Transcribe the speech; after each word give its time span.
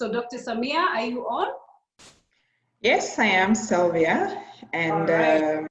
So, 0.00 0.10
Dr. 0.10 0.38
Samia, 0.38 0.96
are 0.96 1.04
you 1.04 1.26
on? 1.26 1.48
Yes, 2.80 3.18
I 3.18 3.26
am, 3.26 3.54
Sylvia. 3.54 4.42
And 4.72 5.10
right. 5.10 5.58
um, 5.58 5.66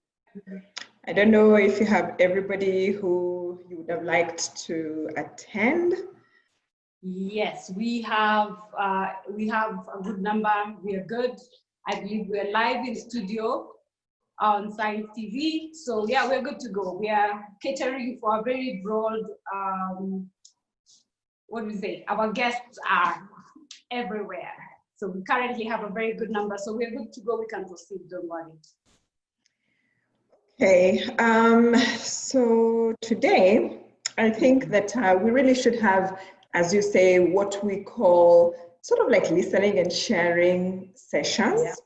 I 1.07 1.13
don't 1.13 1.31
know 1.31 1.55
if 1.55 1.79
you 1.79 1.87
have 1.87 2.13
everybody 2.19 2.91
who 2.91 3.59
you 3.67 3.77
would 3.77 3.89
have 3.89 4.03
liked 4.03 4.55
to 4.67 5.09
attend. 5.17 5.95
Yes, 7.01 7.71
we 7.75 8.03
have 8.03 8.55
uh, 8.79 9.07
we 9.31 9.47
have 9.47 9.79
a 9.97 10.03
good 10.03 10.21
number. 10.21 10.53
We 10.83 10.93
are 10.97 11.05
good. 11.05 11.33
I 11.87 11.99
believe 11.99 12.27
we 12.29 12.39
are 12.39 12.51
live 12.51 12.85
in 12.85 12.93
studio 12.93 13.71
on 14.39 14.71
Science 14.71 15.07
TV. 15.17 15.73
So 15.73 16.05
yeah, 16.07 16.29
we're 16.29 16.43
good 16.43 16.59
to 16.59 16.69
go. 16.69 16.93
We 16.93 17.09
are 17.09 17.45
catering 17.63 18.19
for 18.21 18.41
a 18.41 18.43
very 18.43 18.79
broad. 18.83 19.21
Um, 19.51 20.29
what 21.47 21.61
do 21.61 21.65
we 21.65 21.77
say? 21.77 22.05
Our 22.07 22.31
guests 22.31 22.77
are 22.87 23.27
everywhere. 23.91 24.53
So 24.97 25.07
we 25.07 25.21
currently 25.21 25.65
have 25.65 25.83
a 25.83 25.89
very 25.89 26.13
good 26.13 26.29
number. 26.29 26.57
So 26.57 26.73
we're 26.73 26.91
good 26.91 27.13
to 27.13 27.21
go. 27.21 27.39
We 27.39 27.47
can 27.47 27.65
proceed. 27.65 28.01
Don't 28.09 28.27
worry. 28.27 28.51
Okay, 30.61 31.03
um, 31.19 31.73
so 31.99 32.93
today 33.01 33.79
I 34.17 34.29
think 34.29 34.65
that 34.71 34.95
uh, 34.97 35.17
we 35.21 35.31
really 35.31 35.55
should 35.55 35.79
have, 35.79 36.19
as 36.53 36.73
you 36.73 36.81
say, 36.81 37.19
what 37.19 37.63
we 37.63 37.77
call 37.83 38.53
sort 38.81 38.99
of 38.99 39.09
like 39.09 39.29
listening 39.31 39.79
and 39.79 39.91
sharing 39.91 40.91
sessions. 40.95 41.81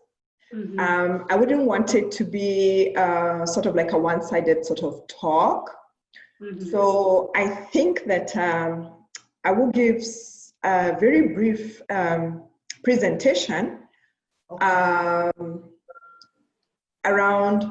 Mhm. 0.52 0.80
Um, 0.80 1.25
I 1.30 1.36
wouldn't 1.36 1.66
want 1.66 1.94
it 1.94 2.11
to 2.11 2.23
be 2.23 2.95
uh, 2.95 3.45
sort 3.45 3.67
of 3.67 3.75
like 3.75 3.92
a 3.92 3.97
one 3.97 4.23
sided 4.23 4.66
sort 4.66 4.81
of 4.83 5.05
talk. 5.08 5.75
Mhm. 6.42 6.72
So 6.72 7.31
I 7.36 7.47
think 7.47 8.05
that 8.05 8.36
um, 8.36 8.92
I 9.44 9.52
will 9.52 9.72
give 9.72 10.03
a 10.64 10.95
very 11.00 11.30
brief 11.30 11.81
um, 11.89 12.44
presentation 12.83 13.80
um, 14.61 15.64
around 17.05 17.66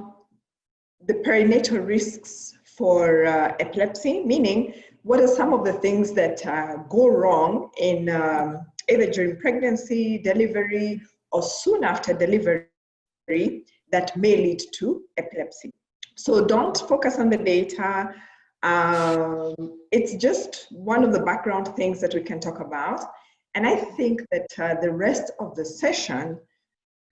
the 1.07 1.15
perinatal 1.15 1.87
risks 1.87 2.55
for 2.77 3.27
uh, 3.27 3.55
epilepsy, 3.61 4.25
meaning 4.25 4.75
what 5.03 5.21
are 5.21 5.29
some 5.29 5.53
of 5.53 5.65
the 5.65 5.73
things 5.73 6.13
that 6.13 6.45
uh, 6.47 6.77
go 6.89 7.09
wrong 7.09 7.71
in 7.79 8.09
um, 8.09 8.67
either 8.89 9.11
during 9.11 9.37
pregnancy, 9.37 10.19
delivery, 10.19 11.01
or 11.33 11.43
soon 11.43 11.85
after 11.85 12.13
delivery 12.13 12.67
that 13.91 14.17
may 14.17 14.37
lead 14.37 14.63
to 14.75 15.03
epilepsy. 15.17 15.71
So 16.17 16.45
don't 16.45 16.77
focus 16.77 17.19
on 17.19 17.31
the 17.31 17.39
data. 17.39 18.15
Um, 18.63 19.55
it's 19.91 20.15
just 20.15 20.69
one 20.71 21.05
of 21.05 21.13
the 21.13 21.21
background 21.21 21.69
things 21.77 22.01
that 22.01 22.15
we 22.15 22.23
can 22.23 22.41
talk 22.41 22.61
about. 22.61 23.01
And 23.55 23.67
I 23.67 23.77
think 23.77 24.23
that 24.31 24.49
uh, 24.59 24.81
the 24.81 24.93
rest 24.93 25.33
of 25.39 25.55
the 25.55 25.65
session 25.65 26.39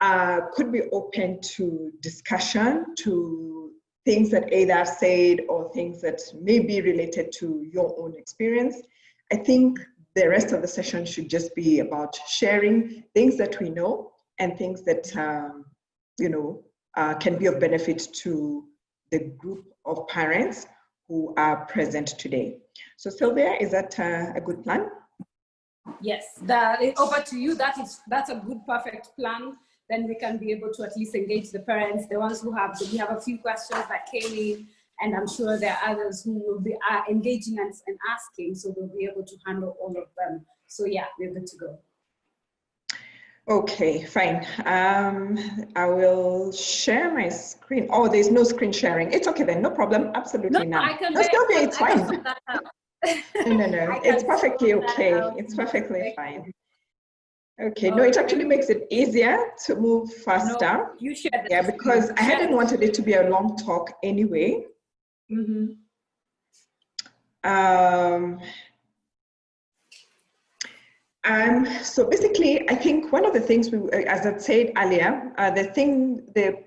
uh, 0.00 0.40
could 0.54 0.72
be 0.72 0.82
open 0.92 1.40
to 1.42 1.92
discussion, 2.00 2.94
to 2.98 3.72
things 4.06 4.30
that 4.30 4.52
either 4.52 4.84
said 4.84 5.40
or 5.48 5.70
things 5.72 6.00
that 6.00 6.20
may 6.40 6.58
be 6.58 6.80
related 6.80 7.32
to 7.32 7.66
your 7.70 7.94
own 7.98 8.14
experience. 8.16 8.76
I 9.30 9.36
think 9.36 9.78
the 10.14 10.28
rest 10.28 10.52
of 10.52 10.62
the 10.62 10.68
session 10.68 11.04
should 11.04 11.28
just 11.28 11.54
be 11.54 11.80
about 11.80 12.16
sharing 12.26 13.04
things 13.14 13.36
that 13.36 13.60
we 13.60 13.70
know 13.70 14.12
and 14.38 14.56
things 14.56 14.82
that 14.82 15.14
um, 15.16 15.66
you 16.18 16.28
know 16.28 16.64
uh, 16.96 17.14
can 17.14 17.36
be 17.38 17.46
of 17.46 17.60
benefit 17.60 18.08
to 18.22 18.64
the 19.10 19.20
group 19.38 19.66
of 19.84 20.06
parents 20.08 20.66
who 21.10 21.34
are 21.36 21.66
present 21.66 22.06
today. 22.06 22.58
So 22.96 23.10
Sylvia, 23.10 23.54
is 23.60 23.72
that 23.72 23.98
uh, 23.98 24.32
a 24.36 24.40
good 24.40 24.62
plan? 24.62 24.88
Yes, 26.00 26.24
that, 26.42 26.78
over 26.98 27.20
to 27.20 27.36
you. 27.36 27.56
That 27.56 27.76
is 27.78 28.00
that's 28.08 28.30
a 28.30 28.36
good, 28.36 28.60
perfect 28.64 29.08
plan. 29.18 29.56
Then 29.90 30.06
we 30.06 30.14
can 30.14 30.38
be 30.38 30.52
able 30.52 30.72
to 30.72 30.84
at 30.84 30.96
least 30.96 31.16
engage 31.16 31.50
the 31.50 31.58
parents, 31.60 32.06
the 32.08 32.20
ones 32.20 32.40
who 32.40 32.52
have. 32.52 32.78
We 32.92 32.98
have 32.98 33.10
a 33.10 33.20
few 33.20 33.38
questions 33.38 33.82
that 33.88 34.06
came 34.12 34.32
in, 34.32 34.68
and 35.00 35.16
I'm 35.16 35.26
sure 35.26 35.58
there 35.58 35.76
are 35.82 35.90
others 35.90 36.22
who 36.22 36.34
will 36.46 36.60
be 36.60 36.76
uh, 36.88 37.00
engaging 37.10 37.58
and, 37.58 37.74
and 37.88 37.98
asking, 38.08 38.54
so 38.54 38.72
we'll 38.76 38.96
be 38.96 39.08
able 39.10 39.26
to 39.26 39.36
handle 39.44 39.76
all 39.82 39.90
of 39.90 40.08
them. 40.16 40.46
So 40.68 40.84
yeah, 40.86 41.06
we're 41.18 41.34
good 41.34 41.48
to 41.48 41.56
go. 41.56 41.78
Okay, 43.50 44.04
fine. 44.04 44.46
Um, 44.64 45.36
I 45.74 45.86
will 45.86 46.52
share 46.52 47.12
my 47.12 47.28
screen. 47.28 47.88
Oh, 47.90 48.06
there's 48.06 48.30
no 48.30 48.44
screen 48.44 48.70
sharing. 48.70 49.12
It's 49.12 49.26
okay 49.26 49.42
then, 49.42 49.60
no 49.60 49.70
problem. 49.70 50.12
Absolutely 50.14 50.66
No, 50.66 50.78
I 50.78 50.92
can. 50.94 51.12
No, 51.12 51.20
Sylvia, 51.22 51.60
it's 51.60 51.76
fine. 51.76 52.24
No, 53.46 53.54
no, 53.56 53.66
no. 53.66 54.00
It's 54.04 54.22
perfectly 54.22 54.74
okay. 54.74 55.18
It's 55.36 55.54
perfectly 55.54 56.12
fine. 56.14 56.52
Okay, 57.60 57.90
no, 57.90 58.02
it 58.02 58.16
actually 58.18 58.44
makes 58.44 58.68
it 58.68 58.86
easier 58.90 59.38
to 59.66 59.74
move 59.74 60.12
faster. 60.12 60.72
No, 60.76 60.90
you 60.98 61.14
share 61.14 61.46
Yeah, 61.48 61.62
because 61.62 62.10
I 62.10 62.22
hadn't 62.22 62.54
wanted 62.54 62.82
it 62.82 62.92
to 62.94 63.02
be 63.02 63.14
a 63.14 63.28
long 63.28 63.56
talk 63.56 63.92
anyway. 64.02 64.64
hmm 65.28 65.66
Um, 67.42 68.38
um, 71.24 71.66
so 71.82 72.08
basically, 72.08 72.68
I 72.70 72.74
think 72.74 73.12
one 73.12 73.26
of 73.26 73.32
the 73.32 73.40
things 73.40 73.70
we, 73.70 73.78
uh, 73.78 74.04
as 74.06 74.26
I 74.26 74.38
said 74.38 74.72
earlier, 74.76 75.32
uh, 75.36 75.50
the 75.50 75.64
thing, 75.64 76.26
the 76.34 76.64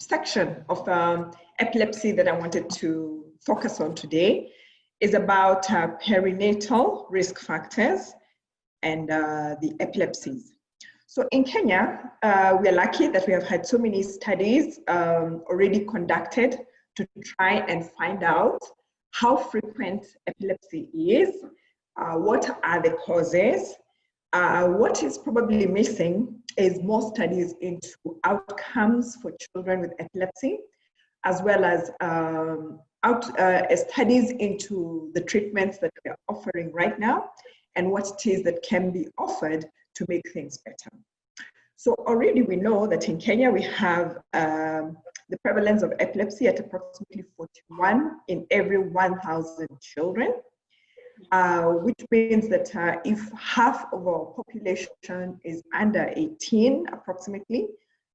section 0.00 0.64
of 0.68 0.88
um, 0.88 1.32
epilepsy 1.58 2.12
that 2.12 2.26
I 2.26 2.32
wanted 2.32 2.70
to 2.70 3.24
focus 3.44 3.80
on 3.80 3.94
today 3.94 4.50
is 5.00 5.14
about 5.14 5.70
uh, 5.70 5.88
perinatal 6.02 7.06
risk 7.10 7.38
factors 7.38 8.14
and 8.82 9.10
uh, 9.10 9.56
the 9.60 9.74
epilepsies. 9.80 10.52
So 11.06 11.28
in 11.30 11.44
Kenya, 11.44 12.12
uh, 12.22 12.56
we 12.60 12.68
are 12.68 12.72
lucky 12.72 13.08
that 13.08 13.26
we 13.26 13.34
have 13.34 13.46
had 13.46 13.66
so 13.66 13.76
many 13.76 14.02
studies 14.02 14.80
um, 14.88 15.42
already 15.50 15.80
conducted 15.80 16.58
to 16.96 17.06
try 17.22 17.56
and 17.68 17.90
find 17.90 18.22
out 18.22 18.58
how 19.10 19.36
frequent 19.36 20.06
epilepsy 20.26 20.88
is, 20.94 21.44
uh, 22.00 22.14
what 22.14 22.58
are 22.64 22.82
the 22.82 22.92
causes. 23.04 23.74
Uh, 24.32 24.66
what 24.66 25.02
is 25.02 25.18
probably 25.18 25.66
missing 25.66 26.42
is 26.56 26.82
more 26.82 27.02
studies 27.14 27.54
into 27.60 28.18
outcomes 28.24 29.16
for 29.16 29.32
children 29.38 29.80
with 29.80 29.92
epilepsy, 29.98 30.58
as 31.24 31.42
well 31.42 31.64
as 31.64 31.90
um, 32.00 32.80
out, 33.02 33.38
uh, 33.38 33.76
studies 33.76 34.30
into 34.32 35.10
the 35.14 35.20
treatments 35.20 35.78
that 35.78 35.92
we 36.04 36.10
are 36.10 36.18
offering 36.28 36.72
right 36.72 36.98
now 36.98 37.30
and 37.76 37.90
what 37.90 38.06
it 38.06 38.26
is 38.30 38.42
that 38.44 38.62
can 38.62 38.90
be 38.90 39.06
offered 39.18 39.66
to 39.94 40.06
make 40.08 40.22
things 40.32 40.58
better. 40.58 40.90
So 41.76 41.94
already 42.06 42.42
we 42.42 42.56
know 42.56 42.86
that 42.86 43.08
in 43.08 43.18
Kenya 43.18 43.50
we 43.50 43.62
have 43.62 44.18
um, 44.34 44.96
the 45.28 45.38
prevalence 45.42 45.82
of 45.82 45.92
epilepsy 45.98 46.46
at 46.46 46.60
approximately 46.60 47.24
41 47.36 48.18
in 48.28 48.46
every 48.50 48.78
1,000 48.78 49.66
children, 49.80 50.34
uh, 51.32 51.62
which 51.62 52.04
means 52.10 52.46
that 52.46 52.76
uh, 52.76 53.00
if 53.06 53.32
half 53.32 53.86
of 53.94 54.06
our 54.06 54.26
population 54.36 55.40
is 55.44 55.62
under 55.72 56.12
18 56.14 56.84
approximately, 56.92 57.68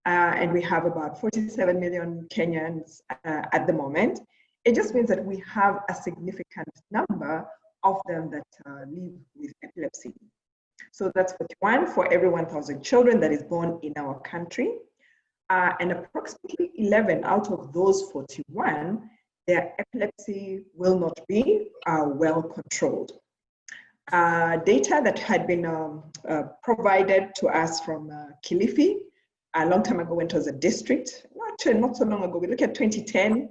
uh, 0.06 0.36
and 0.38 0.54
we 0.54 0.62
have 0.62 0.86
about 0.86 1.20
47 1.20 1.80
million 1.80 2.28
Kenyans 2.32 3.02
uh, 3.26 3.42
at 3.52 3.66
the 3.66 3.74
moment, 3.74 4.20
it 4.66 4.76
just 4.76 4.94
means 4.94 5.10
that 5.10 5.26
we 5.26 5.44
have 5.52 5.80
a 5.90 5.96
significant 5.96 6.70
number 6.92 7.44
of 7.82 8.00
them 8.06 8.30
that 8.30 8.46
uh, 8.68 8.86
live 8.88 9.14
with 9.36 9.52
epilepsy. 9.64 10.14
So 10.92 11.12
that's 11.16 11.34
41 11.62 11.88
for 11.88 12.14
every 12.14 12.30
1,000 12.30 12.84
children 12.84 13.20
that 13.22 13.32
is 13.32 13.42
born 13.42 13.80
in 13.82 13.94
our 13.98 14.20
country. 14.20 14.76
And 15.50 15.92
approximately 15.92 16.72
11 16.76 17.24
out 17.24 17.52
of 17.52 17.74
those 17.74 18.12
41, 18.12 19.10
their 19.48 19.74
epilepsy 19.80 20.66
will 20.76 21.00
not 21.00 21.18
be 21.28 21.70
uh, 21.86 22.06
well 22.06 22.44
controlled. 22.44 23.14
Uh, 24.12 24.58
data 24.58 25.02
that 25.04 25.20
had 25.20 25.48
been 25.48 25.66
um, 25.66 26.04
uh, 26.30 26.44
provided 26.64 27.32
to 27.36 27.48
us 27.48 27.82
from 27.82 28.10
uh, 28.10 28.28
Kilifi 28.46 28.98
a 29.56 29.66
long 29.66 29.84
time 29.84 30.00
ago 30.00 30.14
when 30.14 30.28
it 30.28 30.34
was 30.34 30.48
a 30.48 30.52
district, 30.52 31.26
actually 31.52 31.80
not 31.80 31.98
so 31.98 32.06
long 32.06 32.24
ago, 32.24 32.38
we 32.38 32.48
look 32.48 32.62
at 32.62 32.76
2010 32.76 33.50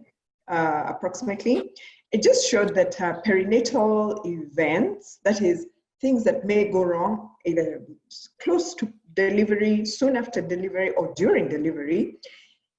uh, 0.49 0.85
approximately, 0.87 1.71
it 2.13 2.23
just 2.23 2.49
showed 2.49 2.75
that 2.75 3.01
uh, 3.01 3.21
perinatal 3.27 4.25
events, 4.25 5.19
that 5.25 5.43
is 5.43 5.67
things 6.01 6.23
that 6.25 6.45
may 6.45 6.71
go 6.71 6.85
wrong, 6.85 7.31
either 7.45 7.83
close 8.41 8.75
to 8.75 8.93
delivery, 9.15 9.85
soon 9.85 10.17
after 10.17 10.41
delivery, 10.41 10.91
or 10.91 11.13
during 11.17 11.49
delivery, 11.49 12.19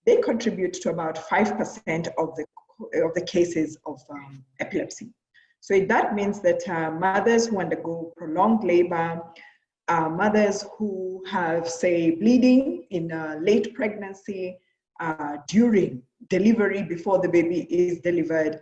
they 0.06 0.18
contribute 0.18 0.74
to 0.74 0.90
about 0.90 1.16
5% 1.16 2.08
of 2.18 2.36
the, 2.36 2.46
of 2.80 3.14
the 3.14 3.22
cases 3.22 3.78
of 3.86 4.00
um, 4.10 4.44
epilepsy. 4.60 5.10
So 5.60 5.80
that 5.82 6.16
means 6.16 6.40
that 6.42 6.68
uh, 6.70 6.92
mothers 6.92 7.48
who 7.48 7.60
undergo 7.60 8.14
prolonged 8.16 8.64
labor, 8.64 9.22
uh, 9.88 10.10
mothers 10.10 10.66
who 10.78 11.24
have, 11.30 11.68
say, 11.68 12.12
bleeding 12.12 12.86
in 12.92 13.10
late 13.42 13.74
pregnancy, 13.74 14.60
uh, 15.00 15.38
during 15.48 16.02
delivery, 16.30 16.84
before 16.84 17.20
the 17.20 17.30
baby 17.30 17.68
is 17.70 18.00
delivered, 18.00 18.60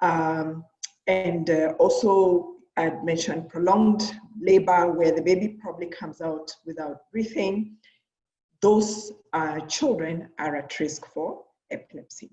um, 0.00 0.64
and 1.06 1.50
uh, 1.50 1.74
also 1.78 2.54
I 2.76 2.90
mentioned 3.02 3.48
prolonged 3.48 4.02
labor 4.40 4.92
where 4.92 5.12
the 5.12 5.22
baby 5.22 5.56
probably 5.60 5.86
comes 5.86 6.20
out 6.20 6.54
without 6.64 7.10
breathing. 7.10 7.76
Those 8.60 9.12
uh, 9.32 9.60
children 9.60 10.28
are 10.38 10.56
at 10.56 10.78
risk 10.78 11.06
for 11.06 11.42
epilepsy. 11.70 12.30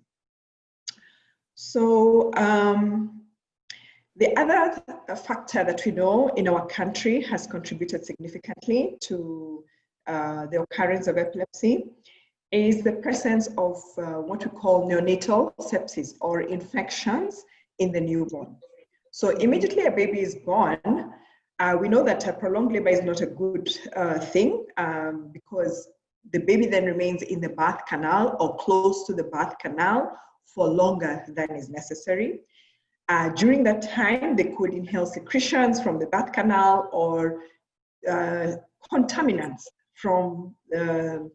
So 1.65 2.29
um, 2.35 3.21
the 4.17 4.37
other 4.37 4.83
factor 5.15 5.63
that 5.63 5.81
we 5.85 5.93
know 5.93 6.27
in 6.35 6.49
our 6.49 6.67
country 6.67 7.21
has 7.21 7.47
contributed 7.47 8.05
significantly 8.05 8.97
to 9.03 9.63
uh, 10.05 10.45
the 10.47 10.61
occurrence 10.61 11.07
of 11.07 11.17
epilepsy 11.17 11.85
is 12.51 12.83
the 12.83 12.91
presence 12.91 13.47
of 13.57 13.81
uh, 13.97 14.21
what 14.29 14.43
we 14.43 14.51
call 14.51 14.89
neonatal 14.89 15.55
sepsis 15.57 16.15
or 16.19 16.41
infections 16.41 17.45
in 17.79 17.93
the 17.93 18.01
newborn. 18.01 18.57
So 19.11 19.29
immediately 19.29 19.85
a 19.85 19.91
baby 19.91 20.19
is 20.19 20.35
born, 20.35 21.13
uh, 21.59 21.77
we 21.79 21.87
know 21.87 22.03
that 22.03 22.27
a 22.27 22.33
prolonged 22.33 22.73
labor 22.73 22.89
is 22.89 23.03
not 23.03 23.21
a 23.21 23.27
good 23.27 23.69
uh, 23.95 24.19
thing 24.19 24.65
um, 24.75 25.29
because 25.31 25.87
the 26.33 26.39
baby 26.39 26.65
then 26.65 26.85
remains 26.85 27.21
in 27.21 27.39
the 27.39 27.49
birth 27.49 27.85
canal 27.87 28.35
or 28.41 28.57
close 28.57 29.07
to 29.07 29.13
the 29.13 29.23
birth 29.23 29.57
canal 29.59 30.11
for 30.45 30.67
longer 30.67 31.23
than 31.27 31.51
is 31.51 31.69
necessary. 31.69 32.41
Uh, 33.09 33.29
during 33.29 33.63
that 33.63 33.81
time, 33.81 34.35
they 34.35 34.45
could 34.55 34.73
inhale 34.73 35.05
secretions 35.05 35.81
from 35.81 35.99
the 35.99 36.07
birth 36.07 36.31
canal 36.31 36.89
or 36.93 37.41
uh, 38.09 38.53
contaminants 38.91 39.63
from 39.95 40.55
the, 40.69 41.29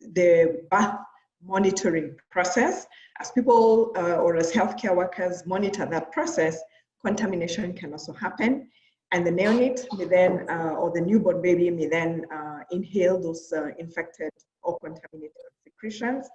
the 0.00 0.62
birth 0.70 0.96
monitoring 1.42 2.16
process. 2.30 2.86
As 3.20 3.30
people 3.30 3.92
uh, 3.96 4.16
or 4.16 4.36
as 4.36 4.52
healthcare 4.52 4.96
workers 4.96 5.46
monitor 5.46 5.86
that 5.86 6.10
process, 6.10 6.60
contamination 7.04 7.74
can 7.74 7.92
also 7.92 8.12
happen. 8.12 8.68
And 9.12 9.24
the 9.24 9.30
neonate 9.30 9.86
may 9.96 10.06
then, 10.06 10.46
uh, 10.50 10.74
or 10.80 10.90
the 10.90 11.00
newborn 11.00 11.40
baby 11.40 11.70
may 11.70 11.86
then 11.86 12.24
uh, 12.34 12.60
inhale 12.72 13.20
those 13.20 13.52
uh, 13.52 13.68
infected 13.78 14.30
or 14.62 14.78
contaminated 14.80 15.30
secretions, 15.62 16.26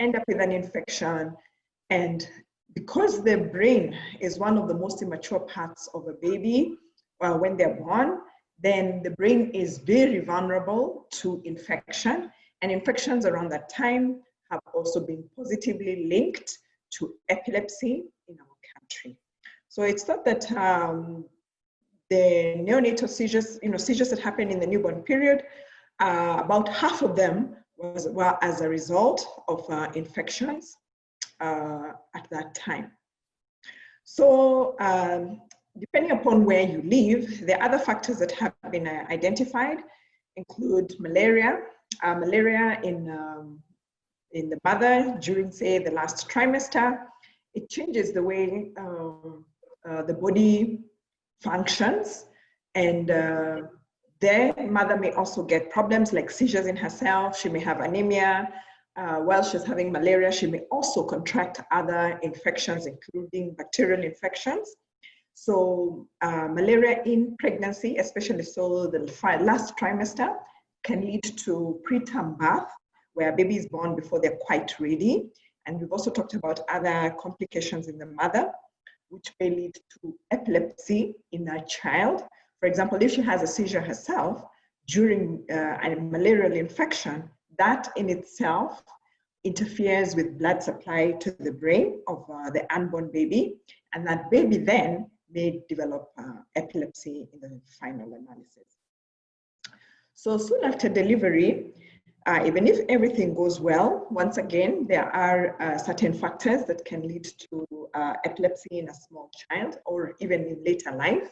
end 0.00 0.16
up 0.16 0.24
with 0.28 0.40
an 0.40 0.52
infection. 0.52 1.36
And 1.90 2.28
because 2.74 3.22
the 3.22 3.36
brain 3.38 3.96
is 4.20 4.38
one 4.38 4.58
of 4.58 4.68
the 4.68 4.74
most 4.74 5.02
immature 5.02 5.40
parts 5.40 5.88
of 5.94 6.06
a 6.08 6.12
baby 6.12 6.76
uh, 7.20 7.34
when 7.34 7.56
they're 7.56 7.74
born, 7.76 8.18
then 8.62 9.02
the 9.02 9.10
brain 9.10 9.50
is 9.52 9.78
very 9.78 10.20
vulnerable 10.20 11.06
to 11.12 11.40
infection. 11.44 12.30
And 12.62 12.72
infections 12.72 13.26
around 13.26 13.50
that 13.50 13.68
time 13.68 14.22
have 14.50 14.60
also 14.74 15.00
been 15.00 15.24
positively 15.36 16.06
linked 16.06 16.58
to 16.98 17.14
epilepsy 17.28 18.04
in 18.28 18.36
our 18.40 18.56
country. 18.74 19.18
So 19.68 19.82
it's 19.82 20.04
thought 20.04 20.24
that 20.24 20.50
um, 20.52 21.24
the 22.08 22.54
neonatal 22.58 23.08
seizures, 23.08 23.58
you 23.62 23.70
know, 23.70 23.76
seizures 23.76 24.10
that 24.10 24.18
happen 24.18 24.50
in 24.50 24.60
the 24.60 24.66
newborn 24.66 25.02
period, 25.02 25.42
uh, 26.00 26.40
about 26.44 26.68
half 26.68 27.02
of 27.02 27.16
them 27.16 27.56
was 27.76 28.08
well, 28.08 28.38
as 28.42 28.60
a 28.60 28.68
result 28.68 29.42
of 29.48 29.68
uh, 29.70 29.90
infections 29.94 30.76
uh, 31.40 31.92
at 32.14 32.26
that 32.30 32.54
time. 32.54 32.92
So 34.04 34.76
um, 34.80 35.42
depending 35.78 36.12
upon 36.12 36.44
where 36.44 36.62
you 36.62 36.82
live, 36.82 37.46
the 37.46 37.62
other 37.62 37.78
factors 37.78 38.18
that 38.18 38.32
have 38.32 38.54
been 38.70 38.86
uh, 38.86 39.04
identified 39.10 39.78
include 40.36 40.94
malaria, 40.98 41.60
uh, 42.02 42.14
malaria 42.14 42.80
in, 42.82 43.10
um, 43.10 43.60
in 44.32 44.48
the 44.48 44.58
mother 44.64 45.16
during, 45.20 45.50
say, 45.50 45.78
the 45.78 45.90
last 45.90 46.28
trimester. 46.28 46.98
It 47.54 47.68
changes 47.68 48.12
the 48.12 48.22
way 48.22 48.70
um, 48.78 49.44
uh, 49.88 50.02
the 50.02 50.14
body 50.14 50.80
functions 51.40 52.26
and 52.74 53.10
their 54.20 54.54
mother 54.68 54.96
may 54.96 55.12
also 55.12 55.42
get 55.42 55.70
problems 55.70 56.12
like 56.12 56.30
seizures 56.30 56.66
in 56.66 56.76
herself. 56.76 57.38
She 57.38 57.48
may 57.48 57.60
have 57.60 57.80
anemia. 57.80 58.52
Uh, 58.96 59.16
while 59.16 59.42
she's 59.42 59.62
having 59.64 59.92
malaria, 59.92 60.32
she 60.32 60.46
may 60.46 60.60
also 60.70 61.04
contract 61.04 61.60
other 61.70 62.18
infections, 62.22 62.86
including 62.86 63.54
bacterial 63.54 64.02
infections. 64.02 64.74
So 65.34 66.08
uh, 66.22 66.48
malaria 66.48 67.02
in 67.04 67.36
pregnancy, 67.38 67.96
especially 67.98 68.42
so 68.42 68.86
the 68.86 69.00
last 69.42 69.76
trimester, 69.76 70.34
can 70.82 71.02
lead 71.02 71.24
to 71.44 71.78
preterm 71.86 72.38
birth, 72.38 72.70
where 73.12 73.32
a 73.32 73.36
baby 73.36 73.56
is 73.56 73.68
born 73.68 73.94
before 73.94 74.20
they're 74.20 74.38
quite 74.40 74.78
ready. 74.80 75.28
And 75.66 75.78
we've 75.78 75.92
also 75.92 76.10
talked 76.10 76.32
about 76.32 76.60
other 76.70 77.14
complications 77.20 77.88
in 77.88 77.98
the 77.98 78.06
mother 78.06 78.50
which 79.08 79.32
may 79.40 79.50
lead 79.50 79.74
to 79.74 80.14
epilepsy 80.30 81.14
in 81.32 81.48
a 81.48 81.64
child. 81.66 82.22
For 82.66 82.70
example, 82.70 82.98
if 83.00 83.12
she 83.12 83.22
has 83.22 83.44
a 83.44 83.46
seizure 83.46 83.80
herself 83.80 84.42
during 84.88 85.44
uh, 85.48 85.78
a 85.84 85.94
malarial 85.94 86.54
infection, 86.54 87.30
that 87.58 87.88
in 87.94 88.10
itself 88.10 88.82
interferes 89.44 90.16
with 90.16 90.36
blood 90.36 90.64
supply 90.64 91.12
to 91.20 91.30
the 91.30 91.52
brain 91.52 92.00
of 92.08 92.28
uh, 92.28 92.50
the 92.50 92.66
unborn 92.74 93.12
baby, 93.12 93.58
and 93.94 94.04
that 94.08 94.32
baby 94.32 94.56
then 94.56 95.08
may 95.30 95.60
develop 95.68 96.08
uh, 96.18 96.40
epilepsy 96.56 97.28
in 97.32 97.38
the 97.40 97.60
final 97.78 98.12
analysis. 98.14 98.68
So 100.14 100.36
soon 100.36 100.64
after 100.64 100.88
delivery, 100.88 101.72
uh, 102.26 102.42
even 102.44 102.66
if 102.66 102.80
everything 102.88 103.32
goes 103.32 103.60
well, 103.60 104.08
once 104.10 104.38
again, 104.38 104.86
there 104.88 105.08
are 105.14 105.54
uh, 105.62 105.78
certain 105.78 106.12
factors 106.12 106.64
that 106.64 106.84
can 106.84 107.02
lead 107.06 107.28
to 107.48 107.88
uh, 107.94 108.14
epilepsy 108.24 108.80
in 108.80 108.88
a 108.88 108.94
small 108.94 109.30
child 109.48 109.76
or 109.86 110.16
even 110.18 110.40
in 110.46 110.64
later 110.64 110.90
life. 110.90 111.30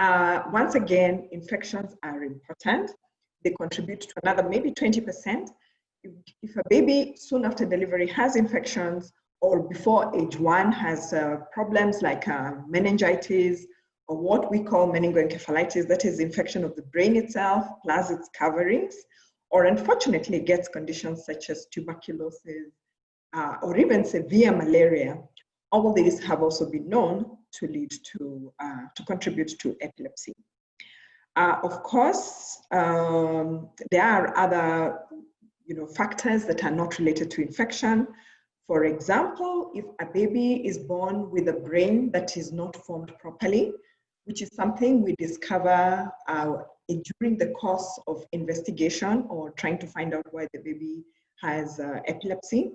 Uh, 0.00 0.44
once 0.50 0.76
again, 0.76 1.28
infections 1.30 1.94
are 2.02 2.24
important. 2.24 2.90
They 3.44 3.54
contribute 3.60 4.00
to 4.00 4.14
another 4.22 4.48
maybe 4.48 4.72
20%. 4.72 5.50
If, 6.02 6.12
if 6.42 6.56
a 6.56 6.62
baby 6.70 7.14
soon 7.18 7.44
after 7.44 7.66
delivery 7.66 8.06
has 8.06 8.36
infections 8.36 9.12
or 9.42 9.68
before 9.68 10.10
age 10.18 10.38
one 10.38 10.72
has 10.72 11.12
uh, 11.12 11.36
problems 11.52 12.00
like 12.00 12.26
uh, 12.28 12.52
meningitis 12.66 13.66
or 14.08 14.16
what 14.16 14.50
we 14.50 14.60
call 14.60 14.90
meningoencephalitis, 14.90 15.86
that 15.88 16.06
is 16.06 16.18
infection 16.18 16.64
of 16.64 16.74
the 16.76 16.82
brain 16.94 17.14
itself 17.16 17.66
plus 17.82 18.10
its 18.10 18.30
coverings, 18.32 18.94
or 19.50 19.66
unfortunately 19.66 20.40
gets 20.40 20.66
conditions 20.66 21.26
such 21.26 21.50
as 21.50 21.66
tuberculosis 21.66 22.72
uh, 23.34 23.56
or 23.62 23.76
even 23.76 24.02
severe 24.06 24.50
malaria, 24.50 25.18
all 25.72 25.92
these 25.92 26.18
have 26.24 26.42
also 26.42 26.70
been 26.70 26.88
known 26.88 27.36
to 27.52 27.66
lead 27.66 27.92
to, 28.12 28.52
uh, 28.60 28.82
to 28.94 29.04
contribute 29.04 29.58
to 29.60 29.76
epilepsy. 29.80 30.34
Uh, 31.36 31.56
of 31.62 31.82
course, 31.82 32.60
um, 32.72 33.68
there 33.90 34.04
are 34.04 34.36
other 34.36 34.98
you 35.66 35.76
know, 35.76 35.86
factors 35.86 36.44
that 36.46 36.64
are 36.64 36.70
not 36.70 36.98
related 36.98 37.30
to 37.30 37.42
infection. 37.42 38.06
For 38.66 38.84
example, 38.84 39.70
if 39.74 39.84
a 40.00 40.06
baby 40.12 40.66
is 40.66 40.78
born 40.78 41.30
with 41.30 41.48
a 41.48 41.52
brain 41.52 42.10
that 42.12 42.36
is 42.36 42.52
not 42.52 42.76
formed 42.84 43.12
properly, 43.20 43.72
which 44.24 44.42
is 44.42 44.50
something 44.54 45.02
we 45.02 45.14
discover 45.18 46.10
uh, 46.28 46.52
during 47.20 47.38
the 47.38 47.50
course 47.60 48.00
of 48.06 48.24
investigation 48.32 49.26
or 49.28 49.50
trying 49.52 49.78
to 49.78 49.86
find 49.86 50.14
out 50.14 50.26
why 50.30 50.46
the 50.52 50.60
baby 50.60 51.04
has 51.40 51.80
uh, 51.80 52.00
epilepsy. 52.06 52.72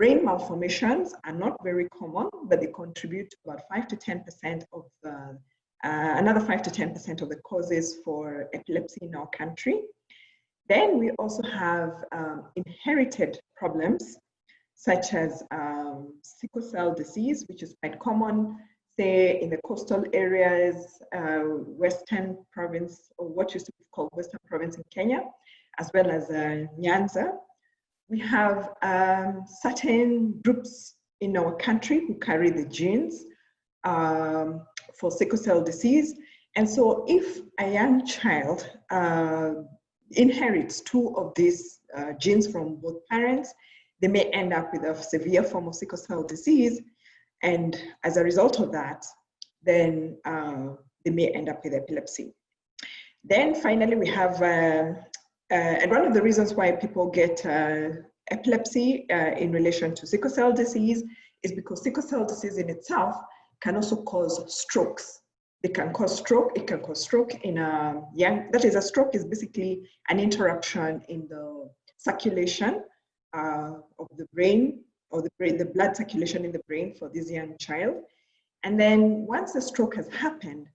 Brain 0.00 0.24
malformations 0.24 1.14
are 1.24 1.32
not 1.32 1.62
very 1.62 1.86
common, 1.90 2.30
but 2.44 2.62
they 2.62 2.68
contribute 2.68 3.34
about 3.44 3.60
5 3.68 3.86
to 3.88 3.96
10% 3.96 4.64
of 4.72 4.86
the, 5.02 5.10
uh, 5.10 6.14
another 6.16 6.40
5 6.40 6.62
to 6.62 6.70
10% 6.70 7.20
of 7.20 7.28
the 7.28 7.36
causes 7.36 7.98
for 8.02 8.48
epilepsy 8.54 9.00
in 9.02 9.14
our 9.14 9.26
country. 9.26 9.82
Then 10.70 10.98
we 10.98 11.10
also 11.18 11.42
have 11.42 12.02
um, 12.12 12.44
inherited 12.56 13.40
problems 13.58 14.16
such 14.74 15.12
as 15.12 15.42
um, 15.50 16.14
sickle 16.22 16.62
cell 16.62 16.94
disease, 16.94 17.44
which 17.46 17.62
is 17.62 17.74
quite 17.82 17.98
common 17.98 18.56
say 18.98 19.38
in 19.42 19.50
the 19.50 19.58
coastal 19.66 20.02
areas, 20.14 20.76
uh, 21.14 21.40
Western 21.84 22.38
province, 22.54 23.10
or 23.18 23.28
what 23.28 23.52
used 23.52 23.66
to 23.66 23.72
be 23.78 23.84
called 23.92 24.08
Western 24.14 24.40
province 24.48 24.76
in 24.76 24.84
Kenya, 24.90 25.20
as 25.78 25.90
well 25.92 26.10
as 26.10 26.30
uh, 26.30 26.64
Nyanza. 26.78 27.32
We 28.10 28.18
have 28.18 28.74
um, 28.82 29.44
certain 29.62 30.40
groups 30.42 30.96
in 31.20 31.36
our 31.36 31.54
country 31.54 32.00
who 32.06 32.14
carry 32.18 32.50
the 32.50 32.64
genes 32.64 33.24
um, 33.84 34.66
for 34.98 35.12
sickle 35.12 35.38
cell 35.38 35.62
disease. 35.62 36.14
And 36.56 36.68
so 36.68 37.04
if 37.06 37.40
a 37.60 37.72
young 37.72 38.04
child 38.04 38.68
uh, 38.90 39.52
inherits 40.10 40.80
two 40.80 41.14
of 41.16 41.32
these 41.36 41.78
uh, 41.96 42.12
genes 42.18 42.48
from 42.48 42.76
both 42.76 43.06
parents, 43.06 43.54
they 44.00 44.08
may 44.08 44.24
end 44.30 44.52
up 44.52 44.72
with 44.72 44.82
a 44.82 45.00
severe 45.00 45.44
form 45.44 45.68
of 45.68 45.76
sickle 45.76 45.98
cell 45.98 46.24
disease. 46.24 46.80
And 47.42 47.80
as 48.02 48.16
a 48.16 48.24
result 48.24 48.58
of 48.58 48.72
that, 48.72 49.06
then 49.62 50.18
uh, 50.24 50.70
they 51.04 51.12
may 51.12 51.28
end 51.28 51.48
up 51.48 51.62
with 51.62 51.74
epilepsy. 51.74 52.34
Then 53.22 53.54
finally, 53.54 53.94
we 53.96 54.08
have, 54.08 54.42
uh, 54.42 54.94
and 55.54 55.90
one 55.90 56.06
of 56.06 56.14
the 56.14 56.22
reasons 56.22 56.54
why 56.54 56.72
people 56.72 57.10
get 57.10 57.44
uh, 57.44 57.88
epilepsy 58.30 59.06
uh, 59.10 59.32
in 59.36 59.50
relation 59.52 59.94
to 59.94 60.06
sickle 60.06 60.30
cell 60.30 60.52
disease 60.52 61.02
is 61.42 61.52
because 61.52 61.82
sickle 61.82 62.02
cell 62.02 62.24
disease 62.24 62.58
in 62.58 62.68
itself 62.68 63.16
can 63.60 63.76
also 63.76 64.02
cause 64.02 64.42
strokes. 64.46 65.20
It 65.62 65.74
can 65.74 65.92
cause 65.92 66.16
stroke, 66.16 66.52
it 66.56 66.66
can 66.66 66.80
cause 66.80 67.02
stroke 67.02 67.34
in 67.44 67.58
a 67.58 68.02
young, 68.14 68.50
that 68.52 68.64
is 68.64 68.76
a 68.76 68.82
stroke 68.82 69.14
is 69.14 69.24
basically 69.24 69.82
an 70.08 70.18
interruption 70.18 71.02
in 71.08 71.26
the 71.28 71.68
circulation 71.98 72.82
uh, 73.34 73.72
of 73.98 74.06
the 74.16 74.26
brain 74.32 74.82
or 75.10 75.20
the 75.20 75.30
brain, 75.38 75.58
the 75.58 75.66
blood 75.66 75.96
circulation 75.96 76.44
in 76.44 76.52
the 76.52 76.62
brain 76.66 76.94
for 76.94 77.10
this 77.12 77.30
young 77.30 77.56
child. 77.58 77.96
And 78.62 78.78
then 78.78 79.26
once 79.26 79.52
the 79.52 79.60
stroke 79.60 79.96
has 79.96 80.08
happened, 80.08 80.66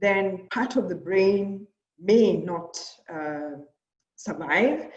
then 0.00 0.48
part 0.50 0.76
of 0.76 0.88
the 0.88 0.94
brain 0.94 1.66
may 2.00 2.36
not 2.36 2.78
uh, 3.12 3.60
survive. 4.16 4.88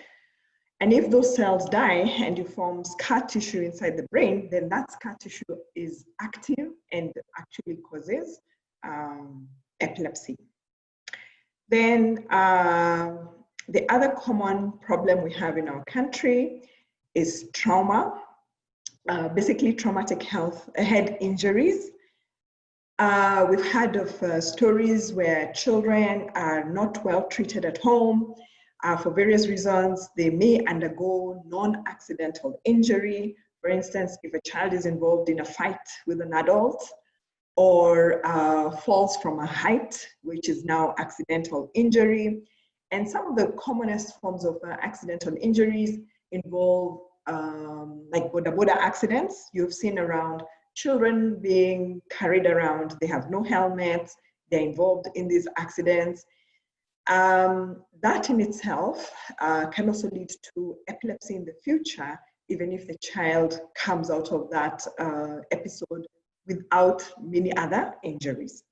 And 0.81 0.93
if 0.93 1.09
those 1.09 1.35
cells 1.35 1.67
die 1.69 2.07
and 2.25 2.37
you 2.37 2.45
form 2.45 2.83
scar 2.85 3.21
tissue 3.27 3.61
inside 3.61 3.97
the 3.97 4.07
brain, 4.11 4.47
then 4.49 4.69
that 4.69 4.91
scar 4.91 5.15
tissue 5.19 5.55
is 5.75 6.05
active 6.21 6.69
and 6.93 7.11
actually 7.37 7.77
causes 7.77 8.39
um, 8.85 9.47
epilepsy. 9.81 10.37
Then 11.67 12.25
uh, 12.29 13.17
the 13.67 13.87
other 13.93 14.15
common 14.17 14.73
problem 14.81 15.23
we 15.23 15.33
have 15.33 15.57
in 15.57 15.67
our 15.67 15.83
country 15.83 16.63
is 17.13 17.49
trauma, 17.53 18.21
uh, 19.09 19.27
basically 19.29 19.73
traumatic 19.73 20.23
health 20.23 20.69
head 20.77 21.17
injuries. 21.19 21.91
Uh, 22.97 23.45
we've 23.49 23.65
heard 23.65 23.95
of 23.95 24.23
uh, 24.23 24.41
stories 24.41 25.13
where 25.13 25.51
children 25.53 26.29
are 26.35 26.69
not 26.69 27.03
well 27.05 27.27
treated 27.27 27.65
at 27.65 27.77
home. 27.77 28.33
Uh, 28.83 28.95
for 28.95 29.11
various 29.11 29.47
reasons, 29.47 30.09
they 30.15 30.29
may 30.29 30.63
undergo 30.65 31.43
non-accidental 31.45 32.61
injury. 32.65 33.35
For 33.61 33.69
instance, 33.69 34.17
if 34.23 34.33
a 34.33 34.41
child 34.49 34.73
is 34.73 34.85
involved 34.85 35.29
in 35.29 35.41
a 35.41 35.45
fight 35.45 35.75
with 36.07 36.21
an 36.21 36.33
adult 36.33 36.87
or 37.57 38.25
uh, 38.25 38.71
falls 38.71 39.17
from 39.17 39.39
a 39.39 39.45
height, 39.45 40.07
which 40.21 40.47
is 40.47 40.63
now 40.63 40.95
accidental 40.97 41.69
injury. 41.73 42.41
And 42.91 43.07
some 43.07 43.27
of 43.27 43.35
the 43.35 43.53
commonest 43.59 44.19
forms 44.21 44.45
of 44.45 44.57
uh, 44.65 44.77
accidental 44.81 45.35
injuries 45.41 45.99
involve 46.31 47.01
um, 47.27 48.07
like 48.11 48.31
boda 48.31 48.55
boda 48.55 48.75
accidents. 48.77 49.49
You've 49.53 49.73
seen 49.73 49.99
around 49.99 50.41
children 50.73 51.37
being 51.41 52.01
carried 52.09 52.45
around, 52.45 52.95
they 53.01 53.07
have 53.07 53.29
no 53.29 53.43
helmets, 53.43 54.15
they're 54.49 54.61
involved 54.61 55.09
in 55.15 55.27
these 55.27 55.47
accidents. 55.57 56.23
Um, 57.09 57.83
that 58.01 58.29
in 58.29 58.39
itself 58.39 59.11
uh, 59.39 59.67
can 59.67 59.87
also 59.87 60.09
lead 60.11 60.31
to 60.53 60.75
epilepsy 60.87 61.35
in 61.35 61.43
the 61.43 61.55
future, 61.63 62.19
even 62.47 62.71
if 62.71 62.87
the 62.87 62.97
child 63.01 63.59
comes 63.75 64.09
out 64.09 64.31
of 64.31 64.49
that 64.51 64.85
uh, 64.99 65.37
episode 65.51 66.05
without 66.47 67.07
many 67.21 67.55
other 67.57 67.93
injuries. 68.03 68.63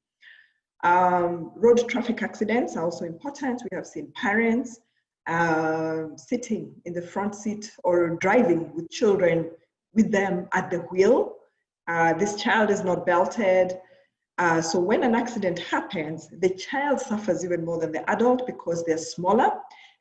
Um, 0.83 1.51
road 1.55 1.89
traffic 1.89 2.21
accidents 2.21 2.77
are 2.77 2.85
also 2.85 3.05
important. 3.05 3.63
We 3.69 3.75
have 3.75 3.87
seen 3.87 4.13
parents 4.15 4.79
uh, 5.25 6.15
sitting 6.15 6.73
in 6.85 6.93
the 6.93 7.01
front 7.01 7.35
seat 7.35 7.71
or 7.83 8.11
driving 8.17 8.73
with 8.75 8.89
children 8.89 9.49
with 9.93 10.11
them 10.11 10.47
at 10.53 10.69
the 10.69 10.79
wheel 10.91 11.37
uh, 11.87 12.13
this 12.13 12.35
child 12.35 12.69
is 12.69 12.83
not 12.83 13.05
belted. 13.05 13.77
Uh, 14.37 14.61
so 14.61 14.79
when 14.79 15.03
an 15.03 15.15
accident 15.15 15.57
happens, 15.59 16.27
the 16.39 16.49
child 16.49 16.99
suffers 16.99 17.43
even 17.43 17.65
more 17.65 17.79
than 17.79 17.91
the 17.91 18.07
adult 18.09 18.45
because 18.45 18.83
they're 18.83 18.97
smaller. 18.97 19.51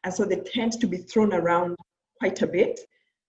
And 0.05 0.13
so 0.13 0.25
they 0.25 0.37
tend 0.37 0.73
to 0.81 0.87
be 0.87 0.99
thrown 0.99 1.33
around 1.33 1.77
quite 2.21 2.43
a 2.43 2.47
bit. 2.47 2.81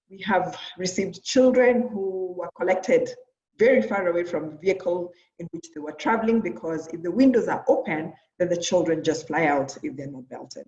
We 0.10 0.22
have 0.24 0.58
received 0.78 1.24
children 1.24 1.88
who 1.90 2.34
were 2.38 2.50
collected 2.58 3.10
very 3.58 3.82
far 3.82 4.08
away 4.08 4.24
from 4.24 4.52
the 4.52 4.58
vehicle 4.58 5.12
in 5.40 5.48
which 5.52 5.68
they 5.74 5.80
were 5.80 5.94
traveling 5.94 6.42
because 6.42 6.88
if 6.94 7.02
the 7.02 7.12
windows 7.12 7.48
are 7.48 7.66
open, 7.68 8.14
then 8.38 8.50
the 8.50 8.58
children 8.58 9.04
just 9.04 9.28
fly 9.28 9.46
out 9.46 9.76
if 9.84 9.96
they're 9.96 10.12
not 10.12 10.30
belted. 10.30 10.66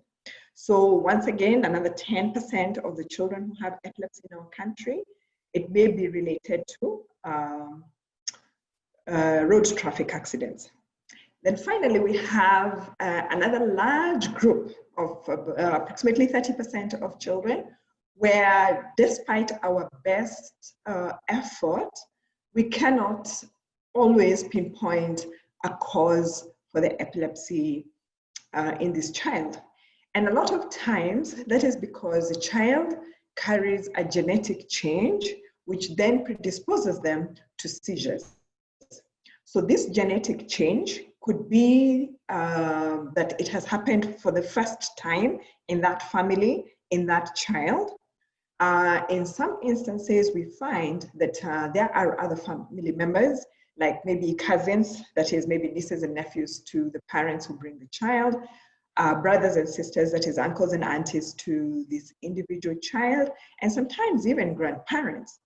So 0.54 0.86
once 0.86 1.26
again, 1.26 1.64
another 1.64 1.90
10% 1.90 2.78
of 2.78 2.96
the 2.96 3.04
children 3.04 3.44
who 3.44 3.64
have 3.64 3.78
epilepsy 3.84 4.22
in 4.30 4.36
our 4.36 4.48
country, 4.48 5.02
it 5.54 5.70
may 5.70 5.88
be 5.88 6.08
related 6.08 6.64
to 6.80 7.02
um, 7.24 7.84
uh, 9.10 9.44
road 9.44 9.64
traffic 9.76 10.14
accidents. 10.14 10.70
Then 11.42 11.56
finally, 11.56 12.00
we 12.00 12.16
have 12.18 12.94
uh, 13.00 13.22
another 13.30 13.72
large 13.74 14.32
group 14.34 14.72
of 14.98 15.26
uh, 15.28 15.34
approximately 15.56 16.26
30% 16.26 17.00
of 17.02 17.18
children 17.18 17.64
where 18.14 18.92
despite 18.98 19.50
our 19.62 19.88
best 20.04 20.74
uh, 20.84 21.12
effort, 21.28 21.90
we 22.54 22.64
cannot 22.64 23.32
always 23.94 24.44
pinpoint 24.44 25.26
a 25.64 25.70
cause 25.80 26.48
for 26.70 26.82
the 26.82 27.00
epilepsy 27.00 27.86
uh, 28.52 28.74
in 28.80 28.92
this 28.92 29.10
child. 29.10 29.60
And 30.14 30.28
a 30.28 30.34
lot 30.34 30.52
of 30.52 30.70
times 30.70 31.44
that 31.44 31.64
is 31.64 31.76
because 31.76 32.28
the 32.28 32.40
child 32.40 32.94
carries 33.36 33.88
a 33.96 34.04
genetic 34.04 34.68
change 34.68 35.26
which 35.64 35.94
then 35.96 36.24
predisposes 36.24 37.00
them 37.00 37.34
to 37.58 37.68
seizures. 37.68 38.36
So 39.52 39.60
this 39.60 39.86
genetic 39.86 40.46
change 40.46 41.00
could 41.22 41.50
be 41.50 42.10
uh, 42.28 42.98
that 43.16 43.34
it 43.40 43.48
has 43.48 43.64
happened 43.64 44.14
for 44.22 44.30
the 44.30 44.40
first 44.40 44.96
time 44.96 45.40
in 45.66 45.80
that 45.80 46.08
family, 46.12 46.66
in 46.92 47.04
that 47.06 47.34
child. 47.34 47.90
Uh, 48.60 49.00
in 49.10 49.26
some 49.26 49.58
instances, 49.64 50.30
we 50.36 50.44
find 50.44 51.10
that 51.16 51.44
uh, 51.44 51.66
there 51.74 51.92
are 51.96 52.20
other 52.20 52.36
family 52.36 52.92
members, 52.92 53.44
like 53.76 53.96
maybe 54.04 54.34
cousins, 54.34 55.02
that 55.16 55.32
is 55.32 55.48
maybe 55.48 55.66
nieces 55.66 56.04
and 56.04 56.14
nephews 56.14 56.60
to 56.66 56.88
the 56.90 57.00
parents 57.08 57.44
who 57.44 57.54
bring 57.54 57.76
the 57.80 57.88
child, 57.90 58.36
uh, 58.98 59.16
brothers 59.16 59.56
and 59.56 59.68
sisters, 59.68 60.12
that 60.12 60.28
is 60.28 60.38
uncles 60.38 60.74
and 60.74 60.84
aunties 60.84 61.34
to 61.34 61.84
this 61.90 62.12
individual 62.22 62.76
child, 62.76 63.30
and 63.62 63.72
sometimes 63.72 64.28
even 64.28 64.54
grandparents. 64.54 65.40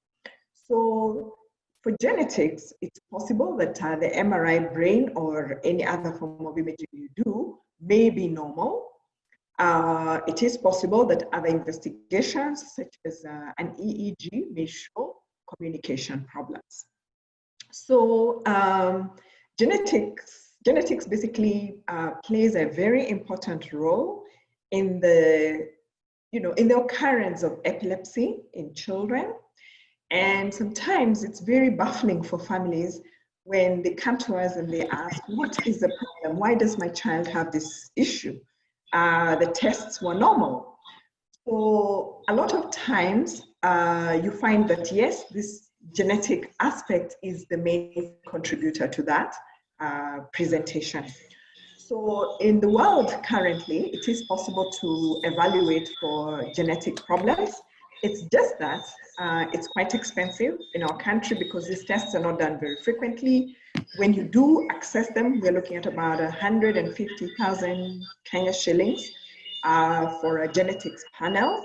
So 0.53 1.39
for 1.85 1.95
genetics, 2.01 2.73
it's 2.81 2.99
possible 3.13 3.59
that 3.59 3.81
uh, 3.83 3.97
the 3.97 4.09
MRI 4.09 4.73
brain 4.73 5.11
or 5.15 5.61
any 5.65 5.85
other 5.85 6.13
form 6.15 6.47
of 6.47 6.57
imaging 6.57 6.89
you 6.93 7.09
do 7.15 7.59
may 7.79 8.09
be 8.09 8.27
normal. 8.27 8.89
Uh, 9.59 10.21
it 10.27 10.43
is 10.43 10.57
possible 10.57 11.05
that 11.05 11.29
other 11.35 11.49
investigations, 11.49 12.73
such 12.75 12.95
as 13.05 13.23
uh, 13.29 13.53
an 13.59 13.69
EEG, 13.77 14.51
may 14.55 14.65
show 14.65 15.15
communication 15.55 16.25
problems. 16.25 16.87
So 17.71 18.41
um, 18.47 19.11
genetics, 19.59 20.55
genetics 20.65 21.07
basically 21.07 21.83
uh, 21.89 22.13
plays 22.25 22.55
a 22.55 22.65
very 22.65 23.11
important 23.11 23.75
role 23.75 24.25
in 24.71 25.01
the, 25.01 25.69
you 26.33 26.41
know, 26.41 26.53
in 26.53 26.67
the 26.67 26.79
occurrence 26.79 27.43
of 27.43 27.61
epilepsy 27.67 28.39
in 28.55 28.73
children 28.73 29.35
and 30.15 30.55
sometimes 30.55 31.25
it's 31.25 31.41
very 31.41 31.71
baffling 31.71 32.23
for 32.23 32.39
families 32.39 33.01
when 33.43 33.83
they 33.83 33.95
come 33.95 34.17
to 34.17 34.37
us 34.37 34.55
and 34.55 34.73
they 34.73 34.87
ask, 34.87 35.21
What 35.27 35.67
is 35.67 35.81
the 35.81 35.91
problem? 35.99 36.39
Why 36.39 36.55
does 36.55 36.79
my 36.79 36.89
child 36.89 37.27
have 37.27 37.51
this 37.51 37.91
issue? 37.97 38.39
Uh, 38.93 39.35
the 39.35 39.49
tests 39.49 40.01
were 40.01 40.15
normal. 40.15 40.79
So, 41.45 42.23
a 42.29 42.35
lot 42.35 42.55
of 42.55 42.71
times 42.71 43.43
uh, 43.65 44.21
you 44.23 44.31
find 44.31 44.69
that 44.69 44.93
yes, 44.93 45.25
this 45.33 45.71
genetic 45.93 46.55
aspect 46.61 47.17
is 47.25 47.47
the 47.51 47.59
main 47.59 48.15
contributor 48.29 48.87
to 48.87 49.03
that 49.03 49.35
uh, 49.81 50.21
presentation. 50.33 51.05
So, 51.77 52.37
in 52.41 52.61
the 52.61 52.69
world 52.69 53.13
currently, 53.25 53.89
it 53.89 54.09
is 54.09 54.23
possible 54.29 54.71
to 54.81 55.21
evaluate 55.25 55.91
for 56.01 56.45
genetic 56.55 57.05
problems. 57.05 57.61
It's 58.05 58.21
just 58.25 58.59
that 58.59 58.85
uh, 59.19 59.47
it's 59.55 59.67
quite 59.67 59.95
expensive 59.95 60.59
in 60.75 60.83
our 60.83 60.95
country 60.99 61.39
because 61.39 61.67
these 61.67 61.87
tests 61.87 62.15
are 62.15 62.21
not 62.21 62.39
done 62.39 62.61
very 62.61 62.77
frequently. 62.85 63.57
When 63.97 64.13
you 64.13 64.25
do 64.25 64.69
access 64.71 65.09
them, 65.15 65.41
we're 65.41 65.53
looking 65.53 65.79
at 65.79 65.87
about 65.87 66.19
150,000 66.21 68.07
Kenya 68.31 68.53
shillings 68.53 69.11
uh, 69.63 70.19
for 70.21 70.43
a 70.43 70.53
genetics 70.53 71.03
panel. 71.19 71.65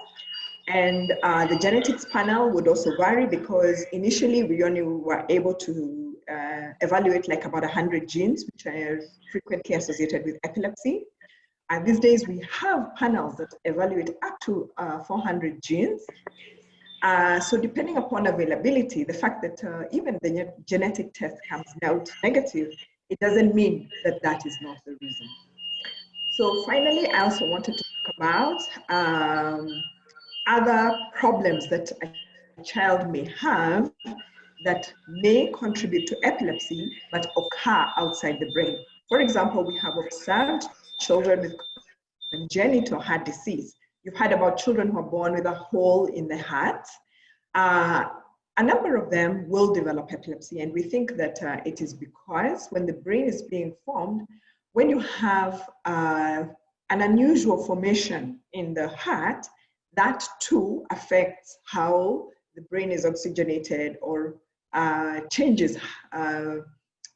And 0.69 1.11
uh, 1.23 1.45
the 1.47 1.57
genetics 1.57 2.05
panel 2.05 2.49
would 2.51 2.69
also 2.69 2.95
vary 2.95 3.27
because 3.27 3.85
initially 3.91 4.43
we 4.43 4.63
only 4.63 4.83
were 4.83 5.25
able 5.27 5.55
to 5.55 6.15
uh, 6.31 6.67
evaluate 6.79 7.27
like 7.27 7.43
about 7.43 7.63
100 7.63 8.07
genes, 8.07 8.45
which 8.45 8.65
are 8.65 9.01
frequently 9.29 9.75
associated 9.75 10.23
with 10.23 10.37
epilepsy. 10.45 11.03
And 11.69 11.85
these 11.85 11.99
days 11.99 12.27
we 12.27 12.43
have 12.51 12.95
panels 12.95 13.35
that 13.37 13.53
evaluate 13.65 14.11
up 14.23 14.39
to 14.41 14.69
uh, 14.77 14.99
400 15.03 15.61
genes. 15.61 16.01
Uh, 17.03 17.39
so 17.39 17.57
depending 17.57 17.97
upon 17.97 18.27
availability, 18.27 19.03
the 19.03 19.13
fact 19.13 19.41
that 19.43 19.63
uh, 19.63 19.83
even 19.91 20.17
the 20.21 20.51
genetic 20.65 21.13
test 21.13 21.35
comes 21.47 21.67
out 21.83 22.09
negative, 22.23 22.73
it 23.09 23.19
doesn't 23.19 23.53
mean 23.55 23.89
that 24.03 24.21
that 24.23 24.45
is 24.45 24.57
not 24.61 24.77
the 24.85 24.97
reason. 25.01 25.27
So 26.31 26.63
finally, 26.63 27.07
I 27.07 27.23
also 27.23 27.47
wanted 27.49 27.77
to 27.77 27.83
talk 27.83 28.15
about 28.17 28.61
um, 28.89 29.83
other 30.47 30.97
problems 31.13 31.69
that 31.69 31.91
a 32.01 32.63
child 32.63 33.09
may 33.11 33.31
have 33.39 33.91
that 34.65 34.91
may 35.07 35.51
contribute 35.57 36.05
to 36.07 36.17
epilepsy 36.23 36.91
but 37.11 37.27
occur 37.37 37.85
outside 37.97 38.37
the 38.39 38.51
brain. 38.51 38.77
For 39.07 39.21
example, 39.21 39.63
we 39.63 39.77
have 39.77 39.93
observed 39.97 40.67
children 40.99 41.41
with 41.41 41.55
congenital 42.31 42.99
heart 42.99 43.25
disease. 43.25 43.75
You've 44.03 44.15
heard 44.15 44.31
about 44.31 44.57
children 44.57 44.89
who 44.89 44.99
are 44.99 45.03
born 45.03 45.33
with 45.33 45.45
a 45.45 45.53
hole 45.53 46.05
in 46.07 46.27
the 46.27 46.37
heart. 46.37 46.87
Uh, 47.55 48.05
a 48.57 48.63
number 48.63 48.95
of 48.95 49.09
them 49.09 49.47
will 49.49 49.73
develop 49.73 50.11
epilepsy, 50.11 50.59
and 50.59 50.73
we 50.73 50.83
think 50.83 51.15
that 51.15 51.41
uh, 51.41 51.57
it 51.65 51.81
is 51.81 51.93
because 51.93 52.67
when 52.71 52.85
the 52.85 52.93
brain 52.93 53.25
is 53.25 53.43
being 53.43 53.73
formed, 53.85 54.27
when 54.73 54.89
you 54.89 54.99
have 54.99 55.69
uh, 55.85 56.43
an 56.89 57.01
unusual 57.01 57.63
formation 57.65 58.39
in 58.53 58.73
the 58.73 58.89
heart, 58.89 59.47
that 59.95 60.23
too 60.39 60.85
affects 60.91 61.57
how 61.65 62.27
the 62.55 62.61
brain 62.63 62.91
is 62.91 63.05
oxygenated 63.05 63.97
or 64.01 64.35
uh, 64.73 65.21
changes 65.31 65.77
uh, 66.11 66.57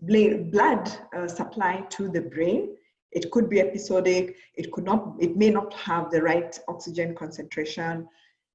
blood 0.01 0.91
uh, 1.15 1.27
supply 1.27 1.83
to 1.89 2.09
the 2.09 2.21
brain. 2.21 2.75
It 3.13 3.31
could 3.31 3.49
be 3.49 3.59
episodic, 3.59 4.35
it 4.55 4.71
could 4.71 4.83
not, 4.83 5.15
it 5.19 5.37
may 5.37 5.49
not 5.49 5.73
have 5.73 6.11
the 6.11 6.21
right 6.21 6.57
oxygen 6.67 7.15
concentration. 7.15 8.07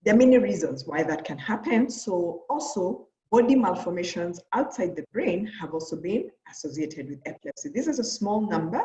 There 0.04 0.14
are 0.14 0.18
many 0.18 0.38
reasons 0.38 0.86
why 0.86 1.02
that 1.04 1.24
can 1.24 1.38
happen. 1.38 1.90
So 1.90 2.44
also 2.50 3.06
body 3.30 3.54
malformations 3.54 4.40
outside 4.52 4.96
the 4.96 5.04
brain 5.12 5.50
have 5.60 5.74
also 5.74 5.96
been 5.96 6.30
associated 6.50 7.08
with 7.08 7.20
epilepsy. 7.26 7.68
This 7.68 7.86
is 7.86 7.98
a 7.98 8.04
small 8.04 8.40
number, 8.40 8.82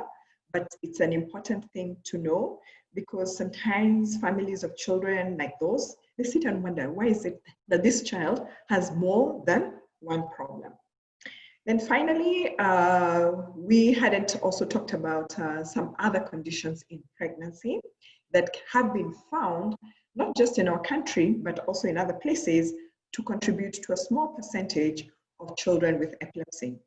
but 0.51 0.68
it's 0.82 1.00
an 1.00 1.13
important 1.13 1.70
thing 1.72 1.98
to 2.06 2.18
know 2.18 2.60
because 2.94 3.38
sometimes 3.38 4.18
families 4.18 4.63
of 4.63 4.75
children 4.77 5.38
like 5.38 5.53
those, 5.60 5.96
they 6.18 6.24
sit 6.24 6.46
and 6.46 6.62
wonder, 6.63 6.92
why 6.92 7.06
is 7.06 7.25
it 7.25 7.42
that 7.68 7.82
this 7.82 8.03
child 8.03 8.46
has 8.70 8.92
more 8.92 9.44
than 9.48 9.74
one 10.00 10.27
problem? 10.36 10.74
Then 11.65 11.79
finally, 11.79 12.58
uh, 12.60 13.32
we 13.55 13.93
hadn't 13.93 14.38
also 14.41 14.65
talked 14.65 14.93
about 14.93 15.38
uh, 15.39 15.63
some 15.63 15.96
other 16.00 16.20
conditions 16.20 16.84
in 16.89 17.01
pregnancy 17.17 17.79
that 18.34 18.50
have 18.72 18.93
been 18.93 19.13
found, 19.32 19.75
not 20.15 20.36
just 20.36 20.60
in 20.60 20.67
our 20.67 20.79
country, 20.79 21.32
but 21.32 21.60
also 21.60 21.88
in 21.88 21.98
other 21.98 22.15
places 22.15 22.74
to 23.13 23.24
contribute 23.24 23.74
to 23.74 23.93
a 23.93 23.98
small 23.98 24.29
percentage 24.29 25.08
of 25.39 25.55
children 25.55 26.00
with 26.00 26.15
epilepsy. 26.22 26.77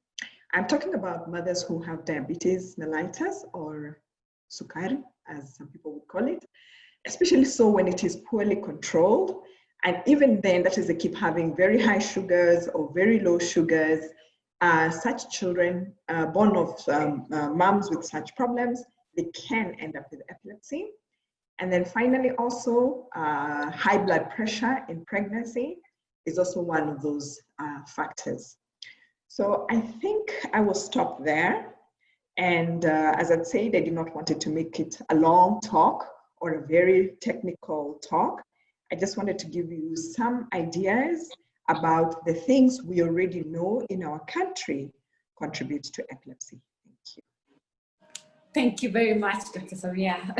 I'm 0.52 0.66
talking 0.66 0.95
about 0.95 1.30
mothers 1.30 1.62
who 1.62 1.83
have 1.83 2.04
diabetes 2.04 2.76
mellitus 2.76 3.45
or 3.52 4.00
sukari, 4.50 5.02
as 5.28 5.56
some 5.56 5.68
people 5.68 5.95
would 5.95 6.09
call 6.09 6.26
it, 6.28 6.45
especially 7.06 7.45
so 7.45 7.68
when 7.68 7.88
it 7.88 8.04
is 8.04 8.16
poorly 8.28 8.56
controlled. 8.56 9.42
And 9.85 10.02
even 10.06 10.40
then, 10.40 10.62
that 10.64 10.78
is, 10.78 10.87
they 10.87 10.95
keep 10.95 11.14
having 11.14 11.54
very 11.54 11.80
high 11.80 11.99
sugars 11.99 12.68
or 12.68 12.92
very 12.95 13.21
low 13.21 13.38
sugars. 13.38 14.04
Uh, 14.63 14.89
such 14.89 15.31
children 15.31 15.93
uh, 16.09 16.25
born 16.27 16.57
of 16.57 16.83
um, 16.89 17.27
uh, 17.31 17.51
moms 17.51 17.91
with 17.91 18.03
such 18.03 18.35
problems, 18.37 18.83
they 19.15 19.25
can 19.35 19.75
end 19.79 19.97
up 19.97 20.07
with 20.11 20.23
epilepsy. 20.31 20.87
And 21.59 21.71
then 21.71 21.85
finally, 21.85 22.31
also 22.33 23.07
uh, 23.15 23.71
high 23.71 23.99
blood 23.99 24.31
pressure 24.31 24.79
in 24.89 25.05
pregnancy 25.05 25.77
is 26.25 26.39
also 26.39 26.61
one 26.61 26.89
of 26.89 27.02
those 27.02 27.39
uh, 27.59 27.80
factors. 27.87 28.57
So 29.28 29.67
I 29.71 29.80
think 29.80 30.30
I 30.54 30.61
will 30.61 30.75
stop 30.75 31.23
there. 31.23 31.75
And 32.39 32.85
as 32.85 33.30
I 33.30 33.43
said, 33.43 33.75
I 33.75 33.80
did 33.80 33.93
not 33.93 34.15
want 34.15 34.30
it 34.30 34.41
to 34.41 34.50
make 34.50 34.78
it 34.80 34.99
a 35.11 35.15
long 35.15 35.61
talk 35.61 36.07
or 36.41 36.54
a 36.54 36.67
very 36.67 37.13
technical 37.21 38.00
talk. 38.07 38.43
I 38.93 38.97
just 38.97 39.17
wanted 39.17 39.39
to 39.41 39.47
give 39.47 39.71
you 39.71 39.97
some 39.97 40.49
ideas 40.52 41.30
about 41.69 42.25
the 42.25 42.35
things 42.35 42.83
we 42.83 43.02
already 43.02 43.43
know 43.43 43.83
in 43.91 44.05
our 44.05 44.21
country 44.26 44.91
contribute 45.39 45.85
to 45.85 46.05
epilepsy. 46.11 46.61
Thank 46.85 47.17
you. 47.17 47.23
Thank 48.55 48.83
you 48.83 48.91
very 48.91 49.15
much, 49.15 49.52
Dr. 49.52 49.76
Samia. 49.76 50.33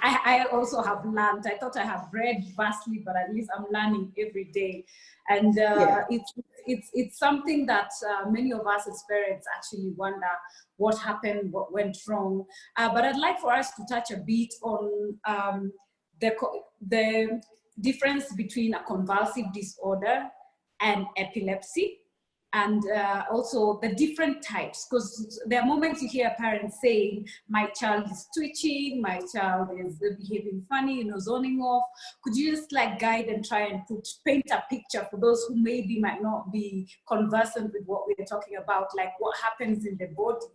I, 0.00 0.18
I 0.24 0.44
also 0.52 0.82
have 0.82 1.04
learned. 1.04 1.46
I 1.46 1.56
thought 1.58 1.76
I 1.76 1.82
have 1.82 2.08
read 2.12 2.44
vastly, 2.56 3.02
but 3.04 3.16
at 3.16 3.34
least 3.34 3.50
I'm 3.56 3.66
learning 3.72 4.12
every 4.18 4.44
day. 4.44 4.84
And 5.28 5.58
uh, 5.58 5.60
yeah. 5.60 6.04
it's, 6.10 6.32
it's, 6.66 6.90
it's 6.92 7.18
something 7.18 7.66
that 7.66 7.90
uh, 8.08 8.30
many 8.30 8.52
of 8.52 8.66
us 8.66 8.86
as 8.86 9.02
parents 9.10 9.46
actually 9.56 9.90
wonder 9.96 10.28
what 10.76 10.98
happened, 10.98 11.50
what 11.50 11.72
went 11.72 11.96
wrong. 12.06 12.44
Uh, 12.76 12.92
but 12.92 13.04
I'd 13.04 13.18
like 13.18 13.40
for 13.40 13.52
us 13.52 13.72
to 13.74 13.84
touch 13.90 14.12
a 14.12 14.18
bit 14.18 14.54
on 14.62 15.18
um, 15.26 15.72
the, 16.20 16.32
the 16.86 17.40
difference 17.80 18.32
between 18.34 18.74
a 18.74 18.82
convulsive 18.84 19.52
disorder 19.52 20.24
and 20.80 21.06
epilepsy 21.16 22.00
and 22.52 22.82
uh, 22.90 23.24
also 23.30 23.78
the 23.82 23.94
different 23.94 24.42
types 24.42 24.86
because 24.88 25.40
there 25.46 25.60
are 25.60 25.66
moments 25.66 26.00
you 26.00 26.08
hear 26.08 26.32
parents 26.38 26.78
saying 26.80 27.26
my 27.48 27.66
child 27.78 28.10
is 28.10 28.26
twitching 28.36 29.02
my 29.02 29.20
child 29.34 29.68
is 29.78 30.00
behaving 30.18 30.64
funny 30.68 30.98
you 30.98 31.04
know 31.04 31.18
zoning 31.18 31.60
off. 31.60 31.84
Could 32.22 32.36
you 32.36 32.54
just 32.54 32.72
like 32.72 32.98
guide 32.98 33.26
and 33.26 33.44
try 33.44 33.66
and 33.66 33.86
put 33.86 34.08
paint 34.24 34.50
a 34.50 34.62
picture 34.70 35.06
for 35.10 35.18
those 35.18 35.44
who 35.48 35.56
maybe 35.56 36.00
might 36.00 36.22
not 36.22 36.52
be 36.52 36.88
conversant 37.06 37.72
with 37.72 37.84
what 37.84 38.04
we're 38.06 38.24
talking 38.24 38.56
about 38.56 38.88
like 38.96 39.12
what 39.18 39.36
happens 39.42 39.84
in 39.84 39.96
the 39.98 40.06
body 40.06 40.46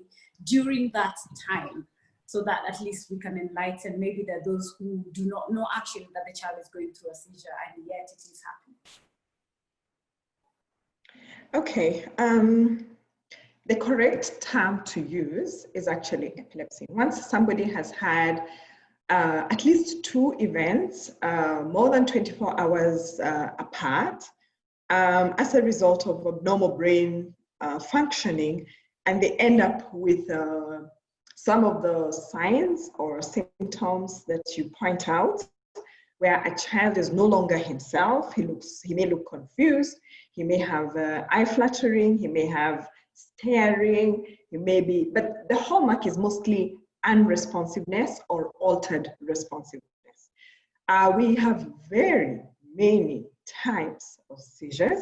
during 0.43 0.89
that 0.93 1.15
time 1.49 1.85
so 2.31 2.41
that 2.43 2.61
at 2.67 2.79
least 2.79 3.11
we 3.11 3.19
can 3.19 3.37
enlighten 3.37 3.99
maybe 3.99 4.25
are 4.29 4.41
those 4.45 4.75
who 4.77 5.03
do 5.11 5.25
not 5.25 5.51
know 5.51 5.65
actually 5.75 6.07
that 6.13 6.23
the 6.25 6.39
child 6.39 6.55
is 6.61 6.69
going 6.69 6.91
through 6.93 7.11
a 7.11 7.15
seizure 7.15 7.57
and 7.67 7.83
yet 7.85 8.07
it 8.11 8.21
is 8.33 8.41
happening 8.49 8.77
Okay, 11.53 12.05
um, 12.17 12.85
the 13.65 13.75
correct 13.75 14.39
term 14.39 14.83
to 14.85 15.01
use 15.01 15.65
is 15.73 15.89
actually 15.89 16.33
epilepsy. 16.37 16.85
Once 16.87 17.25
somebody 17.25 17.65
has 17.65 17.91
had 17.91 18.47
uh, 19.09 19.47
at 19.51 19.65
least 19.65 20.05
two 20.05 20.33
events 20.39 21.11
uh, 21.23 21.61
more 21.67 21.89
than 21.89 22.05
24 22.05 22.57
hours 22.57 23.19
uh, 23.19 23.49
apart 23.59 24.23
um, 24.89 25.33
as 25.37 25.53
a 25.53 25.61
result 25.61 26.07
of 26.07 26.25
abnormal 26.25 26.69
brain 26.69 27.33
uh, 27.59 27.79
functioning, 27.79 28.65
and 29.05 29.21
they 29.21 29.35
end 29.35 29.59
up 29.59 29.93
with 29.93 30.29
uh, 30.31 30.79
some 31.35 31.63
of 31.63 31.81
the 31.81 32.11
signs 32.11 32.89
or 32.97 33.21
symptoms 33.21 34.23
that 34.25 34.43
you 34.57 34.71
point 34.77 35.09
out, 35.09 35.43
where 36.19 36.41
a 36.43 36.55
child 36.55 36.97
is 36.97 37.11
no 37.11 37.25
longer 37.25 37.57
himself, 37.57 38.33
he 38.35 38.43
looks, 38.43 38.81
he 38.83 38.93
may 38.93 39.07
look 39.07 39.27
confused, 39.27 39.97
he 40.31 40.43
may 40.43 40.57
have 40.57 40.95
uh, 40.95 41.23
eye 41.31 41.45
fluttering, 41.45 42.17
he 42.17 42.27
may 42.27 42.45
have 42.45 42.87
staring, 43.13 44.25
he 44.51 44.57
may 44.57 44.81
be, 44.81 45.09
but 45.13 45.49
the 45.49 45.55
hallmark 45.55 46.05
is 46.05 46.17
mostly 46.17 46.77
unresponsiveness 47.05 48.19
or 48.29 48.51
altered 48.59 49.11
responsiveness. 49.19 49.81
Uh, 50.87 51.11
we 51.15 51.35
have 51.35 51.67
very 51.89 52.41
many 52.75 53.25
types 53.47 54.19
of 54.29 54.39
seizures. 54.39 55.01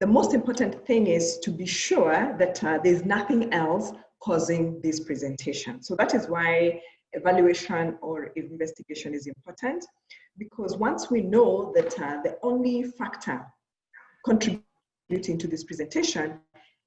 The 0.00 0.06
most 0.06 0.32
important 0.32 0.86
thing 0.86 1.06
is 1.06 1.38
to 1.40 1.50
be 1.50 1.66
sure 1.66 2.34
that 2.38 2.64
uh, 2.64 2.78
there's 2.82 3.04
nothing 3.04 3.52
else 3.52 3.92
causing 4.22 4.80
this 4.82 5.00
presentation. 5.00 5.82
So 5.82 5.96
that 5.96 6.14
is 6.14 6.28
why 6.28 6.80
evaluation 7.12 7.98
or 8.00 8.26
investigation 8.36 9.14
is 9.14 9.26
important 9.26 9.84
because 10.38 10.76
once 10.76 11.10
we 11.10 11.20
know 11.20 11.72
that 11.74 11.98
uh, 12.00 12.22
the 12.22 12.38
only 12.42 12.84
factor 12.84 13.44
contributing 14.24 15.38
to 15.38 15.46
this 15.46 15.64
presentation 15.64 16.38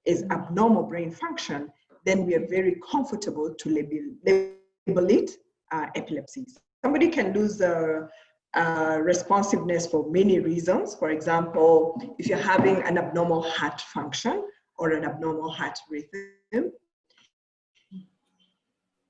is 0.06 0.24
abnormal 0.32 0.84
brain 0.84 1.12
function, 1.12 1.72
then 2.06 2.26
we 2.26 2.36
are 2.36 2.48
very 2.48 2.80
comfortable 2.92 3.54
to 3.54 3.70
label, 3.70 4.00
label 4.26 5.10
it 5.10 5.32
uh, 5.72 5.88
epilepsy. 5.96 6.46
Somebody 6.84 7.10
can 7.10 7.34
lose 7.34 7.62
uh, 7.62 8.08
uh, 8.54 9.00
responsiveness 9.02 9.86
for 9.88 10.10
many 10.10 10.40
reasons. 10.40 10.96
For 10.96 11.10
example, 11.10 12.00
if 12.18 12.28
you're 12.28 12.38
having 12.38 12.82
an 12.84 12.98
abnormal 12.98 13.42
heart 13.42 13.82
function 13.82 14.48
or 14.78 14.92
an 14.92 15.04
abnormal 15.04 15.50
heart 15.50 15.78
rhythm, 15.90 16.72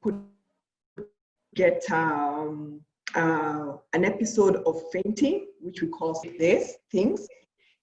could 0.06 1.06
get 1.56 1.84
um, 1.92 2.80
uh, 3.16 3.74
an 3.94 4.06
episode 4.06 4.58
of 4.68 4.82
fainting, 4.92 5.48
which 5.62 5.82
we 5.82 5.88
call 5.88 6.22
this 6.38 6.76
things, 6.92 7.28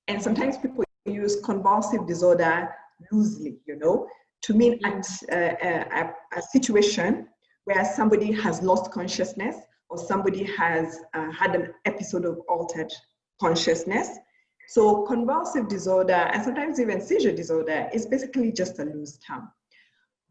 and 0.08 0.22
sometimes 0.22 0.56
people 0.58 0.84
use 1.04 1.40
convulsive 1.44 2.06
disorder 2.06 2.68
loosely, 3.10 3.56
you 3.66 3.76
know, 3.76 4.06
to 4.42 4.54
mean 4.54 4.78
at 4.84 5.06
uh, 5.32 5.54
a, 5.62 6.12
a, 6.36 6.42
situation 6.42 7.28
where 7.64 7.84
somebody 7.84 8.30
has 8.30 8.62
lost 8.62 8.90
consciousness 8.92 9.56
or 9.88 9.98
somebody 9.98 10.44
has 10.44 11.00
uh, 11.14 11.30
had 11.32 11.54
an 11.54 11.72
episode 11.84 12.24
of 12.24 12.38
altered 12.48 12.92
consciousness. 13.40 14.08
So 14.68 15.02
convulsive 15.02 15.68
disorder 15.68 16.30
and 16.32 16.42
sometimes 16.42 16.80
even 16.80 17.00
seizure 17.00 17.32
disorder 17.32 17.88
is 17.92 18.06
basically 18.06 18.52
just 18.52 18.78
a 18.78 18.84
loose 18.84 19.18
term. 19.18 19.48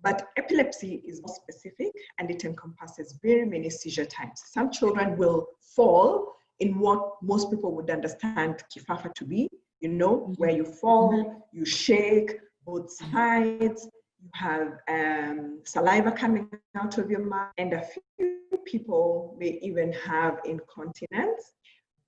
But 0.03 0.29
epilepsy 0.37 1.03
is 1.07 1.21
more 1.21 1.35
specific 1.35 1.91
and 2.19 2.29
it 2.31 2.43
encompasses 2.43 3.19
very 3.21 3.45
many 3.45 3.69
seizure 3.69 4.05
types. 4.05 4.51
Some 4.51 4.71
children 4.71 5.17
will 5.17 5.47
fall 5.75 6.33
in 6.59 6.79
what 6.79 7.21
most 7.21 7.49
people 7.51 7.73
would 7.75 7.89
understand 7.89 8.63
kifafa 8.73 9.13
to 9.15 9.25
be, 9.25 9.49
you 9.79 9.89
know, 9.89 10.17
mm-hmm. 10.17 10.33
where 10.33 10.51
you 10.51 10.65
fall, 10.65 11.11
mm-hmm. 11.11 11.39
you 11.51 11.65
shake 11.65 12.33
both 12.65 12.91
sides, 12.91 13.89
you 14.21 14.29
have 14.33 14.73
um, 14.87 15.59
saliva 15.65 16.11
coming 16.11 16.49
out 16.75 16.97
of 16.97 17.09
your 17.09 17.25
mouth, 17.25 17.51
and 17.57 17.73
a 17.73 17.83
few 18.17 18.37
people 18.65 19.35
may 19.39 19.59
even 19.61 19.91
have 19.93 20.39
incontinence. 20.45 21.53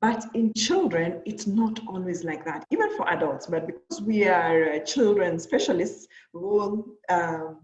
But 0.04 0.26
in 0.34 0.52
children, 0.54 1.22
it's 1.26 1.48
not 1.48 1.80
always 1.88 2.26
like 2.26 2.44
that, 2.44 2.66
even 2.72 2.94
for 2.98 3.10
adults. 3.10 3.48
But 3.48 3.68
because 3.68 4.02
we 4.02 4.28
are 4.28 4.74
uh, 4.74 4.80
children 4.80 5.40
specialists, 5.40 6.10
we 6.34 6.42
will 6.42 6.86
um, 7.08 7.62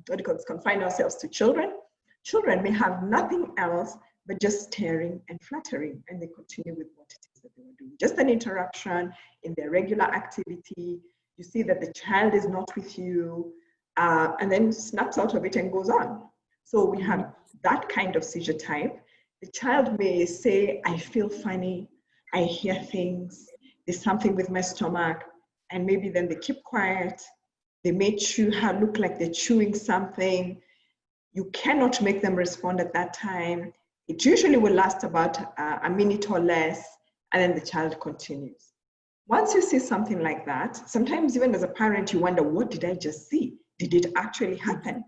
confine 0.48 0.82
ourselves 0.82 1.16
to 1.16 1.28
children. 1.28 1.74
Children 2.24 2.64
may 2.64 2.72
have 2.72 3.04
nothing 3.04 3.52
else 3.58 3.98
but 4.26 4.40
just 4.40 4.72
staring 4.72 5.20
and 5.28 5.38
fluttering, 5.42 6.02
and 6.08 6.22
they 6.22 6.28
continue 6.28 6.78
with 6.78 6.88
what 6.96 7.12
it 7.12 7.28
is 7.36 7.42
that 7.42 7.52
they 7.58 7.64
were 7.64 7.76
doing. 7.78 7.92
Just 8.00 8.18
an 8.20 8.30
interruption 8.30 9.12
in 9.44 9.54
their 9.58 9.70
regular 9.70 10.06
activity. 10.06 11.02
You 11.36 11.44
see 11.44 11.62
that 11.64 11.82
the 11.82 11.92
child 11.92 12.34
is 12.34 12.48
not 12.48 12.74
with 12.74 12.98
you, 12.98 13.52
uh, 13.98 14.32
and 14.40 14.50
then 14.50 14.72
snaps 14.72 15.18
out 15.18 15.36
of 15.36 15.44
it 15.44 15.58
and 15.58 15.74
goes 15.74 15.90
on. 15.90 16.22
So 16.64 16.86
we 16.86 17.02
have 17.02 17.34
that 17.64 17.90
kind 17.90 18.16
of 18.16 18.24
seizure 18.24 18.54
type. 18.54 18.98
The 19.42 19.52
child 19.52 20.00
may 20.00 20.26
say, 20.26 20.82
I 20.86 20.98
feel 20.98 21.28
funny, 21.28 21.90
I 22.34 22.44
hear 22.44 22.76
things, 22.76 23.48
there's 23.86 24.04
something 24.04 24.36
with 24.36 24.50
my 24.50 24.62
stomach, 24.62 25.24
and 25.72 25.86
maybe 25.86 26.10
then 26.10 26.28
they 26.28 26.36
keep 26.36 26.64
quiet. 26.64 27.22
They 27.84 27.92
may 27.92 28.16
chew, 28.16 28.52
look 28.80 28.98
like 29.00 29.18
they're 29.18 29.32
chewing 29.32 29.74
something. 29.74 30.62
You 31.34 31.46
cannot 31.54 32.02
make 32.02 32.22
them 32.22 32.36
respond 32.36 32.80
at 32.82 32.94
that 32.94 33.14
time. 33.14 33.74
It 34.08 34.26
usually 34.26 34.58
will 34.58 34.74
last 34.74 35.04
about 35.04 35.40
uh, 35.60 35.80
a 35.84 35.90
minute 35.90 36.30
or 36.30 36.40
less, 36.40 36.84
and 37.32 37.42
then 37.42 37.58
the 37.58 37.66
child 37.66 38.00
continues. 38.00 38.74
Once 39.28 39.54
you 39.54 39.62
see 39.62 39.78
something 39.80 40.22
like 40.22 40.46
that, 40.46 40.76
sometimes 40.90 41.36
even 41.36 41.54
as 41.54 41.62
a 41.62 41.68
parent, 41.68 42.12
you 42.12 42.20
wonder, 42.20 42.42
what 42.42 42.72
did 42.72 42.84
I 42.84 42.96
just 42.96 43.30
see? 43.30 43.58
Did 43.78 43.94
it 43.94 44.08
actually 44.16 44.58
happen? 44.58 45.06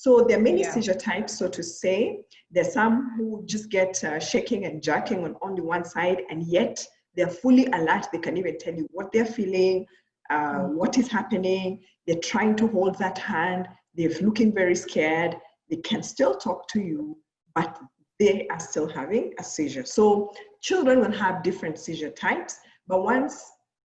So 0.00 0.22
there 0.22 0.38
are 0.38 0.40
many 0.40 0.60
yeah. 0.60 0.70
seizure 0.70 0.94
types, 0.94 1.36
so 1.36 1.48
to 1.48 1.60
say. 1.60 2.20
There's 2.52 2.72
some 2.72 3.14
who 3.16 3.42
just 3.46 3.68
get 3.68 4.04
uh, 4.04 4.20
shaking 4.20 4.64
and 4.64 4.80
jerking 4.80 5.24
on 5.24 5.34
only 5.42 5.60
one 5.60 5.84
side, 5.84 6.22
and 6.30 6.44
yet 6.46 6.86
they're 7.16 7.26
fully 7.42 7.66
alert. 7.66 8.06
They 8.12 8.18
can 8.18 8.36
even 8.36 8.58
tell 8.58 8.74
you 8.74 8.88
what 8.92 9.10
they're 9.10 9.26
feeling, 9.26 9.86
uh, 10.30 10.60
mm. 10.60 10.74
what 10.74 10.98
is 10.98 11.08
happening. 11.08 11.80
They're 12.06 12.20
trying 12.22 12.54
to 12.58 12.68
hold 12.68 12.96
that 13.00 13.18
hand. 13.18 13.66
They're 13.96 14.16
looking 14.20 14.54
very 14.54 14.76
scared. 14.76 15.36
They 15.68 15.78
can 15.78 16.04
still 16.04 16.36
talk 16.36 16.68
to 16.68 16.80
you, 16.80 17.18
but 17.56 17.76
they 18.20 18.46
are 18.52 18.60
still 18.60 18.88
having 18.88 19.34
a 19.40 19.42
seizure. 19.42 19.84
So 19.84 20.30
children 20.60 21.00
will 21.00 21.18
have 21.18 21.42
different 21.42 21.76
seizure 21.76 22.10
types, 22.10 22.60
but 22.86 23.02
once 23.02 23.44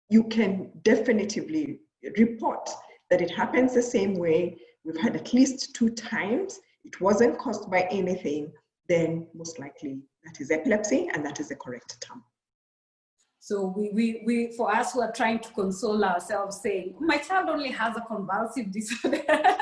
you 0.10 0.24
can 0.24 0.72
definitively 0.84 1.82
report 2.18 2.70
that 3.10 3.20
it 3.22 3.32
happens 3.32 3.74
the 3.74 3.82
same 3.82 4.14
way 4.14 4.56
we've 4.84 5.00
had 5.00 5.16
at 5.16 5.34
least 5.34 5.76
two 5.76 5.90
times, 5.90 6.60
it 6.86 7.00
wasn't 7.02 7.38
caused 7.38 7.70
by 7.70 7.88
anything, 7.92 8.52
then 8.88 9.28
most 9.34 9.60
likely 9.60 10.02
that 10.24 10.42
is 10.42 10.52
epilepsy 10.52 11.10
and 11.14 11.26
that 11.26 11.40
is 11.40 11.50
the 11.50 11.56
correct 11.56 12.00
term. 12.02 12.24
So 13.40 13.74
we, 13.76 13.90
we, 13.94 14.24
we, 14.26 14.52
for 14.58 14.74
us 14.74 14.94
who 14.94 15.02
are 15.02 15.12
trying 15.12 15.40
to 15.40 15.50
console 15.54 16.04
ourselves 16.04 16.62
saying, 16.62 16.96
oh, 16.98 17.06
my 17.06 17.18
child 17.18 17.50
only 17.50 17.72
has 17.72 17.96
a 17.96 18.02
convulsive 18.02 18.72
disorder, 18.72 19.24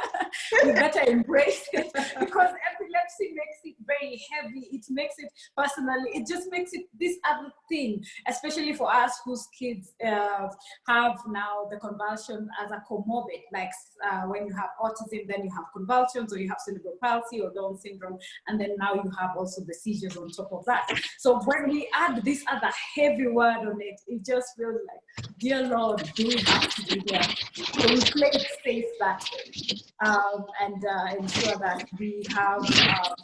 we 0.65 0.71
better 0.71 1.01
embrace 1.01 1.67
it 1.73 1.91
because 2.19 2.51
epilepsy 2.71 3.33
makes 3.33 3.59
it 3.63 3.75
very 3.85 4.21
heavy. 4.31 4.67
It 4.71 4.85
makes 4.89 5.15
it 5.17 5.31
personally, 5.55 6.11
it 6.13 6.27
just 6.27 6.49
makes 6.51 6.73
it 6.73 6.85
this 6.99 7.17
other 7.29 7.51
thing, 7.69 8.03
especially 8.27 8.73
for 8.73 8.93
us 8.93 9.19
whose 9.25 9.47
kids 9.57 9.93
uh, 10.05 10.47
have 10.87 11.17
now 11.27 11.67
the 11.69 11.77
convulsion 11.77 12.49
as 12.63 12.71
a 12.71 12.83
comorbid, 12.89 13.41
like 13.53 13.69
uh, 14.09 14.23
when 14.23 14.47
you 14.47 14.53
have 14.53 14.69
autism, 14.81 15.27
then 15.27 15.43
you 15.43 15.51
have 15.55 15.65
convulsions 15.73 16.33
or 16.33 16.39
you 16.39 16.49
have 16.49 16.59
cerebral 16.59 16.95
palsy 17.01 17.41
or 17.41 17.51
Down 17.53 17.77
syndrome, 17.77 18.17
and 18.47 18.59
then 18.59 18.75
now 18.77 18.93
you 18.93 19.11
have 19.19 19.31
also 19.37 19.63
the 19.65 19.73
seizures 19.73 20.17
on 20.17 20.29
top 20.29 20.51
of 20.51 20.65
that. 20.65 20.87
So 21.17 21.39
when 21.41 21.69
we 21.69 21.89
add 21.93 22.23
this 22.23 22.43
other 22.49 22.71
heavy 22.95 23.27
word 23.27 23.67
on 23.67 23.79
it, 23.81 23.99
it 24.07 24.25
just 24.25 24.55
feels 24.55 24.79
like, 24.87 25.27
dear 25.39 25.63
Lord, 25.67 26.03
do 26.15 26.29
there? 26.29 27.23
So 27.53 27.87
we 27.87 28.01
play 28.01 28.29
it 28.33 28.47
safe 28.63 28.85
that 28.99 29.23
way 29.33 29.77
um, 30.05 30.26
and 30.61 30.85
uh, 30.85 31.17
ensure 31.17 31.57
that 31.59 31.87
we 31.99 32.23
have 32.29 32.61
um, 32.61 33.15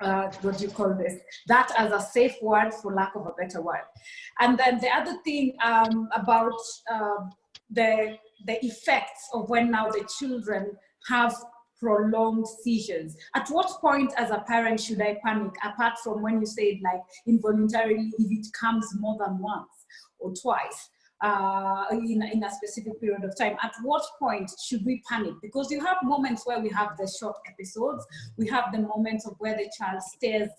uh, 0.00 0.30
what 0.42 0.58
do 0.58 0.64
you 0.64 0.70
call 0.70 0.94
this? 0.94 1.14
That 1.46 1.70
as 1.78 1.92
a 1.92 2.00
safe 2.00 2.34
word, 2.42 2.72
for 2.74 2.92
lack 2.92 3.14
of 3.14 3.26
a 3.26 3.32
better 3.32 3.62
word. 3.62 3.84
And 4.40 4.58
then 4.58 4.78
the 4.78 4.90
other 4.90 5.16
thing 5.24 5.56
um, 5.64 6.08
about 6.14 6.58
uh, 6.92 7.26
the 7.70 8.16
the 8.46 8.64
effects 8.64 9.28
of 9.32 9.48
when 9.48 9.70
now 9.70 9.88
the 9.88 10.06
children 10.18 10.72
have 11.08 11.34
prolonged 11.80 12.46
seizures. 12.62 13.16
At 13.34 13.48
what 13.48 13.80
point, 13.80 14.12
as 14.16 14.30
a 14.30 14.44
parent, 14.46 14.80
should 14.80 15.00
I 15.00 15.18
panic? 15.24 15.52
Apart 15.64 15.94
from 16.02 16.22
when 16.22 16.40
you 16.40 16.46
said 16.46 16.74
like 16.82 17.00
involuntarily, 17.26 18.10
if 18.18 18.38
it 18.38 18.46
comes 18.58 18.86
more 18.98 19.16
than 19.24 19.38
once 19.38 19.86
or 20.18 20.32
twice 20.34 20.90
uh, 21.24 21.86
in, 21.90 22.22
in 22.22 22.44
a 22.44 22.50
specific 22.50 23.00
period 23.00 23.24
of 23.24 23.36
time. 23.36 23.56
At 23.62 23.72
what 23.82 24.04
point 24.18 24.50
should 24.62 24.84
we 24.84 25.02
panic? 25.08 25.32
Because 25.40 25.70
you 25.70 25.80
have 25.84 25.96
moments 26.02 26.46
where 26.46 26.60
we 26.60 26.68
have 26.68 26.90
the 26.98 27.10
short 27.18 27.36
episodes, 27.48 28.04
we 28.36 28.46
have 28.48 28.66
the 28.72 28.80
moments 28.80 29.26
of 29.26 29.34
where 29.38 29.56
the 29.56 29.70
child 29.76 30.02
stares 30.02 30.50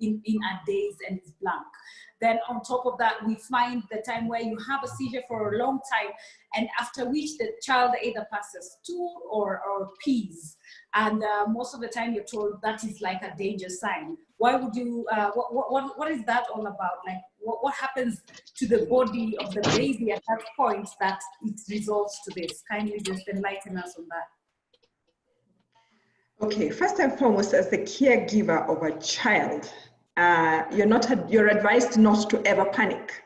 in, 0.00 0.20
in, 0.24 0.40
a 0.42 0.66
daze 0.66 0.96
and 1.08 1.20
is 1.24 1.32
blank. 1.40 1.62
Then 2.20 2.40
on 2.48 2.62
top 2.62 2.84
of 2.84 2.98
that, 2.98 3.24
we 3.24 3.36
find 3.36 3.84
the 3.92 4.02
time 4.04 4.26
where 4.26 4.40
you 4.40 4.58
have 4.68 4.82
a 4.82 4.88
seizure 4.88 5.22
for 5.28 5.54
a 5.54 5.58
long 5.58 5.78
time, 5.92 6.10
and 6.56 6.68
after 6.80 7.08
which 7.08 7.38
the 7.38 7.52
child 7.62 7.94
either 8.02 8.26
passes 8.32 8.78
stool 8.82 9.20
or, 9.30 9.60
or 9.60 9.90
pees. 10.04 10.56
And 10.94 11.22
uh, 11.22 11.46
most 11.46 11.74
of 11.74 11.80
the 11.80 11.86
time 11.86 12.12
you're 12.12 12.24
told 12.24 12.60
that 12.64 12.82
is 12.82 13.00
like 13.00 13.22
a 13.22 13.36
danger 13.38 13.68
sign. 13.68 14.16
Why 14.38 14.56
would 14.56 14.74
you, 14.74 15.06
uh, 15.12 15.30
what, 15.34 15.70
what, 15.70 15.96
what 15.96 16.10
is 16.10 16.24
that 16.24 16.46
all 16.52 16.66
about? 16.66 16.98
Like 17.06 17.18
what, 17.48 17.64
what 17.64 17.74
happens 17.74 18.20
to 18.56 18.66
the 18.66 18.84
body 18.86 19.34
of 19.38 19.54
the 19.54 19.62
baby 19.76 20.12
at 20.12 20.22
that 20.28 20.42
point 20.54 20.88
that 21.00 21.18
it 21.42 21.58
results 21.70 22.20
to 22.24 22.30
this? 22.36 22.62
Kindly 22.70 23.00
just 23.00 23.26
enlighten 23.26 23.78
us 23.78 23.94
on 23.98 24.04
that. 24.10 24.28
Okay, 26.44 26.68
first 26.70 27.00
and 27.00 27.18
foremost, 27.18 27.54
as 27.54 27.70
the 27.70 27.78
caregiver 27.78 28.68
of 28.68 28.82
a 28.82 28.96
child, 29.00 29.72
uh, 30.18 30.64
you're 30.70 30.86
not 30.86 31.30
you're 31.30 31.48
advised 31.48 31.96
not 31.96 32.28
to 32.30 32.46
ever 32.46 32.66
panic. 32.66 33.24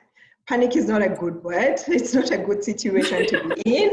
Panic 0.49 0.77
is 0.77 0.87
not 0.89 1.03
a 1.03 1.09
good 1.09 1.43
word. 1.43 1.77
It's 1.89 2.15
not 2.15 2.31
a 2.31 2.39
good 2.39 2.63
situation 2.63 3.27
to 3.27 3.55
be 3.55 3.63
in. 3.83 3.91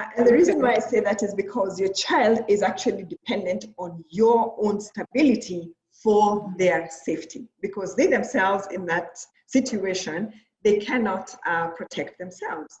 Uh, 0.00 0.06
and 0.16 0.26
the 0.26 0.32
reason 0.32 0.60
why 0.62 0.74
I 0.74 0.78
say 0.78 1.00
that 1.00 1.22
is 1.22 1.34
because 1.34 1.78
your 1.78 1.92
child 1.92 2.40
is 2.48 2.62
actually 2.62 3.04
dependent 3.04 3.66
on 3.76 4.02
your 4.08 4.56
own 4.60 4.80
stability 4.80 5.75
for 6.02 6.52
their 6.58 6.88
safety 6.90 7.48
because 7.62 7.94
they 7.96 8.06
themselves 8.06 8.66
in 8.70 8.84
that 8.86 9.18
situation 9.46 10.32
they 10.64 10.78
cannot 10.78 11.32
uh, 11.46 11.68
protect 11.68 12.18
themselves. 12.18 12.78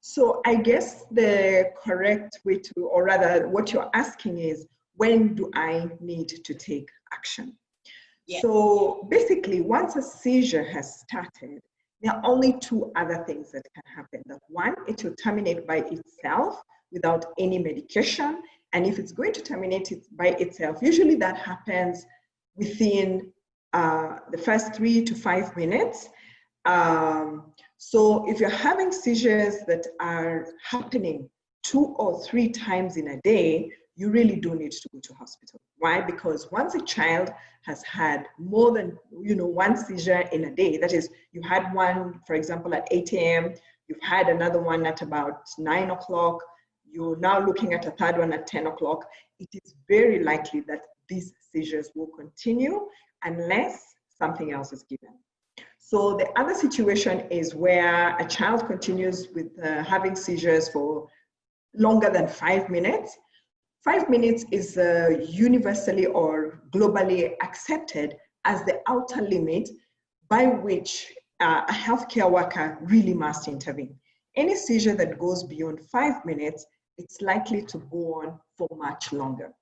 So 0.00 0.42
i 0.44 0.54
guess 0.56 1.04
the 1.10 1.70
correct 1.82 2.40
way 2.44 2.58
to 2.58 2.72
or 2.92 3.04
rather 3.04 3.48
what 3.48 3.72
you're 3.72 3.90
asking 3.94 4.38
is 4.38 4.66
when 4.96 5.34
do 5.34 5.50
i 5.54 5.88
need 6.00 6.28
to 6.28 6.54
take 6.54 6.88
action? 7.12 7.56
So 8.40 9.06
basically 9.10 9.60
once 9.60 9.96
a 9.96 10.02
seizure 10.02 10.64
has 10.64 11.00
started 11.00 11.60
there 12.02 12.12
are 12.12 12.22
only 12.24 12.58
two 12.58 12.92
other 12.96 13.24
things 13.26 13.50
that 13.52 13.64
can 13.74 13.96
happen. 13.96 14.22
That 14.26 14.40
one 14.48 14.74
it 14.86 15.02
will 15.02 15.14
terminate 15.14 15.66
by 15.66 15.78
itself 15.78 16.62
without 16.92 17.24
any 17.38 17.58
medication 17.58 18.42
and 18.74 18.86
if 18.86 18.98
it's 18.98 19.12
going 19.12 19.32
to 19.32 19.40
terminate 19.40 19.90
it 19.92 20.02
by 20.16 20.28
itself 20.44 20.78
usually 20.82 21.16
that 21.16 21.36
happens 21.36 22.04
within 22.56 23.32
uh, 23.72 24.18
the 24.30 24.38
first 24.38 24.74
three 24.74 25.02
to 25.04 25.14
five 25.14 25.56
minutes. 25.56 26.08
Um, 26.64 27.52
so 27.78 28.28
if 28.28 28.40
you're 28.40 28.48
having 28.48 28.92
seizures 28.92 29.56
that 29.66 29.86
are 30.00 30.46
happening 30.62 31.28
two 31.62 31.94
or 31.98 32.22
three 32.22 32.48
times 32.48 32.96
in 32.96 33.08
a 33.08 33.20
day, 33.22 33.70
you 33.96 34.10
really 34.10 34.36
do 34.36 34.54
need 34.54 34.72
to 34.72 34.88
go 34.92 35.00
to 35.00 35.14
hospital. 35.14 35.60
Why? 35.78 36.00
Because 36.00 36.50
once 36.50 36.74
a 36.74 36.80
child 36.80 37.30
has 37.62 37.82
had 37.84 38.26
more 38.38 38.72
than 38.72 38.98
you 39.22 39.34
know 39.34 39.46
one 39.46 39.76
seizure 39.76 40.24
in 40.32 40.44
a 40.44 40.54
day, 40.54 40.76
that 40.78 40.92
is, 40.92 41.08
you 41.32 41.42
had 41.42 41.72
one, 41.72 42.20
for 42.26 42.34
example, 42.34 42.74
at 42.74 42.88
8 42.90 43.12
a.m., 43.12 43.54
you've 43.88 44.02
had 44.02 44.28
another 44.28 44.60
one 44.60 44.86
at 44.86 45.02
about 45.02 45.42
nine 45.58 45.90
o'clock, 45.90 46.42
you're 46.90 47.16
now 47.18 47.44
looking 47.44 47.74
at 47.74 47.86
a 47.86 47.90
third 47.92 48.18
one 48.18 48.32
at 48.32 48.46
10 48.46 48.66
o'clock, 48.66 49.04
it 49.38 49.48
is 49.52 49.74
very 49.88 50.22
likely 50.22 50.60
that 50.62 50.82
these 51.08 51.32
seizures 51.52 51.90
will 51.94 52.08
continue 52.18 52.88
unless 53.24 53.94
something 54.08 54.52
else 54.52 54.72
is 54.72 54.82
given. 54.84 55.14
So 55.78 56.16
the 56.16 56.28
other 56.38 56.54
situation 56.54 57.26
is 57.30 57.54
where 57.54 58.16
a 58.18 58.26
child 58.26 58.66
continues 58.66 59.28
with 59.34 59.48
uh, 59.62 59.84
having 59.84 60.16
seizures 60.16 60.68
for 60.68 61.08
longer 61.74 62.10
than 62.10 62.26
five 62.26 62.70
minutes. 62.70 63.16
Five 63.84 64.08
minutes 64.08 64.46
is 64.50 64.78
uh, 64.78 65.10
universally 65.28 66.06
or 66.06 66.62
globally 66.74 67.34
accepted 67.42 68.16
as 68.44 68.64
the 68.64 68.80
outer 68.88 69.20
limit 69.20 69.68
by 70.28 70.46
which 70.46 71.12
uh, 71.40 71.62
a 71.68 71.72
healthcare 71.72 72.30
worker 72.30 72.78
really 72.80 73.14
must 73.14 73.46
intervene. 73.46 73.94
Any 74.36 74.56
seizure 74.56 74.96
that 74.96 75.18
goes 75.18 75.44
beyond 75.44 75.80
five 75.92 76.24
minutes, 76.24 76.64
it's 76.96 77.20
likely 77.20 77.62
to 77.66 77.78
go 77.90 78.22
on 78.22 78.40
for 78.56 78.68
much 78.76 79.12
longer. 79.12 79.52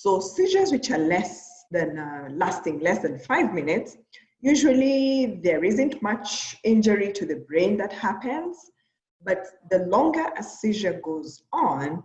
So 0.00 0.20
seizures 0.20 0.70
which 0.70 0.92
are 0.92 0.98
less 0.98 1.64
than 1.72 1.98
uh, 1.98 2.28
lasting 2.30 2.78
less 2.78 3.00
than 3.00 3.18
five 3.18 3.52
minutes, 3.52 3.96
usually 4.40 5.40
there 5.42 5.64
isn't 5.64 6.00
much 6.00 6.56
injury 6.62 7.12
to 7.14 7.26
the 7.26 7.44
brain 7.48 7.76
that 7.78 7.92
happens, 7.92 8.70
but 9.24 9.44
the 9.72 9.80
longer 9.86 10.26
a 10.36 10.42
seizure 10.44 11.00
goes 11.02 11.42
on, 11.52 12.04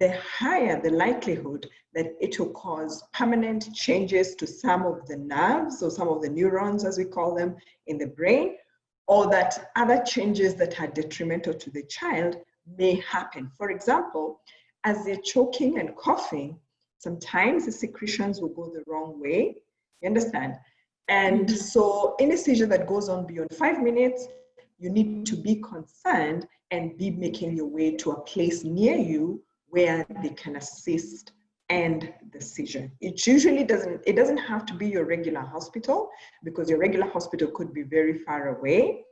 the 0.00 0.12
higher 0.38 0.80
the 0.80 0.88
likelihood 0.88 1.68
that 1.92 2.14
it 2.18 2.38
will 2.38 2.48
cause 2.48 3.04
permanent 3.12 3.74
changes 3.74 4.34
to 4.36 4.46
some 4.46 4.86
of 4.86 5.06
the 5.06 5.18
nerves 5.18 5.82
or 5.82 5.90
some 5.90 6.08
of 6.08 6.22
the 6.22 6.30
neurons, 6.30 6.82
as 6.86 6.96
we 6.96 7.04
call 7.04 7.34
them, 7.34 7.56
in 7.88 7.98
the 7.98 8.06
brain, 8.06 8.56
or 9.06 9.28
that 9.28 9.70
other 9.76 10.02
changes 10.06 10.54
that 10.54 10.80
are 10.80 10.88
detrimental 10.88 11.52
to 11.52 11.70
the 11.72 11.82
child 11.90 12.38
may 12.78 12.94
happen. 13.00 13.50
For 13.58 13.70
example, 13.70 14.40
as 14.84 15.04
they're 15.04 15.16
choking 15.16 15.78
and 15.78 15.94
coughing, 15.94 16.58
sometimes 17.04 17.66
the 17.66 17.72
secretions 17.72 18.40
will 18.40 18.54
go 18.60 18.64
the 18.72 18.82
wrong 18.86 19.20
way. 19.20 19.56
You 20.00 20.08
understand? 20.08 20.54
And 21.08 21.46
mm-hmm. 21.46 21.54
so, 21.54 22.16
any 22.18 22.36
seizure 22.36 22.66
that 22.66 22.86
goes 22.86 23.08
on 23.08 23.26
beyond 23.26 23.50
five 23.54 23.82
minutes, 23.82 24.26
you 24.78 24.90
need 24.90 25.26
to 25.26 25.36
be 25.36 25.56
concerned 25.56 26.46
and 26.70 26.98
be 26.98 27.10
making 27.10 27.56
your 27.56 27.66
way 27.66 27.94
to 27.96 28.12
a 28.12 28.20
place 28.22 28.64
near 28.64 28.96
you 28.96 29.42
where 29.68 30.04
they 30.22 30.30
can 30.30 30.56
assist 30.56 31.32
and 31.68 32.12
the 32.32 32.40
seizure. 32.40 32.90
It 33.00 33.26
usually 33.26 33.64
doesn't, 33.64 34.02
it 34.06 34.16
doesn't 34.16 34.38
have 34.38 34.66
to 34.66 34.74
be 34.74 34.88
your 34.88 35.04
regular 35.04 35.40
hospital 35.40 36.10
because 36.42 36.68
your 36.68 36.78
regular 36.78 37.06
hospital 37.06 37.48
could 37.48 37.72
be 37.72 37.82
very 37.82 38.18
far 38.18 38.56
away. 38.56 39.04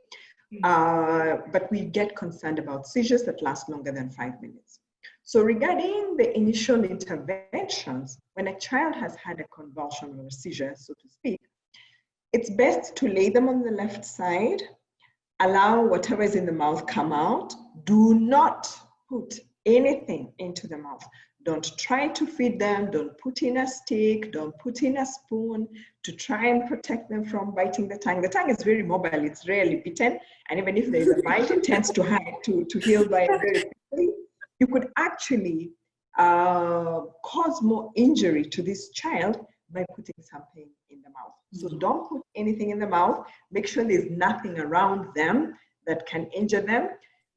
Mm-hmm. 0.53 0.63
Uh, 0.63 1.37
but 1.51 1.71
we 1.71 1.81
get 1.81 2.15
concerned 2.15 2.59
about 2.59 2.85
seizures 2.87 3.23
that 3.23 3.41
last 3.41 3.69
longer 3.69 3.91
than 3.91 4.09
five 4.11 4.41
minutes. 4.41 4.79
So 5.25 5.41
regarding 5.41 6.17
the 6.17 6.35
initial 6.35 6.83
interventions, 6.83 8.17
when 8.33 8.47
a 8.47 8.59
child 8.59 8.93
has 8.95 9.15
had 9.15 9.39
a 9.39 9.47
convulsion 9.55 10.19
or 10.19 10.27
a 10.27 10.31
seizure, 10.31 10.73
so 10.77 10.93
to 10.93 11.09
speak, 11.09 11.39
it's 12.33 12.49
best 12.49 12.95
to 12.97 13.07
lay 13.07 13.29
them 13.29 13.47
on 13.47 13.63
the 13.63 13.71
left 13.71 14.03
side, 14.03 14.61
allow 15.39 15.81
whatever 15.81 16.23
is 16.23 16.35
in 16.35 16.45
the 16.45 16.51
mouth 16.51 16.85
come 16.87 17.13
out. 17.13 17.53
Do 17.85 18.15
not 18.15 18.67
put 19.07 19.39
anything 19.65 20.33
into 20.39 20.67
the 20.67 20.77
mouth. 20.77 21.05
Don't 21.45 21.77
try 21.77 22.07
to 22.07 22.25
feed 22.25 22.59
them, 22.59 22.91
don't 22.91 23.17
put 23.17 23.43
in 23.43 23.57
a 23.57 23.67
stick, 23.67 24.31
don't 24.31 24.57
put 24.59 24.81
in 24.81 24.97
a 24.97 25.05
spoon 25.05 25.67
to 26.03 26.11
try 26.13 26.47
and 26.47 26.67
protect 26.67 27.09
them 27.09 27.25
from 27.25 27.53
biting 27.53 27.87
the 27.87 27.97
tongue. 27.97 28.21
The 28.21 28.29
tongue 28.29 28.49
is 28.49 28.63
very 28.63 28.83
mobile, 28.83 29.25
it's 29.25 29.47
rarely 29.47 29.77
bitten, 29.83 30.19
and 30.49 30.59
even 30.59 30.77
if 30.77 30.89
there's 30.89 31.09
a 31.09 31.21
bite, 31.23 31.51
it 31.51 31.63
tends 31.63 31.91
to 31.91 32.03
hide, 32.03 32.35
to, 32.45 32.65
to 32.65 32.79
heal 32.79 33.07
by 33.07 33.27
very 33.27 33.51
quickly. 33.51 33.71
You 34.63 34.67
could 34.67 34.87
actually 34.97 35.71
uh, 36.17 37.01
cause 37.25 37.61
more 37.61 37.91
injury 37.95 38.45
to 38.45 38.61
this 38.61 38.91
child 38.91 39.35
by 39.75 39.83
putting 39.95 40.19
something 40.21 40.69
in 40.89 41.01
the 41.01 41.09
mouth. 41.09 41.35
So 41.51 41.67
mm-hmm. 41.67 41.79
don't 41.79 42.07
put 42.07 42.21
anything 42.35 42.69
in 42.69 42.79
the 42.79 42.87
mouth. 42.87 43.27
Make 43.51 43.67
sure 43.67 43.83
there's 43.83 44.09
nothing 44.09 44.57
around 44.57 45.13
them 45.15 45.53
that 45.85 46.05
can 46.05 46.27
injure 46.27 46.61
them 46.61 46.87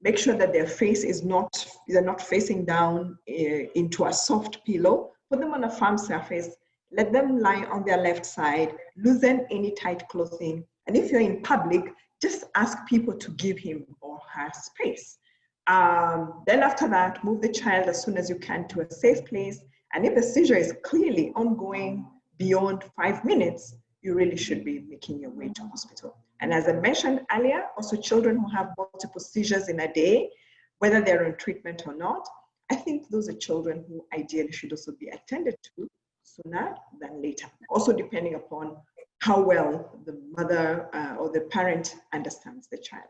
make 0.02 0.18
sure 0.18 0.34
that 0.34 0.52
their 0.52 0.66
face 0.66 1.02
is 1.02 1.24
not, 1.24 1.50
they're 1.88 2.10
not 2.12 2.20
facing 2.20 2.64
down 2.64 3.18
uh, 3.28 3.62
into 3.74 4.04
a 4.04 4.12
soft 4.12 4.64
pillow. 4.64 5.10
Put 5.30 5.40
them 5.40 5.52
on 5.54 5.64
a 5.64 5.70
firm 5.70 5.98
surface. 5.98 6.54
Let 6.92 7.12
them 7.12 7.40
lie 7.40 7.64
on 7.64 7.84
their 7.84 7.98
left 7.98 8.24
side. 8.24 8.70
Loosen 8.96 9.46
any 9.50 9.72
tight 9.72 10.06
clothing. 10.08 10.64
And 10.86 10.96
if 10.96 11.10
you're 11.10 11.20
in 11.20 11.42
public, 11.42 11.82
just 12.22 12.44
ask 12.54 12.78
people 12.86 13.14
to 13.14 13.30
give 13.32 13.58
him 13.58 13.84
or 14.00 14.20
her 14.32 14.50
space. 14.52 15.18
Um, 15.66 16.42
then 16.46 16.62
after 16.62 16.88
that, 16.88 17.22
move 17.24 17.42
the 17.42 17.52
child 17.52 17.88
as 17.88 18.02
soon 18.02 18.16
as 18.16 18.30
you 18.30 18.36
can 18.36 18.68
to 18.68 18.80
a 18.82 18.90
safe 18.90 19.24
place. 19.24 19.60
And 19.94 20.06
if 20.06 20.14
the 20.14 20.22
seizure 20.22 20.56
is 20.56 20.74
clearly 20.84 21.32
ongoing 21.34 22.06
beyond 22.38 22.84
five 22.96 23.24
minutes, 23.24 23.74
you 24.02 24.14
really 24.14 24.36
should 24.36 24.64
be 24.64 24.80
making 24.88 25.20
your 25.20 25.30
way 25.30 25.48
to 25.48 25.62
hospital. 25.62 26.16
And 26.40 26.52
as 26.52 26.68
I 26.68 26.72
mentioned 26.74 27.22
earlier, 27.34 27.66
also 27.76 27.96
children 27.96 28.38
who 28.38 28.48
have 28.50 28.74
multiple 28.78 29.20
seizures 29.20 29.68
in 29.68 29.80
a 29.80 29.92
day, 29.92 30.30
whether 30.78 31.00
they're 31.00 31.26
on 31.26 31.36
treatment 31.36 31.82
or 31.86 31.94
not, 31.96 32.28
I 32.70 32.76
think 32.76 33.08
those 33.08 33.28
are 33.28 33.32
children 33.34 33.84
who 33.88 34.04
ideally 34.12 34.52
should 34.52 34.72
also 34.72 34.92
be 34.92 35.08
attended 35.08 35.56
to 35.76 35.88
sooner 36.22 36.74
than 37.00 37.22
later. 37.22 37.46
Also 37.70 37.92
depending 37.92 38.34
upon 38.34 38.76
how 39.20 39.40
well 39.40 39.98
the 40.04 40.20
mother 40.36 40.88
uh, 40.92 41.16
or 41.16 41.30
the 41.30 41.40
parent 41.42 41.96
understands 42.12 42.68
the 42.68 42.78
child. 42.78 43.08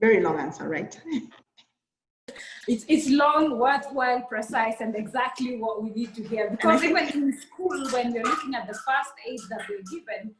Very 0.00 0.20
long 0.20 0.38
answer, 0.38 0.68
right? 0.68 0.98
it's, 2.70 2.84
it's 2.86 3.10
long, 3.10 3.58
worthwhile, 3.58 4.22
precise, 4.22 4.76
and 4.80 4.94
exactly 4.94 5.56
what 5.56 5.82
we 5.82 5.90
need 5.90 6.14
to 6.14 6.22
hear. 6.22 6.48
Because 6.50 6.84
even 6.84 7.08
in 7.08 7.36
school, 7.36 7.76
when 7.90 8.12
we're 8.12 8.22
looking 8.22 8.54
at 8.54 8.68
the 8.68 8.74
first 8.74 9.12
aid 9.28 9.40
that 9.50 9.62
we're 9.68 9.82
given, 9.90 10.32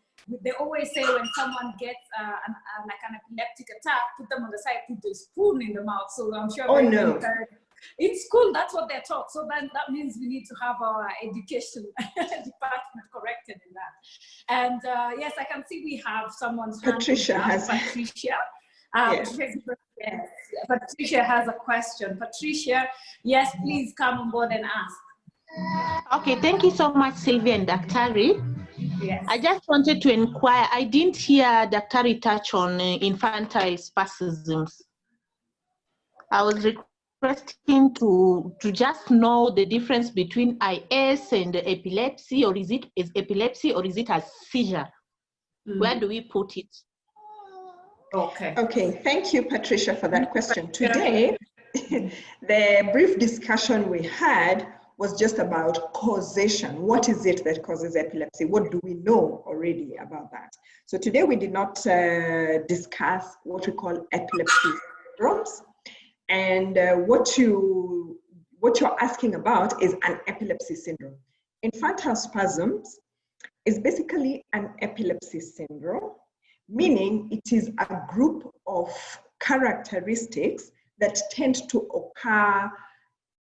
they 0.45 0.53
always 0.53 0.93
say 0.95 1.03
when 1.03 1.27
someone 1.35 1.75
gets 1.81 1.99
uh, 2.21 2.37
an, 2.47 2.55
uh, 2.55 2.85
like 2.87 3.03
an 3.09 3.17
epileptic 3.19 3.67
attack, 3.81 4.01
put 4.17 4.29
them 4.29 4.45
on 4.45 4.51
the 4.53 4.59
side, 4.59 4.83
put 4.89 5.03
the 5.03 5.13
spoon 5.13 5.61
in 5.61 5.73
the 5.73 5.83
mouth. 5.83 6.07
So 6.11 6.33
I'm 6.33 6.49
sure. 6.55 6.67
Oh 6.69 6.81
no. 6.81 7.21
In 7.99 8.17
school, 8.17 8.53
that's 8.53 8.75
what 8.75 8.89
they're 8.89 9.03
taught. 9.09 9.33
So 9.33 9.49
then 9.51 9.69
that 9.73 9.91
means 9.91 10.17
we 10.21 10.29
need 10.29 10.45
to 10.45 10.55
have 10.63 10.77
our 10.83 11.09
education 11.23 11.91
department 11.99 13.07
corrected 13.13 13.57
in 13.67 13.73
that. 13.75 13.93
And 14.51 14.85
uh, 14.85 15.17
yes, 15.19 15.33
I 15.37 15.45
can 15.45 15.65
see 15.67 15.83
we 15.83 16.01
have 16.07 16.31
someone's 16.31 16.81
Patricia 16.81 17.39
has 17.41 17.69
Patricia. 17.69 18.37
Um, 18.95 19.15
yes. 19.15 19.37
Yes. 20.01 20.29
Patricia 20.67 21.23
has 21.23 21.49
a 21.49 21.53
question. 21.53 22.19
Patricia, 22.19 22.89
yes, 23.23 23.55
please 23.63 23.93
come 23.97 24.19
on 24.19 24.31
board 24.31 24.53
and 24.53 24.65
ask. 24.65 24.97
Okay, 26.13 26.37
thank 26.41 26.63
you 26.63 26.71
so 26.71 26.93
much, 26.93 27.17
Sylvia 27.17 27.55
and 27.55 27.67
Daktari. 27.67 28.45
Yes. 29.03 29.25
I 29.29 29.39
just 29.39 29.67
wanted 29.69 30.01
to 30.03 30.13
inquire. 30.13 30.69
I 30.73 30.85
didn't 30.85 31.17
hear 31.17 31.69
Dr. 31.71 32.19
touch 32.19 32.55
on 32.55 32.81
infantile 32.81 33.77
spasms. 33.77 34.83
I 36.31 36.43
was 36.43 36.65
requesting 36.65 37.95
to, 37.95 38.55
to 38.61 38.73
just 38.73 39.11
know 39.11 39.51
the 39.51 39.67
difference 39.67 40.11
between 40.11 40.59
IS 40.63 41.33
and 41.33 41.57
epilepsy, 41.57 42.45
or 42.45 42.57
is 42.57 42.71
it 42.71 42.87
is 42.95 43.11
epilepsy 43.17 43.73
or 43.73 43.85
is 43.85 43.97
it 43.97 44.09
a 44.09 44.23
seizure? 44.49 44.89
Mm. 45.69 45.81
Where 45.81 46.01
do 46.01 46.09
we 46.09 46.23
put 46.23 46.57
it? 46.57 46.69
Okay. 48.13 48.55
Okay. 48.57 48.91
Thank 49.05 49.33
you, 49.33 49.45
Patricia, 49.45 49.95
for 49.95 50.09
that 50.09 50.31
question. 50.31 50.71
Today, 50.73 51.37
the 51.75 52.91
brief 52.93 53.19
discussion 53.19 53.89
we 53.89 54.03
had 54.03 54.67
was 54.99 55.19
just 55.19 55.39
about 55.39 55.93
causation. 55.95 56.83
What 56.83 57.09
is 57.09 57.25
it 57.25 57.43
that 57.45 57.63
causes 57.63 57.97
epilepsy? 57.97 58.45
What 58.45 58.71
do 58.71 58.81
we 58.83 58.95
know 58.95 59.43
already 59.47 59.97
about 59.97 60.31
that? 60.33 60.53
So 60.87 60.99
today 60.99 61.23
we 61.23 61.37
did 61.37 61.53
not 61.53 61.87
uh, 61.87 62.59
discuss 62.67 63.37
what 63.45 63.67
we 63.67 63.73
call 63.73 64.07
epilepsy 64.13 64.71
syndromes. 65.19 65.63
And 66.29 66.77
uh, 66.77 66.97
what, 66.97 67.39
you, 67.39 68.19
what 68.59 68.81
you're 68.81 69.01
asking 69.01 69.37
about 69.37 69.83
is 69.83 69.95
an 70.03 70.19
epilepsy 70.27 70.75
syndrome. 70.75 71.15
Infantile 71.63 72.17
spasms 72.17 72.99
is 73.65 73.79
basically 73.79 74.45
an 74.53 74.71
epilepsy 74.83 75.41
syndrome, 75.41 76.11
meaning 76.71 77.29
it 77.31 77.53
is 77.53 77.71
a 77.79 78.01
group 78.09 78.53
of 78.67 78.91
characteristics 79.41 80.71
that 80.99 81.19
tend 81.31 81.69
to 81.69 81.89
occur 81.95 82.71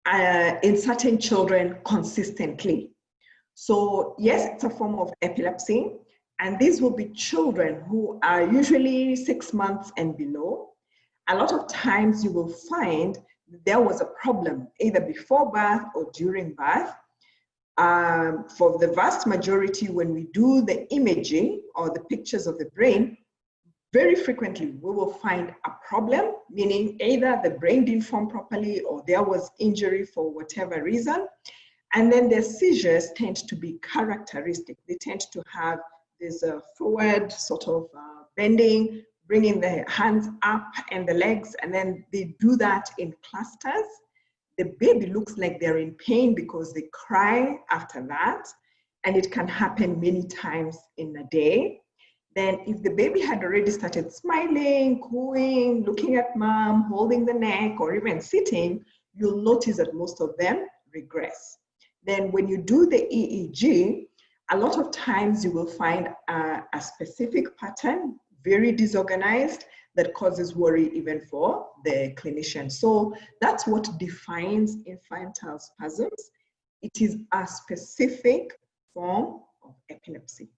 uh, 0.06 0.56
in 0.62 0.76
certain 0.76 1.18
children 1.18 1.76
consistently. 1.84 2.90
So 3.54 4.14
yes, 4.18 4.48
it's 4.52 4.64
a 4.64 4.70
form 4.70 4.96
of 4.98 5.12
epilepsy, 5.22 5.92
and 6.38 6.58
these 6.58 6.82
will 6.82 6.90
be 6.94 7.06
children 7.06 7.82
who 7.88 8.18
are 8.22 8.42
usually 8.42 9.16
six 9.16 9.52
months 9.52 9.90
and 9.96 10.16
below. 10.16 10.72
A 11.28 11.36
lot 11.36 11.52
of 11.52 11.66
times 11.68 12.22
you 12.22 12.30
will 12.30 12.52
find 12.70 13.18
there 13.64 13.80
was 13.80 14.00
a 14.00 14.10
problem 14.22 14.68
either 14.80 15.00
before 15.00 15.50
birth 15.50 15.84
or 15.94 16.10
during 16.12 16.52
birth. 16.54 16.92
Um, 17.78 18.48
for 18.48 18.78
the 18.78 18.88
vast 18.88 19.26
majority, 19.26 19.88
when 19.88 20.14
we 20.14 20.24
do 20.32 20.62
the 20.62 20.90
imaging 20.92 21.62
or 21.74 21.90
the 21.90 22.00
pictures 22.00 22.46
of 22.46 22.58
the 22.58 22.66
brain, 22.66 23.18
very 23.92 24.14
frequently 24.14 24.72
we 24.82 24.90
will 24.94 25.12
find 25.12 25.54
a 25.64 25.70
problem, 25.86 26.34
meaning 26.50 26.96
either 27.00 27.40
the 27.42 27.50
brain 27.50 27.84
didn't 27.84 28.02
form 28.02 28.28
properly 28.28 28.80
or 28.80 29.02
there 29.06 29.22
was 29.22 29.50
injury 29.58 30.04
for 30.04 30.30
whatever 30.30 30.82
reason. 30.82 31.26
And 31.94 32.12
then 32.12 32.28
the 32.28 32.42
seizures 32.42 33.12
tend 33.12 33.36
to 33.48 33.54
be 33.54 33.78
characteristic. 33.82 34.76
They 34.88 34.96
tend 35.00 35.20
to 35.32 35.42
have 35.50 35.78
this 36.20 36.42
uh, 36.42 36.60
forward 36.76 37.32
sort 37.32 37.68
of 37.68 37.88
uh, 37.96 38.24
bending, 38.36 39.02
bringing 39.28 39.60
the 39.60 39.84
hands 39.88 40.28
up 40.42 40.66
and 40.90 41.08
the 41.08 41.14
legs, 41.14 41.54
and 41.62 41.72
then 41.72 42.04
they 42.12 42.34
do 42.40 42.56
that 42.56 42.90
in 42.98 43.14
clusters. 43.22 43.86
The 44.58 44.74
baby 44.80 45.06
looks 45.06 45.36
like 45.36 45.60
they're 45.60 45.78
in 45.78 45.94
pain 45.94 46.34
because 46.34 46.72
they 46.72 46.88
cry 46.92 47.58
after 47.70 48.06
that, 48.08 48.46
and 49.04 49.16
it 49.16 49.30
can 49.30 49.46
happen 49.46 50.00
many 50.00 50.26
times 50.26 50.78
in 50.96 51.16
a 51.16 51.24
day. 51.24 51.80
Then, 52.34 52.60
if 52.66 52.82
the 52.82 52.90
baby 52.90 53.20
had 53.20 53.42
already 53.42 53.70
started 53.70 54.12
smiling, 54.12 55.00
cooing, 55.00 55.84
looking 55.84 56.16
at 56.16 56.36
mom, 56.36 56.82
holding 56.82 57.24
the 57.24 57.32
neck, 57.32 57.80
or 57.80 57.94
even 57.94 58.20
sitting, 58.20 58.84
you'll 59.14 59.42
notice 59.42 59.78
that 59.78 59.94
most 59.94 60.20
of 60.20 60.36
them 60.38 60.66
regress. 60.92 61.58
Then, 62.04 62.30
when 62.32 62.46
you 62.48 62.58
do 62.58 62.86
the 62.86 63.06
EEG, 63.12 64.06
a 64.50 64.56
lot 64.56 64.78
of 64.78 64.90
times 64.90 65.44
you 65.44 65.50
will 65.50 65.66
find 65.66 66.08
a, 66.28 66.62
a 66.72 66.80
specific 66.80 67.56
pattern, 67.58 68.18
very 68.44 68.70
disorganized, 68.70 69.64
that 69.96 70.14
causes 70.14 70.54
worry 70.54 70.90
even 70.94 71.20
for 71.20 71.66
the 71.84 72.14
clinician. 72.16 72.70
So 72.70 73.14
that's 73.40 73.66
what 73.66 73.88
defines 73.98 74.76
infantile 74.86 75.58
spasms. 75.58 76.30
It 76.82 77.00
is 77.00 77.18
a 77.32 77.46
specific 77.46 78.52
form 78.92 79.40
of 79.64 79.74
epilepsy. 79.90 80.48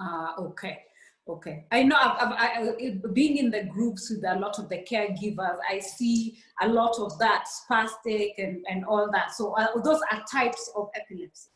Ah, 0.00 0.34
uh, 0.36 0.42
okay. 0.42 0.78
Okay, 1.26 1.64
I 1.72 1.82
know 1.84 1.96
I've, 1.96 2.32
I've 2.32 2.68
I, 2.78 3.00
being 3.14 3.38
in 3.38 3.50
the 3.50 3.64
groups 3.64 4.10
with 4.10 4.22
a 4.26 4.38
lot 4.38 4.58
of 4.58 4.68
the 4.68 4.84
caregivers, 4.84 5.56
I 5.66 5.78
see 5.78 6.36
a 6.60 6.68
lot 6.68 6.98
of 6.98 7.18
that 7.18 7.46
spastic 7.48 8.32
and, 8.36 8.62
and 8.68 8.84
all 8.84 9.10
that. 9.10 9.32
So 9.32 9.54
uh, 9.54 9.80
those 9.82 10.00
are 10.12 10.22
types 10.30 10.70
of 10.76 10.88
epilepsy, 10.94 11.48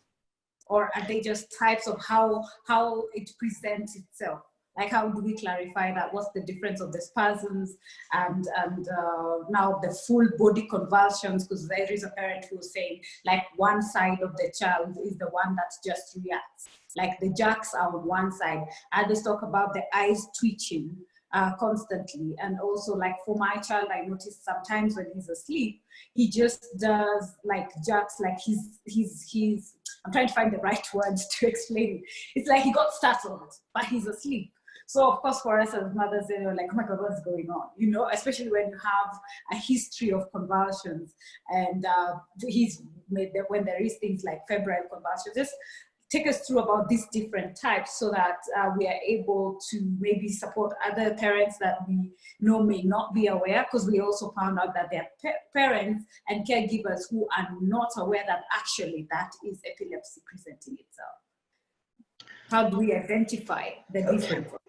or 0.68 0.88
are 0.96 1.06
they 1.06 1.20
just 1.20 1.54
types 1.58 1.86
of 1.86 2.02
how 2.02 2.44
how 2.66 3.08
it 3.12 3.30
presents 3.38 3.94
itself? 3.94 4.40
Like 4.78 4.90
how 4.90 5.08
do 5.08 5.20
we 5.22 5.34
clarify 5.34 5.92
that? 5.94 6.14
What's 6.14 6.30
the 6.34 6.42
difference 6.42 6.80
of 6.80 6.92
the 6.92 7.00
spasms 7.00 7.76
and 8.12 8.46
and 8.64 8.88
uh, 8.88 9.38
now 9.50 9.80
the 9.82 9.90
full 10.06 10.28
body 10.38 10.68
convulsions? 10.68 11.46
Because 11.46 11.68
there 11.68 11.92
is 11.92 12.04
a 12.04 12.10
parent 12.10 12.46
who's 12.50 12.72
saying 12.72 13.02
like 13.26 13.42
one 13.56 13.82
side 13.82 14.20
of 14.22 14.36
the 14.36 14.52
child 14.58 14.96
is 15.04 15.18
the 15.18 15.26
one 15.26 15.56
that 15.56 15.72
just 15.84 16.16
reacts 16.22 16.68
like 16.96 17.18
the 17.20 17.30
jerks 17.30 17.74
are 17.74 17.94
on 17.94 18.06
one 18.06 18.32
side. 18.32 18.64
Others 18.92 19.22
talk 19.22 19.42
about 19.42 19.74
the 19.74 19.82
eyes 19.94 20.26
twitching 20.38 20.96
uh, 21.32 21.54
constantly. 21.56 22.34
And 22.42 22.58
also 22.60 22.94
like 22.94 23.16
for 23.24 23.36
my 23.36 23.56
child, 23.56 23.88
I 23.92 24.06
notice 24.06 24.40
sometimes 24.42 24.96
when 24.96 25.06
he's 25.14 25.28
asleep, 25.28 25.82
he 26.14 26.30
just 26.30 26.66
does 26.78 27.36
like 27.44 27.68
jerks, 27.86 28.14
like 28.20 28.38
he's, 28.44 28.80
he's, 28.84 29.26
he's, 29.30 29.74
I'm 30.04 30.12
trying 30.12 30.28
to 30.28 30.34
find 30.34 30.52
the 30.52 30.58
right 30.58 30.86
words 30.94 31.26
to 31.38 31.46
explain 31.46 32.02
it. 32.02 32.10
It's 32.34 32.48
like 32.48 32.62
he 32.62 32.72
got 32.72 32.92
startled, 32.92 33.52
but 33.74 33.84
he's 33.84 34.06
asleep. 34.06 34.52
So 34.88 35.06
of 35.06 35.18
course, 35.18 35.40
for 35.40 35.60
us 35.60 35.74
as 35.74 35.94
mothers, 35.94 36.24
you 36.30 36.40
know, 36.40 36.54
like, 36.56 36.68
oh 36.72 36.76
my 36.76 36.82
God, 36.82 36.98
what's 36.98 37.22
going 37.22 37.50
on? 37.50 37.68
You 37.76 37.90
know, 37.90 38.08
especially 38.10 38.50
when 38.50 38.70
you 38.70 38.78
have 38.82 39.18
a 39.52 39.56
history 39.56 40.12
of 40.12 40.32
convulsions 40.32 41.14
and 41.50 41.84
uh, 41.84 42.14
he's 42.46 42.80
made 43.10 43.32
when 43.48 43.66
there 43.66 43.82
is 43.82 43.96
things 43.98 44.24
like 44.24 44.40
febrile 44.48 44.88
convulsions, 44.90 45.36
just 45.36 45.52
take 46.10 46.26
us 46.26 46.46
through 46.46 46.60
about 46.60 46.88
these 46.88 47.06
different 47.12 47.54
types 47.60 47.98
so 47.98 48.10
that 48.10 48.38
uh, 48.56 48.70
we 48.78 48.86
are 48.86 48.98
able 49.06 49.60
to 49.70 49.94
maybe 50.00 50.26
support 50.26 50.72
other 50.90 51.12
parents 51.16 51.58
that 51.60 51.86
we 51.86 52.10
know 52.40 52.62
may 52.62 52.80
not 52.80 53.12
be 53.12 53.26
aware 53.26 53.66
because 53.70 53.86
we 53.86 54.00
also 54.00 54.32
found 54.40 54.58
out 54.58 54.72
that 54.72 54.88
there 54.90 55.02
are 55.02 55.38
parents 55.54 56.06
and 56.28 56.48
caregivers 56.48 57.02
who 57.10 57.28
are 57.36 57.48
not 57.60 57.90
aware 57.98 58.24
that 58.26 58.44
actually 58.56 59.06
that 59.10 59.30
is 59.44 59.60
epilepsy 59.70 60.22
presenting 60.24 60.78
itself. 60.80 62.30
How 62.50 62.70
do 62.70 62.78
we 62.78 62.94
identify 62.94 63.68
the 63.92 64.00
difference? 64.00 64.48
Okay. 64.48 64.67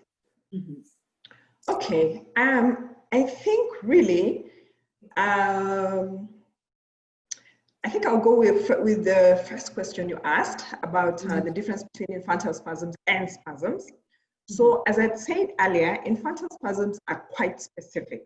Mm 0.51 0.61
-hmm. 0.65 1.73
okay. 1.73 2.25
Um, 2.37 2.95
I 3.11 3.23
think 3.43 3.65
really 3.83 4.51
um, 5.17 6.29
I 7.85 7.89
think 7.89 8.05
I'll 8.05 8.19
go 8.19 8.35
with, 8.35 8.69
with 8.81 9.05
the 9.05 9.43
first 9.47 9.73
question 9.73 10.09
you 10.09 10.19
asked 10.23 10.65
about 10.83 11.23
uh, 11.23 11.29
mm-hmm. 11.29 11.45
the 11.45 11.51
difference 11.51 11.83
between 11.93 12.17
infantile 12.19 12.53
spasms 12.53 12.95
and 13.07 13.29
spasms. 13.29 13.87
So, 14.49 14.83
as 14.87 14.99
I 14.99 15.13
said 15.15 15.49
earlier, 15.59 15.97
infantile 16.05 16.49
spasms 16.51 16.99
are 17.07 17.25
quite 17.31 17.61
specific. 17.61 18.25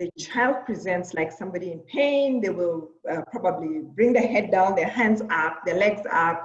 The 0.00 0.10
child 0.18 0.64
presents 0.64 1.12
like 1.12 1.30
somebody 1.30 1.72
in 1.72 1.80
pain. 1.80 2.40
They 2.40 2.48
will 2.48 2.88
uh, 3.10 3.20
probably 3.30 3.82
bring 3.82 4.14
their 4.14 4.26
head 4.26 4.50
down, 4.50 4.74
their 4.74 4.88
hands 4.88 5.20
up, 5.28 5.60
their 5.66 5.76
legs 5.76 6.00
up. 6.10 6.42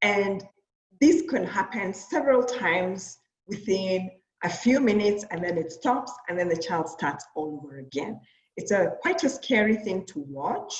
And 0.00 0.42
this 1.02 1.22
can 1.28 1.44
happen 1.44 1.92
several 1.92 2.42
times 2.42 3.18
within 3.46 4.10
a 4.42 4.48
few 4.48 4.80
minutes 4.80 5.26
and 5.30 5.44
then 5.44 5.58
it 5.58 5.70
stops 5.70 6.12
and 6.30 6.38
then 6.38 6.48
the 6.48 6.56
child 6.56 6.88
starts 6.88 7.26
all 7.36 7.60
over 7.62 7.80
again. 7.80 8.18
It's 8.56 8.70
a 8.70 8.92
quite 9.02 9.22
a 9.22 9.28
scary 9.28 9.76
thing 9.76 10.06
to 10.06 10.20
watch. 10.20 10.74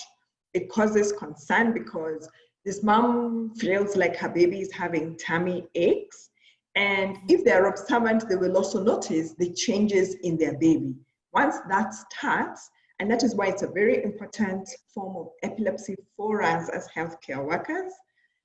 It 0.54 0.70
causes 0.70 1.12
concern 1.12 1.74
because 1.74 2.26
this 2.64 2.82
mom 2.82 3.54
feels 3.56 3.96
like 3.96 4.16
her 4.16 4.30
baby 4.30 4.62
is 4.62 4.72
having 4.72 5.18
tummy 5.18 5.66
aches. 5.74 6.30
And 6.74 7.18
if 7.28 7.44
they 7.44 7.52
are 7.52 7.66
observant, 7.66 8.26
they 8.30 8.36
will 8.36 8.56
also 8.56 8.82
notice 8.82 9.34
the 9.34 9.52
changes 9.52 10.14
in 10.22 10.38
their 10.38 10.56
baby. 10.56 10.94
Once 11.34 11.56
that 11.68 11.92
starts, 11.92 12.70
and 13.00 13.10
that 13.10 13.24
is 13.24 13.34
why 13.34 13.46
it's 13.48 13.62
a 13.62 13.68
very 13.68 14.02
important 14.04 14.68
form 14.94 15.16
of 15.16 15.28
epilepsy 15.42 15.96
for 16.16 16.42
us 16.42 16.68
as 16.70 16.88
healthcare 16.96 17.44
workers. 17.44 17.92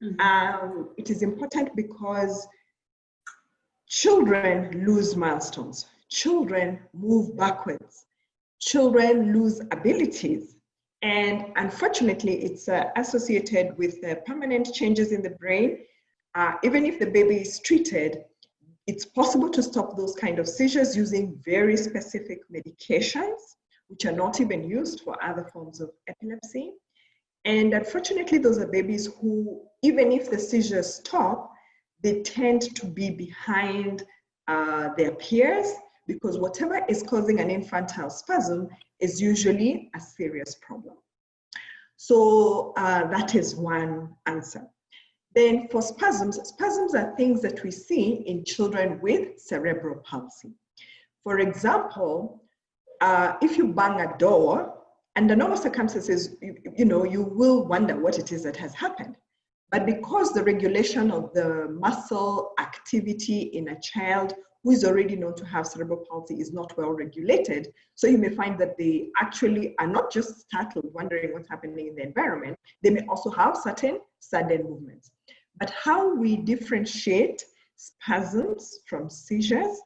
Mm-hmm. 0.03 0.19
Um, 0.19 0.89
it 0.97 1.09
is 1.09 1.21
important 1.21 1.75
because 1.75 2.47
children 3.87 4.85
lose 4.85 5.15
milestones, 5.15 5.85
children 6.09 6.79
move 6.93 7.37
backwards, 7.37 8.05
children 8.59 9.33
lose 9.33 9.61
abilities. 9.71 10.55
And 11.01 11.45
unfortunately, 11.55 12.43
it's 12.43 12.67
uh, 12.67 12.85
associated 12.97 13.77
with 13.77 14.03
uh, 14.03 14.15
permanent 14.25 14.73
changes 14.73 15.11
in 15.11 15.21
the 15.21 15.29
brain. 15.29 15.79
Uh, 16.35 16.53
even 16.63 16.85
if 16.85 16.99
the 16.99 17.05
baby 17.05 17.37
is 17.37 17.59
treated, 17.59 18.25
it's 18.89 19.05
possible 19.05 19.51
to 19.51 19.61
stop 19.61 19.95
those 19.95 20.15
kind 20.15 20.39
of 20.39 20.47
seizures 20.47 20.97
using 20.97 21.39
very 21.45 21.77
specific 21.77 22.39
medications, 22.51 23.37
which 23.87 24.03
are 24.05 24.11
not 24.11 24.41
even 24.41 24.67
used 24.67 25.01
for 25.01 25.15
other 25.23 25.43
forms 25.53 25.79
of 25.79 25.91
epilepsy. 26.07 26.71
And 27.45 27.75
unfortunately, 27.75 28.39
those 28.39 28.57
are 28.57 28.65
babies 28.65 29.07
who, 29.21 29.61
even 29.83 30.11
if 30.11 30.31
the 30.31 30.39
seizures 30.39 30.95
stop, 30.95 31.51
they 32.01 32.23
tend 32.23 32.75
to 32.77 32.87
be 32.87 33.11
behind 33.11 34.05
uh, 34.47 34.89
their 34.97 35.11
peers 35.11 35.71
because 36.07 36.39
whatever 36.39 36.83
is 36.89 37.03
causing 37.03 37.39
an 37.39 37.51
infantile 37.51 38.09
spasm 38.09 38.69
is 38.99 39.21
usually 39.21 39.91
a 39.95 39.99
serious 39.99 40.55
problem. 40.55 40.95
So 41.97 42.73
uh, 42.75 43.05
that 43.09 43.35
is 43.35 43.55
one 43.55 44.15
answer. 44.25 44.67
Then 45.39 45.69
for 45.69 45.81
spasms, 45.81 46.37
spasms 46.49 46.93
are 46.95 47.15
things 47.15 47.41
that 47.43 47.63
we 47.63 47.71
see 47.71 48.25
in 48.27 48.43
children 48.43 48.99
with 49.01 49.39
cerebral 49.39 50.01
palsy. 50.03 50.51
For 51.23 51.39
example, 51.39 52.43
uh, 52.99 53.37
if 53.41 53.57
you 53.57 53.69
bang 53.69 54.01
a 54.01 54.17
door, 54.17 54.73
under 55.15 55.37
normal 55.37 55.55
circumstances, 55.55 56.35
you, 56.41 56.55
you 56.79 56.83
know, 56.83 57.05
you 57.05 57.23
will 57.23 57.65
wonder 57.65 57.95
what 57.97 58.19
it 58.19 58.33
is 58.33 58.43
that 58.43 58.57
has 58.57 58.73
happened. 58.73 59.15
But 59.71 59.85
because 59.85 60.33
the 60.33 60.43
regulation 60.43 61.09
of 61.09 61.31
the 61.33 61.69
muscle 61.69 62.51
activity 62.59 63.43
in 63.59 63.69
a 63.69 63.79
child 63.79 64.33
who 64.65 64.71
is 64.71 64.83
already 64.83 65.15
known 65.15 65.35
to 65.35 65.45
have 65.45 65.65
cerebral 65.67 66.03
palsy 66.09 66.41
is 66.41 66.51
not 66.51 66.77
well 66.77 66.91
regulated. 66.91 67.69
So 67.95 68.07
you 68.07 68.17
may 68.17 68.35
find 68.35 68.59
that 68.59 68.77
they 68.77 69.07
actually 69.21 69.73
are 69.79 69.87
not 69.87 70.11
just 70.11 70.41
startled, 70.41 70.93
wondering 70.93 71.31
what's 71.31 71.47
happening 71.47 71.87
in 71.87 71.95
the 71.95 72.03
environment, 72.03 72.57
they 72.83 72.89
may 72.89 73.05
also 73.07 73.29
have 73.29 73.55
certain 73.55 73.99
sudden 74.19 74.63
movements. 74.63 75.11
But 75.59 75.69
how 75.71 76.15
we 76.15 76.37
differentiate 76.37 77.43
spasms 77.75 78.79
from 78.87 79.09
seizures 79.09 79.79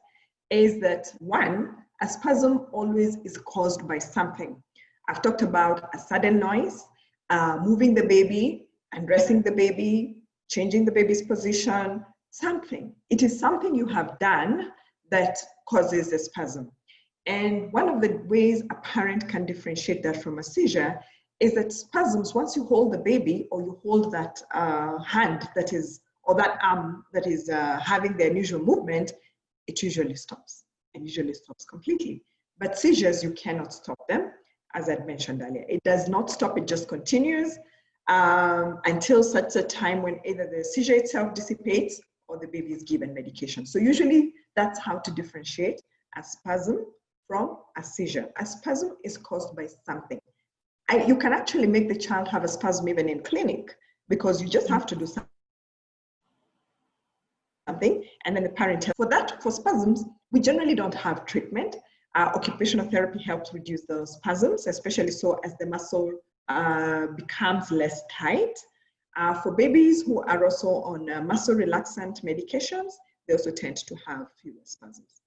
is 0.50 0.80
that 0.80 1.12
one, 1.18 1.76
a 2.02 2.08
spasm 2.08 2.66
always 2.72 3.16
is 3.24 3.38
caused 3.38 3.86
by 3.88 3.98
something. 3.98 4.62
I've 5.08 5.22
talked 5.22 5.42
about 5.42 5.88
a 5.94 5.98
sudden 5.98 6.38
noise, 6.38 6.84
uh, 7.30 7.58
moving 7.62 7.94
the 7.94 8.06
baby, 8.06 8.68
undressing 8.92 9.42
the 9.42 9.52
baby, 9.52 10.16
changing 10.50 10.84
the 10.84 10.92
baby's 10.92 11.22
position, 11.22 12.04
something. 12.30 12.94
It 13.10 13.22
is 13.22 13.38
something 13.38 13.74
you 13.74 13.86
have 13.86 14.18
done 14.18 14.72
that 15.10 15.38
causes 15.68 16.12
a 16.12 16.18
spasm. 16.18 16.70
And 17.26 17.72
one 17.72 17.88
of 17.88 18.00
the 18.00 18.20
ways 18.26 18.62
a 18.70 18.74
parent 18.76 19.28
can 19.28 19.46
differentiate 19.46 20.02
that 20.02 20.22
from 20.22 20.38
a 20.38 20.42
seizure 20.42 21.00
is 21.44 21.54
that 21.54 21.72
spasms, 21.72 22.34
once 22.34 22.56
you 22.56 22.64
hold 22.64 22.92
the 22.92 22.98
baby 22.98 23.46
or 23.50 23.60
you 23.60 23.78
hold 23.82 24.10
that 24.12 24.42
uh, 24.54 24.98
hand 25.02 25.48
that 25.54 25.72
is, 25.72 26.00
or 26.22 26.34
that 26.36 26.58
arm 26.62 27.04
that 27.12 27.26
is 27.26 27.50
uh, 27.50 27.78
having 27.84 28.16
the 28.16 28.26
unusual 28.26 28.60
movement, 28.60 29.12
it 29.66 29.82
usually 29.82 30.14
stops. 30.14 30.64
It 30.94 31.02
usually 31.02 31.34
stops 31.34 31.64
completely. 31.64 32.22
But 32.58 32.78
seizures, 32.78 33.22
you 33.22 33.32
cannot 33.32 33.74
stop 33.74 33.98
them, 34.08 34.30
as 34.74 34.88
I 34.88 34.96
mentioned 35.04 35.42
earlier. 35.42 35.66
It 35.68 35.82
does 35.84 36.08
not 36.08 36.30
stop, 36.30 36.56
it 36.56 36.66
just 36.66 36.88
continues 36.88 37.58
um, 38.08 38.80
until 38.86 39.22
such 39.22 39.56
a 39.56 39.62
time 39.62 40.02
when 40.02 40.20
either 40.24 40.46
the 40.46 40.64
seizure 40.64 40.94
itself 40.94 41.34
dissipates 41.34 42.00
or 42.28 42.38
the 42.38 42.46
baby 42.46 42.72
is 42.72 42.82
given 42.84 43.12
medication. 43.12 43.66
So 43.66 43.78
usually 43.78 44.32
that's 44.56 44.78
how 44.78 44.98
to 44.98 45.10
differentiate 45.10 45.80
a 46.16 46.22
spasm 46.22 46.86
from 47.26 47.58
a 47.76 47.82
seizure. 47.82 48.28
A 48.38 48.46
spasm 48.46 48.96
is 49.04 49.18
caused 49.18 49.54
by 49.56 49.66
something. 49.84 50.20
I, 50.88 51.04
you 51.04 51.16
can 51.16 51.32
actually 51.32 51.66
make 51.66 51.88
the 51.88 51.96
child 51.96 52.28
have 52.28 52.44
a 52.44 52.48
spasm 52.48 52.88
even 52.88 53.08
in 53.08 53.22
clinic 53.22 53.76
because 54.08 54.42
you 54.42 54.48
just 54.48 54.68
have 54.68 54.84
to 54.86 54.96
do 54.96 55.06
something 57.66 58.04
and 58.24 58.36
then 58.36 58.42
the 58.42 58.50
parent 58.50 58.90
for 58.96 59.06
that 59.06 59.42
for 59.42 59.50
spasms 59.50 60.04
we 60.30 60.40
generally 60.40 60.74
don't 60.74 60.94
have 60.94 61.24
treatment. 61.24 61.76
Uh, 62.14 62.30
occupational 62.34 62.88
therapy 62.90 63.20
helps 63.22 63.54
reduce 63.54 63.86
those 63.86 64.12
spasms 64.16 64.66
especially 64.66 65.10
so 65.10 65.40
as 65.44 65.56
the 65.58 65.66
muscle 65.66 66.12
uh, 66.48 67.06
becomes 67.16 67.70
less 67.70 68.02
tight. 68.10 68.54
Uh, 69.16 69.32
for 69.32 69.52
babies 69.52 70.02
who 70.02 70.20
are 70.22 70.44
also 70.44 70.68
on 70.68 71.08
uh, 71.08 71.22
muscle 71.22 71.54
relaxant 71.54 72.22
medications 72.24 72.92
they 73.26 73.34
also 73.34 73.50
tend 73.50 73.76
to 73.76 73.96
have 74.06 74.26
fewer 74.42 74.60
spasms. 74.64 75.22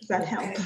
Does 0.00 0.08
that 0.08 0.24
help 0.24 0.56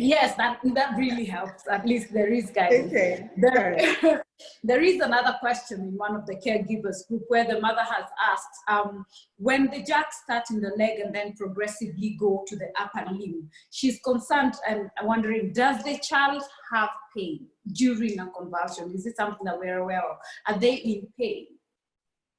Yes, 0.00 0.34
that, 0.36 0.60
that 0.74 0.96
really 0.96 1.24
helps. 1.24 1.68
At 1.68 1.86
least 1.86 2.12
there 2.12 2.32
is 2.32 2.50
guidance. 2.50 2.92
Okay. 2.92 3.28
There, 3.36 4.24
there 4.64 4.82
is 4.82 5.00
another 5.00 5.36
question 5.40 5.80
in 5.80 5.96
one 5.96 6.16
of 6.16 6.26
the 6.26 6.36
caregivers 6.36 7.06
group 7.06 7.22
where 7.28 7.44
the 7.44 7.60
mother 7.60 7.82
has 7.82 8.04
asked, 8.30 8.56
um, 8.68 9.04
when 9.36 9.70
the 9.70 9.82
jacks 9.82 10.22
start 10.24 10.44
in 10.50 10.60
the 10.60 10.72
leg 10.76 11.00
and 11.00 11.14
then 11.14 11.34
progressively 11.34 12.16
go 12.18 12.44
to 12.46 12.56
the 12.56 12.68
upper 12.78 13.10
limb, 13.10 13.48
she's 13.70 14.00
concerned 14.02 14.54
and 14.66 14.90
wondering, 15.02 15.52
does 15.52 15.82
the 15.84 15.98
child 15.98 16.42
have 16.72 16.88
pain 17.16 17.46
during 17.72 18.18
a 18.18 18.26
convulsion? 18.30 18.92
Is 18.94 19.06
it 19.06 19.16
something 19.16 19.44
that 19.44 19.58
we're 19.58 19.78
aware 19.78 20.02
of? 20.02 20.16
Are 20.46 20.58
they 20.58 20.74
in 20.76 21.08
pain? 21.18 21.46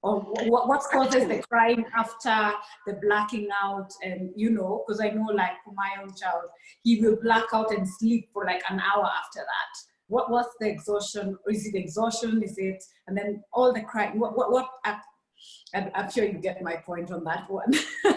Or 0.03 0.21
what, 0.21 0.67
what 0.67 0.81
causes 0.91 1.27
the 1.27 1.43
crying 1.49 1.85
after 1.95 2.53
the 2.87 2.93
blacking 3.03 3.47
out 3.63 3.91
and 4.03 4.31
you 4.35 4.49
know 4.49 4.83
because 4.85 4.99
i 4.99 5.09
know 5.09 5.27
like 5.33 5.51
for 5.63 5.73
my 5.75 6.01
own 6.01 6.09
child 6.15 6.45
he 6.83 7.01
will 7.01 7.17
black 7.21 7.45
out 7.53 7.71
and 7.71 7.87
sleep 7.87 8.29
for 8.33 8.45
like 8.45 8.61
an 8.69 8.79
hour 8.79 9.05
after 9.05 9.39
that. 9.39 9.73
What 10.07 10.29
was 10.29 10.45
the 10.59 10.67
exhaustion? 10.67 11.37
Is 11.49 11.65
it 11.65 11.75
exhaustion? 11.75 12.43
Is 12.43 12.57
it 12.57 12.83
and 13.07 13.17
then 13.17 13.43
all 13.53 13.71
the 13.73 13.81
crying 13.81 14.19
what 14.19 14.35
what, 14.37 14.51
what 14.51 14.67
I'm, 14.83 15.89
I'm 15.95 16.11
sure 16.11 16.25
you 16.25 16.39
get 16.39 16.61
my 16.61 16.75
point 16.75 17.11
on 17.11 17.23
that 17.23 17.49
one. 17.49 17.71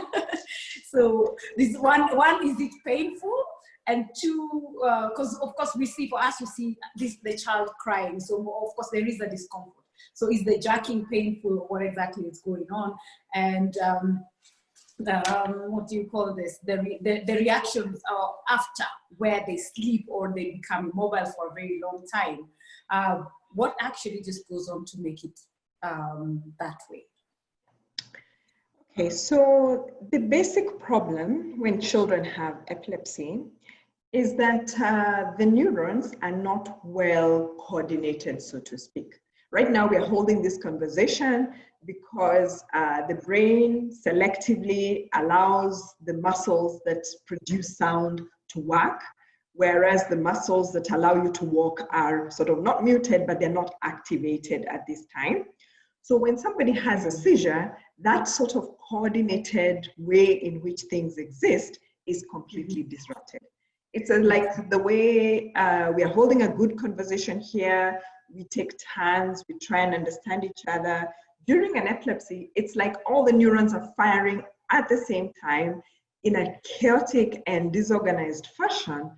So 0.95 1.37
this 1.57 1.77
one 1.77 2.17
one 2.17 2.47
is 2.47 2.61
it 2.61 2.71
painful? 2.87 3.35
And 3.89 4.07
two 4.17 4.77
because 5.11 5.37
uh, 5.41 5.45
of 5.45 5.57
course 5.57 5.75
we 5.77 5.87
see 5.87 6.09
for 6.09 6.23
us 6.23 6.37
to 6.39 6.47
see 6.47 6.77
this 6.95 7.17
the 7.25 7.37
child 7.37 7.69
crying. 7.81 8.21
So 8.21 8.37
of 8.37 8.77
course 8.77 8.91
there 8.93 9.05
is 9.05 9.21
a 9.21 9.29
discomfort 9.29 9.84
so 10.15 10.31
is 10.31 10.45
the 10.45 10.59
jacking 10.59 11.07
painful? 11.07 11.67
What 11.69 11.83
exactly 11.83 12.25
is 12.25 12.41
going 12.41 12.67
on? 12.71 12.95
And 13.35 13.77
um, 13.79 14.25
um, 15.07 15.73
what 15.73 15.89
do 15.89 15.97
you 15.97 16.09
call 16.11 16.35
this? 16.35 16.59
The, 16.65 16.79
re 16.79 16.99
the, 17.03 17.23
the, 17.27 17.35
reactions 17.35 18.01
are 18.11 18.35
after 18.49 18.85
where 19.17 19.43
they 19.47 19.57
sleep 19.57 20.07
or 20.09 20.33
they 20.35 20.53
become 20.53 20.91
immobile 20.93 21.27
for 21.27 21.49
a 21.49 21.55
very 21.55 21.81
long 21.83 22.05
time. 22.13 22.47
Uh, 22.91 23.25
what 23.55 23.75
actually 23.81 24.23
just 24.23 24.49
goes 24.49 24.69
on 24.69 24.85
to 24.87 24.99
make 24.99 25.25
it 25.25 25.39
um, 25.83 26.43
that 26.61 26.79
way? 26.91 27.05
Okay, 28.93 29.11
so 29.11 29.91
the 30.13 30.19
basic 30.19 30.79
problem 30.79 31.59
when 31.59 31.81
children 31.81 32.25
have 32.25 32.59
epilepsy 32.69 33.43
is 34.13 34.37
that 34.37 34.73
uh, 34.81 35.33
the 35.37 35.45
neurons 35.45 36.15
are 36.23 36.31
not 36.31 36.79
well 36.85 37.57
coordinated, 37.59 38.41
so 38.41 38.61
to 38.61 38.79
speak. 38.79 39.15
Right 39.55 39.71
now, 39.71 39.87
we 39.87 39.97
are 39.97 40.05
holding 40.05 40.43
this 40.43 40.59
conversation 40.59 41.53
because 41.87 42.65
uh, 42.75 43.07
the 43.07 43.15
brain 43.15 43.93
selectively 44.05 45.07
allows 45.15 45.95
the 46.05 46.15
muscles 46.15 46.81
that 46.87 47.05
produce 47.25 47.77
sound 47.77 48.21
to 48.49 48.59
work, 48.59 49.01
whereas 49.53 50.09
the 50.09 50.17
muscles 50.17 50.73
that 50.73 50.91
allow 50.91 51.23
you 51.23 51.31
to 51.31 51.45
walk 51.45 51.87
are 51.93 52.33
sort 52.33 52.49
of 52.49 52.65
not 52.65 52.83
muted, 52.83 53.29
but 53.29 53.39
they're 53.39 53.49
not 53.49 53.73
activated 53.85 54.65
at 54.65 54.85
this 54.89 55.07
time. 55.15 55.45
So 56.03 56.17
when 56.17 56.37
somebody 56.37 56.73
has 56.73 57.07
a 57.07 57.13
seizure, 57.13 57.79
that 58.01 58.27
sort 58.27 58.57
of 58.57 58.77
coordinated 58.91 59.89
way 59.97 60.33
in 60.33 60.63
which 60.63 60.81
things 60.91 61.17
exist 61.17 61.79
is 62.09 62.27
completely 62.29 62.83
disrupted. 62.83 63.43
It's 63.93 64.11
a, 64.11 64.19
like 64.19 64.69
the 64.71 64.79
way 64.79 65.53
uh, 65.55 65.93
we 65.93 66.03
are 66.03 66.13
holding 66.13 66.43
a 66.43 66.49
good 66.49 66.77
conversation 66.77 67.41
here, 67.41 68.01
we 68.33 68.45
take 68.45 68.73
turns, 68.79 69.45
we 69.49 69.59
try 69.59 69.81
and 69.81 69.95
understand 69.95 70.45
each 70.45 70.63
other. 70.69 71.09
During 71.47 71.77
an 71.77 71.89
epilepsy, 71.89 72.51
it's 72.55 72.77
like 72.77 72.97
all 73.07 73.25
the 73.25 73.33
neurons 73.33 73.75
are 73.75 73.93
firing 73.97 74.43
at 74.71 74.89
the 74.89 74.97
same 74.97 75.33
time 75.43 75.83
in 76.25 76.37
a 76.37 76.59
chaotic 76.63 77.43
and 77.47 77.73
disorganized 77.73 78.49
fashion. 78.57 79.11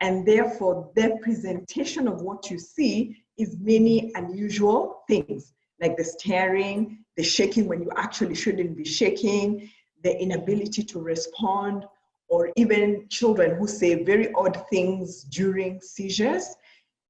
And 0.00 0.26
therefore, 0.26 0.90
their 0.94 1.16
presentation 1.18 2.08
of 2.08 2.22
what 2.22 2.50
you 2.50 2.58
see 2.58 3.16
is 3.38 3.56
many 3.58 4.12
unusual 4.14 5.02
things, 5.08 5.52
like 5.80 5.96
the 5.96 6.04
staring, 6.04 7.04
the 7.16 7.22
shaking 7.22 7.68
when 7.68 7.82
you 7.82 7.90
actually 7.96 8.34
shouldn't 8.34 8.76
be 8.76 8.84
shaking, 8.84 9.70
the 10.02 10.20
inability 10.20 10.82
to 10.82 11.00
respond, 11.00 11.84
or 12.28 12.50
even 12.56 13.06
children 13.10 13.56
who 13.56 13.66
say 13.66 14.02
very 14.02 14.32
odd 14.32 14.64
things 14.70 15.24
during 15.24 15.80
seizures 15.80 16.56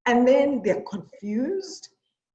and 0.07 0.27
then 0.27 0.63
they're 0.63 0.83
confused. 0.83 1.89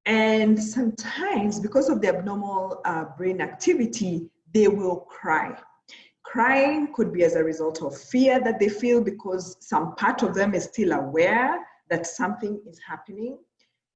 And 0.05 0.61
sometimes, 0.61 1.59
because 1.59 1.89
of 1.89 2.01
the 2.01 2.07
abnormal 2.07 2.81
uh, 2.85 3.05
brain 3.17 3.41
activity, 3.41 4.29
they 4.53 4.67
will 4.67 5.01
cry. 5.01 5.57
Crying 6.23 6.93
could 6.93 7.11
be 7.13 7.23
as 7.23 7.35
a 7.35 7.43
result 7.43 7.81
of 7.81 7.97
fear 7.97 8.39
that 8.41 8.59
they 8.59 8.69
feel 8.69 9.01
because 9.01 9.57
some 9.59 9.95
part 9.95 10.23
of 10.23 10.33
them 10.33 10.53
is 10.53 10.65
still 10.65 10.93
aware 10.93 11.65
that 11.89 12.05
something 12.05 12.61
is 12.67 12.79
happening. 12.85 13.37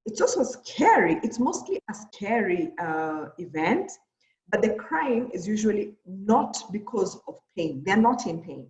It's 0.04 0.20
also 0.20 0.42
scary. 0.42 1.20
It's 1.22 1.38
mostly 1.38 1.80
a 1.90 1.94
scary 1.94 2.72
uh, 2.78 3.26
event, 3.38 3.92
but 4.50 4.62
the 4.62 4.74
crying 4.74 5.30
is 5.32 5.46
usually 5.46 5.94
not 6.06 6.56
because 6.72 7.20
of 7.28 7.38
pain. 7.56 7.82
They're 7.84 7.96
not 7.96 8.26
in 8.26 8.42
pain. 8.42 8.66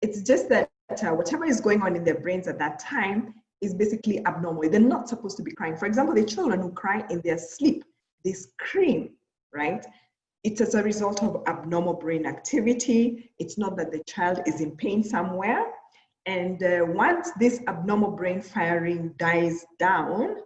It's 0.00 0.22
just 0.22 0.48
that 0.50 0.70
uh, 0.90 1.10
whatever 1.10 1.44
is 1.44 1.60
going 1.60 1.82
on 1.82 1.96
in 1.96 2.04
their 2.04 2.20
brains 2.20 2.46
at 2.46 2.58
that 2.58 2.78
time 2.78 3.34
is 3.60 3.74
basically 3.74 4.24
abnormal. 4.26 4.68
They're 4.70 4.80
not 4.80 5.08
supposed 5.08 5.36
to 5.38 5.42
be 5.42 5.52
crying. 5.52 5.76
For 5.76 5.86
example, 5.86 6.14
the 6.14 6.24
children 6.24 6.60
who 6.60 6.70
cry 6.72 7.04
in 7.10 7.20
their 7.22 7.38
sleep, 7.38 7.84
they 8.24 8.32
scream, 8.32 9.10
right? 9.52 9.84
It's 10.44 10.60
as 10.60 10.74
a 10.74 10.82
result 10.82 11.22
of 11.22 11.42
abnormal 11.46 11.94
brain 11.94 12.24
activity. 12.26 13.30
It's 13.38 13.58
not 13.58 13.76
that 13.76 13.90
the 13.90 14.02
child 14.04 14.40
is 14.46 14.60
in 14.60 14.76
pain 14.76 15.02
somewhere. 15.02 15.72
And 16.26 16.62
uh, 16.62 16.84
once 16.86 17.30
this 17.38 17.60
abnormal 17.66 18.12
brain 18.12 18.40
firing 18.42 19.14
dies 19.18 19.64
down, 19.78 20.36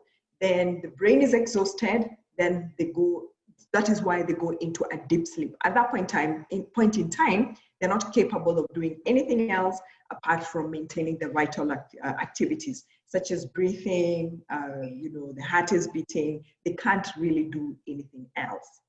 then 0.40 0.80
the 0.82 0.88
brain 0.88 1.22
is 1.22 1.34
exhausted, 1.34 2.08
then 2.38 2.72
they 2.78 2.86
go, 2.86 3.28
that 3.72 3.88
is 3.88 4.02
why 4.02 4.22
they 4.22 4.32
go 4.32 4.50
into 4.60 4.84
a 4.92 4.96
deep 5.08 5.26
sleep. 5.26 5.54
At 5.64 5.74
that 5.74 5.90
point 5.90 6.02
in 6.02 6.06
time, 6.06 6.46
in 6.50 6.62
point 6.74 6.96
in 6.98 7.10
time, 7.10 7.56
they're 7.80 7.88
not 7.88 8.12
capable 8.12 8.58
of 8.58 8.66
doing 8.74 9.00
anything 9.06 9.50
else 9.50 9.78
apart 10.10 10.44
from 10.44 10.70
maintaining 10.70 11.18
the 11.18 11.28
vital 11.28 11.72
act, 11.72 11.94
uh, 12.02 12.08
activities 12.08 12.84
such 13.12 13.30
as 13.30 13.44
breathing, 13.44 14.40
uh, 14.50 14.80
you 15.02 15.12
know, 15.12 15.32
the 15.36 15.42
heart 15.42 15.70
is 15.72 15.86
beating, 15.88 16.42
they 16.64 16.72
can't 16.72 17.06
really 17.18 17.44
do 17.44 17.76
anything 17.86 18.26
else. 18.38 18.80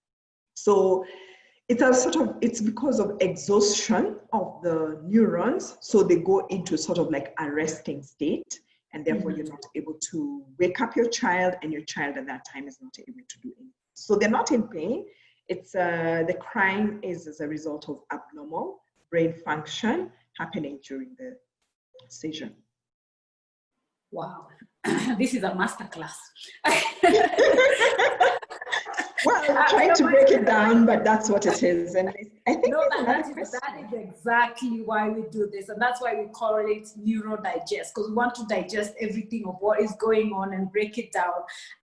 So 0.53 1.03
it's 1.67 1.81
a 1.81 1.93
sort 1.93 2.15
of, 2.15 2.35
it's 2.39 2.61
because 2.61 3.01
of 3.01 3.17
exhaustion 3.19 4.15
of 4.31 4.61
the 4.63 5.01
neurons. 5.03 5.77
So 5.81 6.03
they 6.03 6.19
go 6.19 6.47
into 6.47 6.77
sort 6.77 6.99
of 6.99 7.09
like 7.09 7.35
a 7.37 7.51
resting 7.51 8.01
state 8.01 8.61
and 8.93 9.03
therefore 9.03 9.31
mm-hmm. 9.31 9.41
you're 9.41 9.49
not 9.49 9.65
able 9.75 9.97
to 10.11 10.45
wake 10.57 10.79
up 10.79 10.95
your 10.95 11.09
child 11.09 11.55
and 11.61 11.73
your 11.73 11.83
child 11.83 12.15
at 12.15 12.25
that 12.27 12.45
time 12.45 12.65
is 12.65 12.77
not 12.81 12.95
able 12.99 13.25
to 13.27 13.39
do 13.41 13.51
anything. 13.57 13.73
So 13.93 14.15
they're 14.15 14.29
not 14.29 14.53
in 14.53 14.63
pain. 14.63 15.05
It's 15.49 15.75
uh, 15.75 16.23
the 16.25 16.35
crying 16.35 16.99
is 17.03 17.27
as 17.27 17.41
a 17.41 17.47
result 17.47 17.89
of 17.89 17.99
abnormal 18.13 18.79
brain 19.11 19.33
function 19.43 20.11
happening 20.39 20.79
during 20.87 21.09
the 21.17 21.35
seizure. 22.07 22.51
Wow, 24.13 24.45
this 25.17 25.33
is 25.33 25.43
a 25.43 25.49
masterclass. 25.49 26.13
well, 29.25 29.43
I'm 29.49 29.69
trying 29.69 29.95
to 29.95 30.03
break 30.03 30.29
it 30.29 30.45
down, 30.45 30.85
but 30.85 31.03
that's 31.03 31.29
what 31.29 31.45
it 31.45 31.63
is. 31.63 31.95
And 31.95 32.09
I 32.47 32.53
think 32.53 32.69
no, 32.69 32.83
that, 32.89 33.05
that, 33.05 33.37
is, 33.39 33.51
that 33.51 33.79
is 33.79 33.93
exactly 33.93 34.81
why 34.81 35.09
we 35.09 35.23
do 35.31 35.49
this. 35.51 35.69
And 35.69 35.81
that's 35.81 36.01
why 36.01 36.15
we 36.15 36.27
call 36.27 36.57
it 36.57 36.87
neuro 36.97 37.41
digest, 37.41 37.93
because 37.93 38.09
we 38.09 38.15
want 38.15 38.35
to 38.35 38.45
digest 38.47 38.93
everything 38.99 39.45
of 39.47 39.55
what 39.59 39.79
is 39.79 39.93
going 39.99 40.33
on 40.33 40.53
and 40.53 40.71
break 40.71 40.97
it 40.97 41.11
down. 41.11 41.33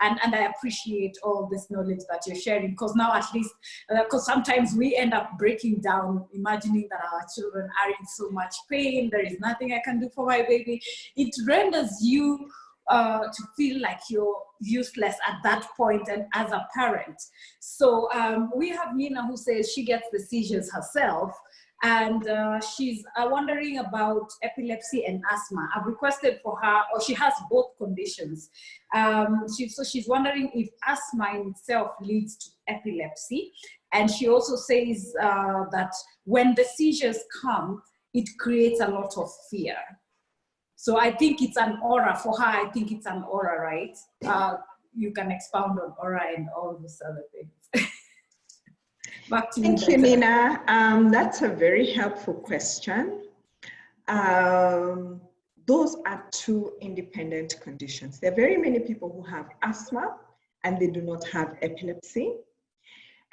And, 0.00 0.18
and 0.22 0.34
I 0.34 0.50
appreciate 0.50 1.16
all 1.22 1.48
this 1.50 1.70
knowledge 1.70 2.00
that 2.10 2.22
you're 2.26 2.36
sharing, 2.36 2.70
because 2.70 2.94
now 2.94 3.14
at 3.14 3.26
least, 3.34 3.54
because 3.88 4.28
uh, 4.28 4.32
sometimes 4.32 4.74
we 4.74 4.96
end 4.96 5.14
up 5.14 5.38
breaking 5.38 5.80
down, 5.80 6.26
imagining 6.32 6.88
that 6.90 7.00
our 7.00 7.22
children 7.34 7.64
are 7.64 7.90
in 7.90 8.06
so 8.06 8.30
much 8.30 8.54
pain, 8.70 9.08
there 9.10 9.24
is 9.24 9.38
nothing 9.40 9.72
I 9.72 9.80
can 9.84 10.00
do 10.00 10.10
for 10.14 10.26
my 10.26 10.42
baby. 10.42 10.82
It 11.16 11.34
renders 11.46 11.98
you 12.02 12.50
uh, 12.88 13.20
to 13.20 13.42
feel 13.56 13.80
like 13.80 14.00
you're 14.08 14.36
useless 14.60 15.16
at 15.26 15.36
that 15.42 15.66
point 15.76 16.08
and 16.08 16.24
as 16.34 16.52
a 16.52 16.66
parent. 16.74 17.20
So 17.60 18.10
um, 18.12 18.50
we 18.54 18.68
have 18.70 18.94
Nina 18.94 19.26
who 19.26 19.36
says 19.36 19.72
she 19.72 19.84
gets 19.84 20.06
the 20.12 20.20
seizures 20.20 20.70
herself 20.72 21.32
and 21.82 22.28
uh, 22.28 22.60
she's 22.60 23.04
uh, 23.16 23.26
wondering 23.30 23.78
about 23.78 24.28
epilepsy 24.42 25.06
and 25.06 25.22
asthma. 25.32 25.68
I've 25.74 25.86
requested 25.86 26.38
for 26.42 26.58
her, 26.62 26.82
or 26.92 27.00
she 27.00 27.14
has 27.14 27.32
both 27.50 27.70
conditions. 27.78 28.50
Um, 28.94 29.46
she, 29.56 29.68
so 29.68 29.82
she's 29.82 30.06
wondering 30.06 30.50
if 30.52 30.68
asthma 30.86 31.30
in 31.40 31.48
itself 31.48 31.92
leads 32.02 32.36
to 32.36 32.50
epilepsy. 32.68 33.52
And 33.92 34.10
she 34.10 34.28
also 34.28 34.56
says 34.56 35.14
uh, 35.22 35.64
that 35.72 35.92
when 36.24 36.54
the 36.54 36.64
seizures 36.64 37.18
come, 37.40 37.82
it 38.12 38.28
creates 38.38 38.80
a 38.80 38.88
lot 38.88 39.14
of 39.16 39.30
fear. 39.50 39.76
So 40.82 40.98
I 40.98 41.10
think 41.10 41.42
it's 41.42 41.58
an 41.58 41.78
aura 41.82 42.16
for 42.16 42.34
her. 42.38 42.46
I 42.46 42.70
think 42.70 42.90
it's 42.90 43.04
an 43.04 43.22
aura, 43.24 43.60
right? 43.60 43.94
Uh, 44.24 44.54
you 44.96 45.12
can 45.12 45.30
expound 45.30 45.78
on 45.78 45.92
aura 46.02 46.22
and 46.34 46.48
all 46.56 46.78
these 46.80 47.02
other 47.06 47.22
things. 47.34 47.90
Back 49.28 49.50
to 49.50 49.60
Thank 49.60 49.86
you, 49.86 49.98
Nina. 49.98 50.62
Um, 50.68 51.10
that's 51.10 51.42
a 51.42 51.50
very 51.50 51.92
helpful 51.92 52.32
question. 52.32 53.24
Um, 54.08 55.20
those 55.66 55.98
are 56.06 56.24
two 56.30 56.72
independent 56.80 57.60
conditions. 57.60 58.18
There 58.18 58.32
are 58.32 58.34
very 58.34 58.56
many 58.56 58.78
people 58.78 59.12
who 59.12 59.22
have 59.30 59.50
asthma 59.62 60.16
and 60.64 60.80
they 60.80 60.88
do 60.88 61.02
not 61.02 61.28
have 61.28 61.58
epilepsy. 61.60 62.36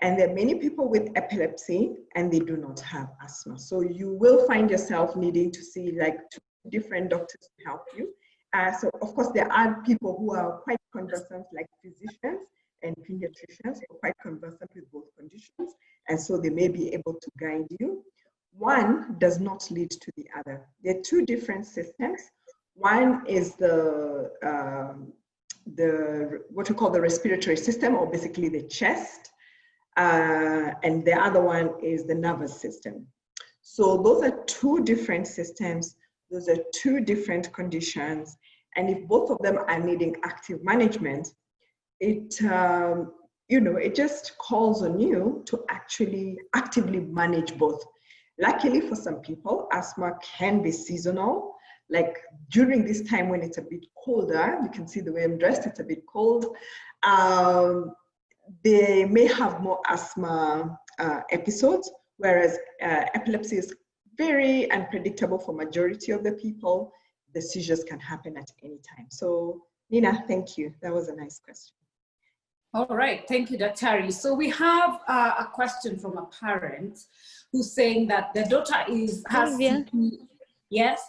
And 0.02 0.20
there 0.20 0.30
are 0.30 0.34
many 0.34 0.56
people 0.56 0.90
with 0.90 1.12
epilepsy 1.16 1.96
and 2.16 2.30
they 2.30 2.40
do 2.40 2.58
not 2.58 2.82
have 2.82 3.08
asthma. 3.24 3.58
So 3.58 3.80
you 3.80 4.10
will 4.20 4.46
find 4.48 4.70
yourself 4.70 5.16
needing 5.16 5.50
to 5.52 5.64
see 5.64 5.98
like 5.98 6.18
two 6.30 6.42
different 6.70 7.10
doctors 7.10 7.50
to 7.58 7.66
help 7.66 7.82
you. 7.96 8.10
Uh, 8.54 8.72
so 8.72 8.90
of 9.02 9.14
course 9.14 9.30
there 9.34 9.52
are 9.52 9.82
people 9.84 10.16
who 10.18 10.34
are 10.36 10.58
quite 10.60 10.80
conversant 10.96 11.46
like 11.54 11.68
physicians 11.84 12.48
and 12.84 12.96
pediatricians 12.98 13.80
who 13.80 13.96
are 13.96 14.00
quite 14.00 14.14
conversant 14.22 14.70
with 14.76 14.90
both 14.92 15.06
conditions. 15.18 15.74
And 16.08 16.20
so 16.20 16.38
they 16.38 16.50
may 16.50 16.68
be 16.68 16.94
able 16.94 17.14
to 17.14 17.32
guide 17.40 17.68
you. 17.80 18.04
One 18.58 19.18
does 19.20 19.40
not 19.40 19.70
lead 19.70 19.92
to 19.92 20.12
the 20.16 20.28
other. 20.38 20.66
They're 20.84 21.02
two 21.02 21.26
different 21.26 21.66
systems. 21.66 22.22
One 22.76 23.26
is 23.28 23.56
the, 23.56 24.32
um, 24.44 25.14
the 25.76 26.44
what 26.50 26.70
we 26.70 26.76
call 26.76 26.90
the 26.90 27.02
respiratory 27.02 27.58
system 27.58 27.96
or 27.96 28.10
basically 28.10 28.50
the 28.50 28.64
chest. 28.64 29.32
Uh, 29.98 30.72
and 30.84 31.04
the 31.04 31.14
other 31.14 31.42
one 31.42 31.72
is 31.84 32.06
the 32.06 32.16
nervous 32.16 32.60
system. 32.62 33.08
So 33.62 33.98
those 33.98 34.24
are 34.24 34.44
two 34.46 34.84
different 34.84 35.28
systems 35.28 35.96
those 36.32 36.50
are 36.50 36.58
two 36.74 37.00
different 37.02 37.52
conditions. 37.54 38.38
And 38.76 38.90
if 38.90 39.08
both 39.08 39.30
of 39.30 39.40
them 39.40 39.58
are 39.58 39.80
needing 39.80 40.16
active 40.24 40.64
management, 40.64 41.28
it, 42.00 42.42
um, 42.44 43.14
you 43.50 43.60
know, 43.60 43.78
it 43.78 43.96
just 43.96 44.38
calls 44.38 44.84
on 44.84 45.00
you 45.00 45.44
to 45.48 45.64
actually 45.70 46.38
actively 46.54 47.00
manage 47.00 47.58
both. 47.58 47.84
Luckily 48.40 48.82
for 48.82 48.96
some 48.96 49.16
people, 49.16 49.68
asthma 49.72 50.14
can 50.22 50.62
be 50.62 50.72
seasonal. 50.72 51.56
Like 51.90 52.18
during 52.52 52.86
this 52.86 53.02
time 53.10 53.30
when 53.30 53.42
it's 53.42 53.58
a 53.58 53.62
bit 53.62 53.86
colder, 54.04 54.60
you 54.62 54.70
can 54.70 54.88
see 54.88 55.00
the 55.00 55.12
way 55.12 55.24
I'm 55.24 55.38
dressed, 55.38 55.66
it's 55.66 55.80
a 55.80 55.84
bit 55.84 56.04
cold. 56.06 56.46
Um, 57.04 57.94
they 58.64 59.06
may 59.06 59.28
have 59.28 59.62
more 59.62 59.80
asthma 59.90 60.78
uh, 61.00 61.22
episodes, 61.32 61.92
whereas 62.18 62.58
uh, 62.82 63.06
epilepsy 63.14 63.58
is 63.58 63.74
very 64.18 64.70
unpredictable 64.72 65.40
for 65.40 65.54
majority 65.54 66.12
of 66.12 66.24
the 66.24 66.34
people. 66.34 66.92
The 67.34 67.42
seizures 67.42 67.84
can 67.84 68.00
happen 68.00 68.38
at 68.38 68.52
any 68.64 68.80
time. 68.80 69.08
So 69.10 69.62
Nina, 69.90 70.24
thank 70.28 70.58
you. 70.58 70.74
That 70.82 70.94
was 70.94 71.08
a 71.08 71.16
nice 71.16 71.40
question. 71.40 71.74
All 72.74 72.88
right, 72.88 73.26
thank 73.28 73.50
you, 73.50 73.58
Daktari. 73.58 74.12
So 74.12 74.34
we 74.34 74.50
have 74.50 75.00
uh, 75.08 75.34
a 75.40 75.46
question 75.46 75.98
from 75.98 76.18
a 76.18 76.26
parent 76.26 77.00
who's 77.52 77.72
saying 77.72 78.08
that 78.08 78.34
their 78.34 78.46
daughter 78.46 78.84
is 78.90 79.24
has 79.30 79.50
Sylvia. 79.50 79.86
Yes. 80.70 81.02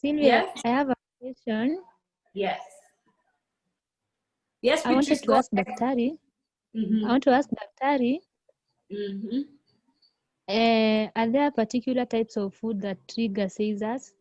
Sylvia, 0.00 0.24
yes? 0.24 0.62
I 0.64 0.68
have 0.68 0.88
a 0.90 0.96
question. 1.20 1.82
Yes. 2.32 2.60
Yes, 4.62 4.86
I 4.86 4.94
wanted 4.94 5.22
to 5.22 5.34
ask 5.34 5.50
Daktari. 5.52 6.18
Mm 6.74 6.84
-hmm. 6.84 7.04
I 7.04 7.08
want 7.08 7.22
to 7.24 7.30
ask 7.30 7.50
Daktari. 7.50 8.20
Mm 8.90 9.20
-hmm. 9.20 9.44
Uh, 10.46 11.08
are 11.16 11.28
there 11.28 11.50
particular 11.50 12.04
types 12.04 12.36
of 12.36 12.54
food 12.54 12.80
that 12.82 12.98
trigger 13.08 13.48
seizures? 13.48 14.12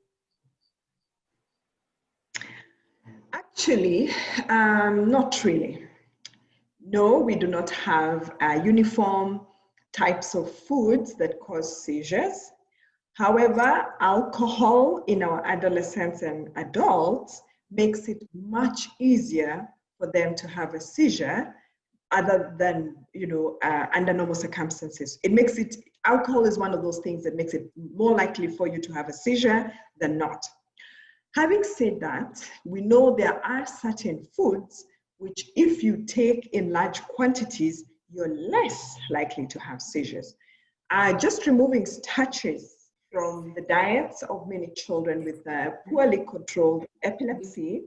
Actually, 3.33 4.09
um, 4.49 5.09
not 5.09 5.43
really. 5.43 5.85
No, 6.85 7.17
we 7.17 7.35
do 7.35 7.47
not 7.47 7.69
have 7.71 8.31
uh, 8.41 8.61
uniform 8.63 9.41
types 9.91 10.33
of 10.33 10.49
foods 10.51 11.15
that 11.15 11.39
cause 11.39 11.83
seizures. 11.83 12.51
However, 13.13 13.85
alcohol 13.99 15.03
in 15.07 15.23
our 15.23 15.45
adolescents 15.45 16.21
and 16.21 16.49
adults 16.55 17.41
makes 17.69 18.07
it 18.07 18.23
much 18.33 18.87
easier 18.99 19.67
for 19.97 20.11
them 20.11 20.35
to 20.35 20.47
have 20.47 20.73
a 20.73 20.79
seizure 20.79 21.53
other 22.13 22.55
than, 22.57 22.95
you 23.13 23.27
know, 23.27 23.57
uh, 23.63 23.87
under 23.93 24.13
normal 24.13 24.35
circumstances. 24.35 25.19
It 25.23 25.33
makes 25.33 25.57
it 25.57 25.75
alcohol 26.05 26.45
is 26.45 26.57
one 26.57 26.73
of 26.73 26.81
those 26.81 26.99
things 26.99 27.23
that 27.23 27.35
makes 27.35 27.53
it 27.53 27.69
more 27.95 28.15
likely 28.15 28.47
for 28.47 28.67
you 28.67 28.79
to 28.79 28.93
have 28.93 29.09
a 29.09 29.13
seizure 29.13 29.71
than 29.99 30.17
not. 30.17 30.45
Having 31.35 31.63
said 31.63 31.99
that, 32.01 32.47
we 32.63 32.81
know 32.81 33.15
there 33.15 33.43
are 33.45 33.65
certain 33.65 34.23
foods 34.35 34.85
which 35.17 35.49
if 35.55 35.83
you 35.83 36.03
take 36.05 36.49
in 36.53 36.71
large 36.71 37.01
quantities, 37.03 37.85
you're 38.11 38.35
less 38.35 38.97
likely 39.09 39.47
to 39.47 39.59
have 39.59 39.81
seizures. 39.81 40.35
Uh, 40.91 41.13
just 41.13 41.47
removing 41.47 41.85
starches 41.85 42.75
from 43.11 43.53
the 43.55 43.61
diets 43.61 44.21
of 44.23 44.47
many 44.47 44.67
children 44.75 45.23
with 45.23 45.47
uh, 45.47 45.71
poorly 45.87 46.25
controlled 46.29 46.85
epilepsy, 47.03 47.83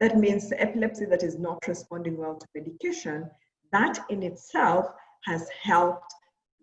that 0.00 0.16
means 0.16 0.52
epilepsy 0.56 1.06
that 1.06 1.22
is 1.22 1.38
not 1.38 1.66
responding 1.66 2.16
well 2.16 2.36
to 2.36 2.46
medication, 2.54 3.28
that 3.72 3.98
in 4.10 4.22
itself 4.22 4.86
has 5.24 5.48
helped 5.62 6.14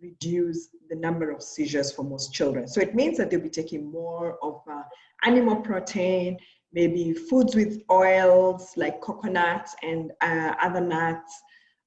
reduce 0.02 0.70
the 0.90 0.96
number 0.96 1.32
of 1.32 1.42
seizures 1.42 1.92
for 1.92 2.04
most 2.04 2.34
children. 2.34 2.68
So 2.68 2.82
it 2.82 2.94
means 2.94 3.18
that 3.18 3.30
they'll 3.30 3.40
be 3.40 3.50
taking 3.50 3.90
more 3.92 4.38
of 4.42 4.62
uh, 4.70 4.84
animal 5.24 5.56
protein, 5.56 6.38
maybe 6.74 7.14
foods 7.14 7.56
with 7.56 7.82
oils 7.90 8.74
like 8.76 9.00
coconut 9.02 9.70
and 9.82 10.12
uh, 10.22 10.54
other 10.62 10.82
nuts, 10.82 11.42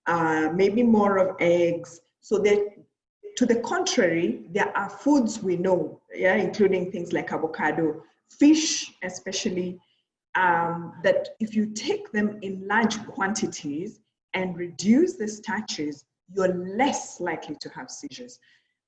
uh, 0.06 0.50
maybe 0.54 0.82
more 0.82 1.18
of 1.18 1.36
eggs. 1.40 2.00
So 2.20 2.38
that 2.38 2.60
to 3.36 3.46
the 3.46 3.56
contrary, 3.56 4.46
there 4.50 4.74
are 4.76 4.88
foods 4.88 5.42
we 5.42 5.56
know, 5.56 6.00
yeah, 6.14 6.36
including 6.36 6.90
things 6.90 7.12
like 7.12 7.32
avocado, 7.32 8.02
fish, 8.30 8.92
especially, 9.02 9.78
um, 10.34 10.94
that 11.02 11.30
if 11.40 11.54
you 11.54 11.66
take 11.66 12.10
them 12.12 12.38
in 12.42 12.66
large 12.66 12.98
quantities 13.06 14.00
and 14.36 14.56
reduce 14.56 15.14
the 15.14 15.26
starches, 15.26 16.04
you're 16.34 16.54
less 16.54 17.20
likely 17.20 17.56
to 17.62 17.68
have 17.70 17.90
seizures. 17.90 18.38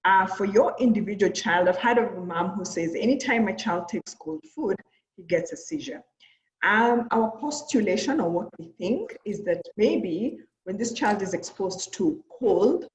Uh, 0.04 0.26
for 0.26 0.44
your 0.44 0.76
individual 0.78 1.32
child, 1.32 1.68
I've 1.68 1.78
had 1.78 1.96
a 1.96 2.10
mom 2.20 2.50
who 2.50 2.64
says, 2.64 2.94
anytime 2.94 3.46
my 3.46 3.52
child 3.52 3.88
takes 3.88 4.14
cold 4.14 4.44
food, 4.54 4.76
he 5.16 5.22
gets 5.22 5.52
a 5.52 5.56
seizure. 5.56 6.02
Um, 6.62 7.08
our 7.12 7.30
postulation 7.38 8.20
or 8.20 8.28
what 8.28 8.48
we 8.58 8.66
think 8.78 9.16
is 9.24 9.42
that 9.44 9.62
maybe 9.76 10.38
when 10.64 10.76
this 10.76 10.92
child 10.92 11.22
is 11.22 11.32
exposed 11.32 11.94
to 11.94 12.22
cold, 12.38 12.86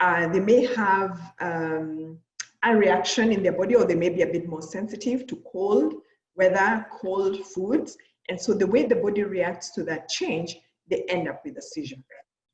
uh, 0.00 0.26
they 0.28 0.40
may 0.40 0.66
have 0.74 1.32
um, 1.40 2.18
a 2.64 2.74
reaction 2.74 3.30
in 3.30 3.42
their 3.42 3.52
body 3.52 3.76
or 3.76 3.84
they 3.84 3.94
may 3.94 4.08
be 4.08 4.22
a 4.22 4.26
bit 4.26 4.48
more 4.48 4.62
sensitive 4.62 5.28
to 5.28 5.36
cold 5.52 5.94
weather, 6.34 6.86
cold 6.90 7.46
foods. 7.46 7.96
And 8.28 8.40
so 8.40 8.52
the 8.52 8.66
way 8.66 8.84
the 8.84 8.96
body 8.96 9.22
reacts 9.22 9.70
to 9.74 9.84
that 9.84 10.08
change, 10.08 10.58
they 10.90 11.04
end 11.08 11.28
up 11.28 11.42
with 11.44 11.56
a 11.56 11.62
seizure. 11.62 11.96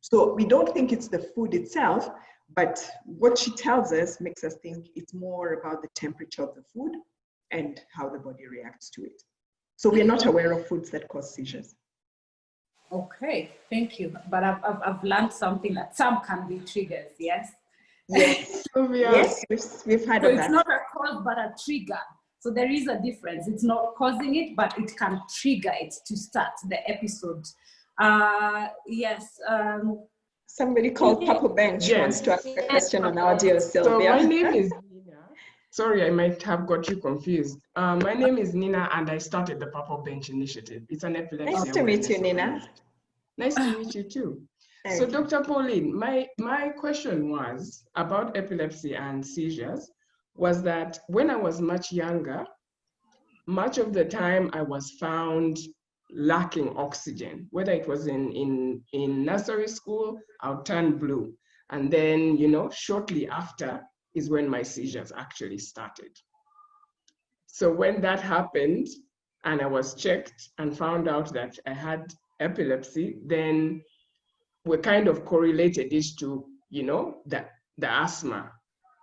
So 0.00 0.34
we 0.34 0.44
don't 0.44 0.72
think 0.72 0.92
it's 0.92 1.08
the 1.08 1.18
food 1.18 1.54
itself. 1.54 2.08
But 2.54 2.88
what 3.04 3.36
she 3.36 3.50
tells 3.52 3.92
us 3.92 4.20
makes 4.20 4.44
us 4.44 4.54
think 4.62 4.86
it's 4.94 5.12
more 5.12 5.54
about 5.54 5.82
the 5.82 5.88
temperature 5.96 6.44
of 6.44 6.54
the 6.54 6.62
food 6.62 6.92
and 7.50 7.80
how 7.92 8.08
the 8.08 8.18
body 8.18 8.46
reacts 8.46 8.90
to 8.90 9.02
it. 9.02 9.20
So 9.76 9.90
we're 9.90 10.04
not 10.04 10.26
aware 10.26 10.52
of 10.52 10.66
foods 10.66 10.90
that 10.90 11.08
cause 11.08 11.34
seizures. 11.34 11.74
Okay, 12.92 13.50
thank 13.68 13.98
you. 13.98 14.16
But 14.30 14.44
I've, 14.44 14.64
I've, 14.64 14.80
I've 14.84 15.04
learned 15.04 15.32
something 15.32 15.74
that 15.74 15.96
some 15.96 16.20
can 16.24 16.46
be 16.46 16.60
triggers, 16.60 17.12
yes? 17.18 17.50
Yes, 18.08 18.64
yes, 18.76 19.44
we've, 19.50 19.64
we've 19.86 20.06
had 20.06 20.22
so 20.22 20.28
it's 20.28 20.38
that. 20.38 20.50
not 20.52 20.66
a 20.68 20.78
cause, 20.96 21.20
but 21.24 21.36
a 21.38 21.52
trigger. 21.64 21.98
So 22.38 22.52
there 22.52 22.70
is 22.70 22.86
a 22.86 23.00
difference. 23.00 23.48
It's 23.48 23.64
not 23.64 23.96
causing 23.96 24.36
it, 24.36 24.54
but 24.54 24.78
it 24.78 24.96
can 24.96 25.20
trigger 25.34 25.72
it 25.80 25.94
to 26.06 26.16
start 26.16 26.52
the 26.68 26.88
episode. 26.88 27.44
Uh, 27.98 28.68
yes. 28.86 29.38
Um, 29.48 30.04
Somebody 30.48 30.90
called 30.90 31.26
Purple 31.26 31.50
Bench 31.50 31.88
Yes. 31.88 31.98
wants 32.00 32.20
to 32.22 32.32
ask 32.32 32.46
a 32.46 32.66
question 32.68 33.04
on 33.04 33.18
audio, 33.18 33.58
So 33.58 33.82
Sylvia. 33.82 34.10
my 34.10 34.22
name 34.22 34.46
is 34.46 34.70
Nina. 34.90 35.18
Sorry, 35.70 36.06
I 36.06 36.10
might 36.10 36.42
have 36.44 36.66
got 36.66 36.88
you 36.88 36.96
confused. 36.96 37.58
Uh, 37.74 37.96
my 37.96 38.14
name 38.14 38.38
is 38.38 38.54
Nina, 38.54 38.88
and 38.94 39.10
I 39.10 39.18
started 39.18 39.60
the 39.60 39.66
Purple 39.66 39.98
Bench 39.98 40.30
Initiative. 40.30 40.82
It's 40.88 41.04
an 41.04 41.16
epilepsy. 41.16 41.52
Nice 41.52 41.70
to 41.72 41.82
meet 41.82 42.08
you, 42.08 42.18
Nina. 42.18 42.66
Nice 43.36 43.54
to 43.56 43.78
meet 43.78 43.94
you 43.94 44.02
too. 44.04 44.40
Thank 44.84 44.98
So. 44.98 45.06
Dr. 45.06 45.42
Pauline, 45.44 45.94
my, 45.94 46.26
my 46.38 46.68
question 46.70 47.28
was 47.30 47.84
about 47.96 48.36
epilepsy 48.36 48.94
and 48.94 49.26
seizures 49.26 49.90
was 50.36 50.62
that 50.62 51.00
when 51.08 51.28
I 51.28 51.36
was 51.36 51.60
much 51.60 51.92
younger, 51.92 52.46
much 53.46 53.76
of 53.78 53.92
the 53.92 54.04
time 54.04 54.48
I 54.54 54.62
was 54.62 54.92
found 54.92 55.58
lacking 56.10 56.76
oxygen, 56.76 57.48
whether 57.50 57.72
it 57.72 57.88
was 57.88 58.06
in, 58.06 58.32
in, 58.32 58.82
in 58.92 59.24
nursery 59.24 59.68
school, 59.68 60.18
I'll 60.40 60.62
turn 60.62 60.98
blue. 60.98 61.34
And 61.70 61.90
then, 61.90 62.36
you 62.36 62.48
know, 62.48 62.70
shortly 62.70 63.28
after 63.28 63.82
is 64.14 64.30
when 64.30 64.48
my 64.48 64.62
seizures 64.62 65.12
actually 65.16 65.58
started. 65.58 66.10
So 67.46 67.72
when 67.72 68.00
that 68.02 68.20
happened 68.20 68.86
and 69.44 69.60
I 69.60 69.66
was 69.66 69.94
checked 69.94 70.50
and 70.58 70.76
found 70.76 71.08
out 71.08 71.32
that 71.32 71.58
I 71.66 71.72
had 71.72 72.12
epilepsy, 72.40 73.18
then 73.26 73.82
we 74.64 74.78
kind 74.78 75.08
of 75.08 75.24
correlated 75.24 75.90
this 75.90 76.14
to, 76.16 76.46
you 76.70 76.82
know, 76.82 77.22
the, 77.26 77.46
the 77.78 77.90
asthma, 77.90 78.52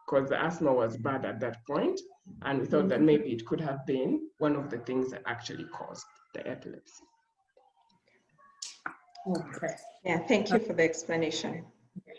because 0.06 0.30
the 0.30 0.42
asthma 0.42 0.72
was 0.72 0.98
bad 0.98 1.26
at 1.26 1.40
that 1.42 1.58
point, 1.66 2.00
And 2.44 2.60
we 2.60 2.66
thought 2.66 2.90
that 2.90 2.98
mm-hmm. 2.98 3.06
maybe 3.06 3.32
it 3.32 3.46
could 3.46 3.62
have 3.62 3.86
been 3.86 4.22
one 4.38 4.56
of 4.56 4.70
the 4.70 4.80
things 4.80 5.12
that 5.12 5.24
actually 5.26 5.66
caused 5.66 6.06
the 6.34 6.48
epilepsy. 6.48 7.04
Okay. 9.28 9.74
Yeah, 10.04 10.20
thank 10.28 10.52
you 10.52 10.60
for 10.60 10.74
the 10.74 10.84
explanation. 10.84 11.66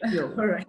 All 0.04 0.46
right. 0.46 0.66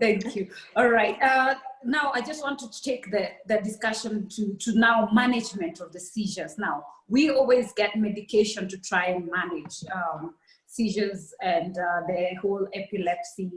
Thank 0.00 0.36
you. 0.36 0.48
All 0.76 0.88
right. 0.88 1.20
Uh, 1.22 1.54
now, 1.84 2.12
I 2.14 2.20
just 2.20 2.42
want 2.42 2.58
to 2.60 2.82
take 2.82 3.10
the, 3.10 3.28
the 3.46 3.60
discussion 3.62 4.28
to, 4.30 4.54
to 4.54 4.78
now 4.78 5.08
management 5.12 5.80
of 5.80 5.92
the 5.92 6.00
seizures. 6.00 6.58
Now, 6.58 6.84
we 7.08 7.30
always 7.30 7.72
get 7.72 7.96
medication 7.96 8.68
to 8.68 8.78
try 8.78 9.06
and 9.06 9.28
manage 9.30 9.84
um, 9.92 10.34
seizures 10.66 11.34
and 11.42 11.76
uh, 11.76 12.00
the 12.06 12.34
whole 12.40 12.66
epilepsy 12.74 13.50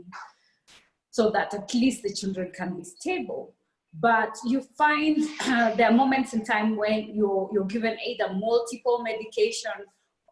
so 1.12 1.30
that 1.32 1.54
at 1.54 1.74
least 1.74 2.04
the 2.04 2.14
children 2.14 2.52
can 2.54 2.76
be 2.78 2.84
stable. 2.84 3.56
But 4.00 4.36
you 4.46 4.62
find 4.78 5.18
uh, 5.42 5.74
there 5.76 5.90
are 5.90 5.94
moments 5.94 6.34
in 6.34 6.44
time 6.44 6.76
when 6.76 7.16
you're, 7.16 7.50
you're 7.54 7.66
given 7.66 7.98
either 8.06 8.34
multiple 8.34 9.02
medication 9.04 9.72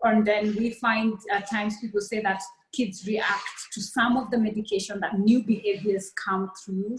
and 0.04 0.26
then 0.26 0.56
we 0.58 0.72
find 0.72 1.18
at 1.32 1.50
times 1.50 1.76
people 1.80 2.02
say 2.02 2.22
that 2.22 2.42
kids 2.74 3.08
react 3.08 3.50
to 3.72 3.82
some 3.82 4.18
of 4.18 4.30
the 4.32 4.38
medication 4.38 5.00
that 5.00 5.18
new 5.18 5.44
behaviors 5.44 6.12
come 6.24 6.52
through. 6.64 6.98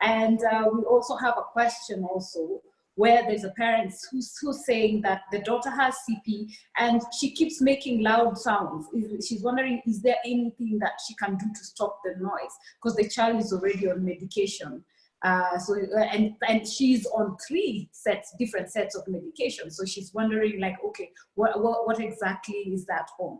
And 0.00 0.38
uh, 0.44 0.68
we 0.72 0.82
also 0.82 1.16
have 1.16 1.34
a 1.38 1.42
question 1.52 2.04
also 2.04 2.60
where 2.94 3.24
there's 3.26 3.44
a 3.44 3.50
parent 3.50 3.92
who's, 4.10 4.36
who's 4.40 4.64
saying 4.64 5.02
that 5.02 5.22
the 5.30 5.38
daughter 5.40 5.70
has 5.70 5.94
cp 6.08 6.50
and 6.78 7.02
she 7.18 7.30
keeps 7.30 7.60
making 7.60 8.02
loud 8.02 8.38
sounds. 8.38 8.86
She's 9.26 9.42
wondering 9.42 9.82
is 9.86 10.00
there 10.00 10.16
anything 10.24 10.78
that 10.80 10.92
she 11.06 11.14
can 11.16 11.36
do 11.36 11.46
to 11.46 11.64
stop 11.64 12.00
the 12.04 12.14
noise? 12.18 12.54
Because 12.80 12.96
the 12.96 13.08
child 13.08 13.40
is 13.42 13.52
already 13.52 13.90
on 13.90 14.04
medication 14.04 14.84
uh, 15.22 15.58
so 15.58 15.74
uh, 15.74 16.00
and 16.12 16.34
and 16.48 16.66
she's 16.66 17.06
on 17.06 17.36
three 17.46 17.88
sets 17.92 18.34
different 18.38 18.70
sets 18.70 18.94
of 18.94 19.02
medication 19.08 19.70
so 19.70 19.84
she's 19.84 20.12
wondering 20.14 20.60
like 20.60 20.76
okay 20.84 21.10
what 21.34 21.62
what, 21.62 21.86
what 21.86 22.00
exactly 22.00 22.54
is 22.54 22.84
that 22.86 23.08
on 23.18 23.38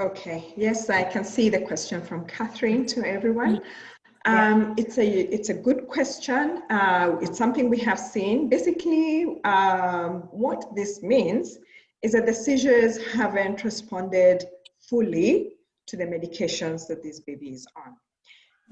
Okay, 0.00 0.54
yes, 0.56 0.88
I 0.88 1.02
can 1.02 1.24
see 1.24 1.50
the 1.50 1.60
question 1.60 2.00
from 2.00 2.24
Catherine 2.24 2.86
to 2.86 3.06
everyone. 3.06 3.60
Yeah. 4.26 4.50
Um, 4.50 4.74
it's 4.78 4.96
a 4.96 5.06
it's 5.06 5.50
a 5.50 5.54
good 5.54 5.88
question. 5.88 6.62
Uh, 6.70 7.16
it's 7.20 7.36
something 7.36 7.68
we 7.68 7.78
have 7.80 7.98
seen. 7.98 8.48
Basically, 8.48 9.42
um, 9.44 10.28
what 10.30 10.74
this 10.74 11.02
means 11.02 11.58
is 12.00 12.12
that 12.12 12.24
the 12.24 12.32
seizures 12.32 12.96
haven't 13.12 13.62
responded 13.62 14.46
fully 14.78 15.56
to 15.86 15.98
the 15.98 16.04
medications 16.06 16.86
that 16.88 17.02
this 17.02 17.20
baby 17.20 17.50
is 17.50 17.66
on. 17.76 17.94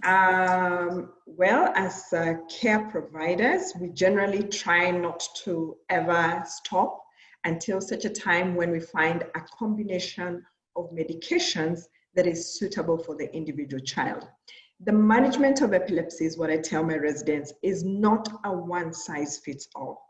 Um, 0.05 1.13
well, 1.27 1.73
as 1.75 2.13
uh, 2.13 2.35
care 2.49 2.89
providers, 2.89 3.73
we 3.81 3.91
generally 3.91 4.45
try 4.45 4.91
not 4.91 5.27
to 5.45 5.77
ever 5.91 6.43
stop 6.47 7.03
until 7.45 7.81
such 7.81 8.05
a 8.05 8.11
time 8.11 8.55
when 8.55 8.71
we 8.71 8.81
find 8.81 9.25
a 9.35 9.41
combination 9.59 10.45
of 10.77 10.91
medications 10.91 11.83
that 12.15 12.27
is 12.27 12.59
suitable 12.59 12.99
for 12.99 13.17
the 13.17 13.33
individual 13.35 13.83
child. 13.83 14.29
The 14.81 14.93
management 14.93 15.61
of 15.61 15.73
epilepsy 15.73 16.27
is 16.27 16.39
what 16.39 16.51
I 16.51 16.59
tell 16.59 16.85
my 16.85 16.97
residents 16.97 17.53
is 17.63 17.83
not 17.83 18.29
a 18.45 18.53
one 18.53 18.93
size 18.93 19.39
fits 19.39 19.69
all. 19.75 20.08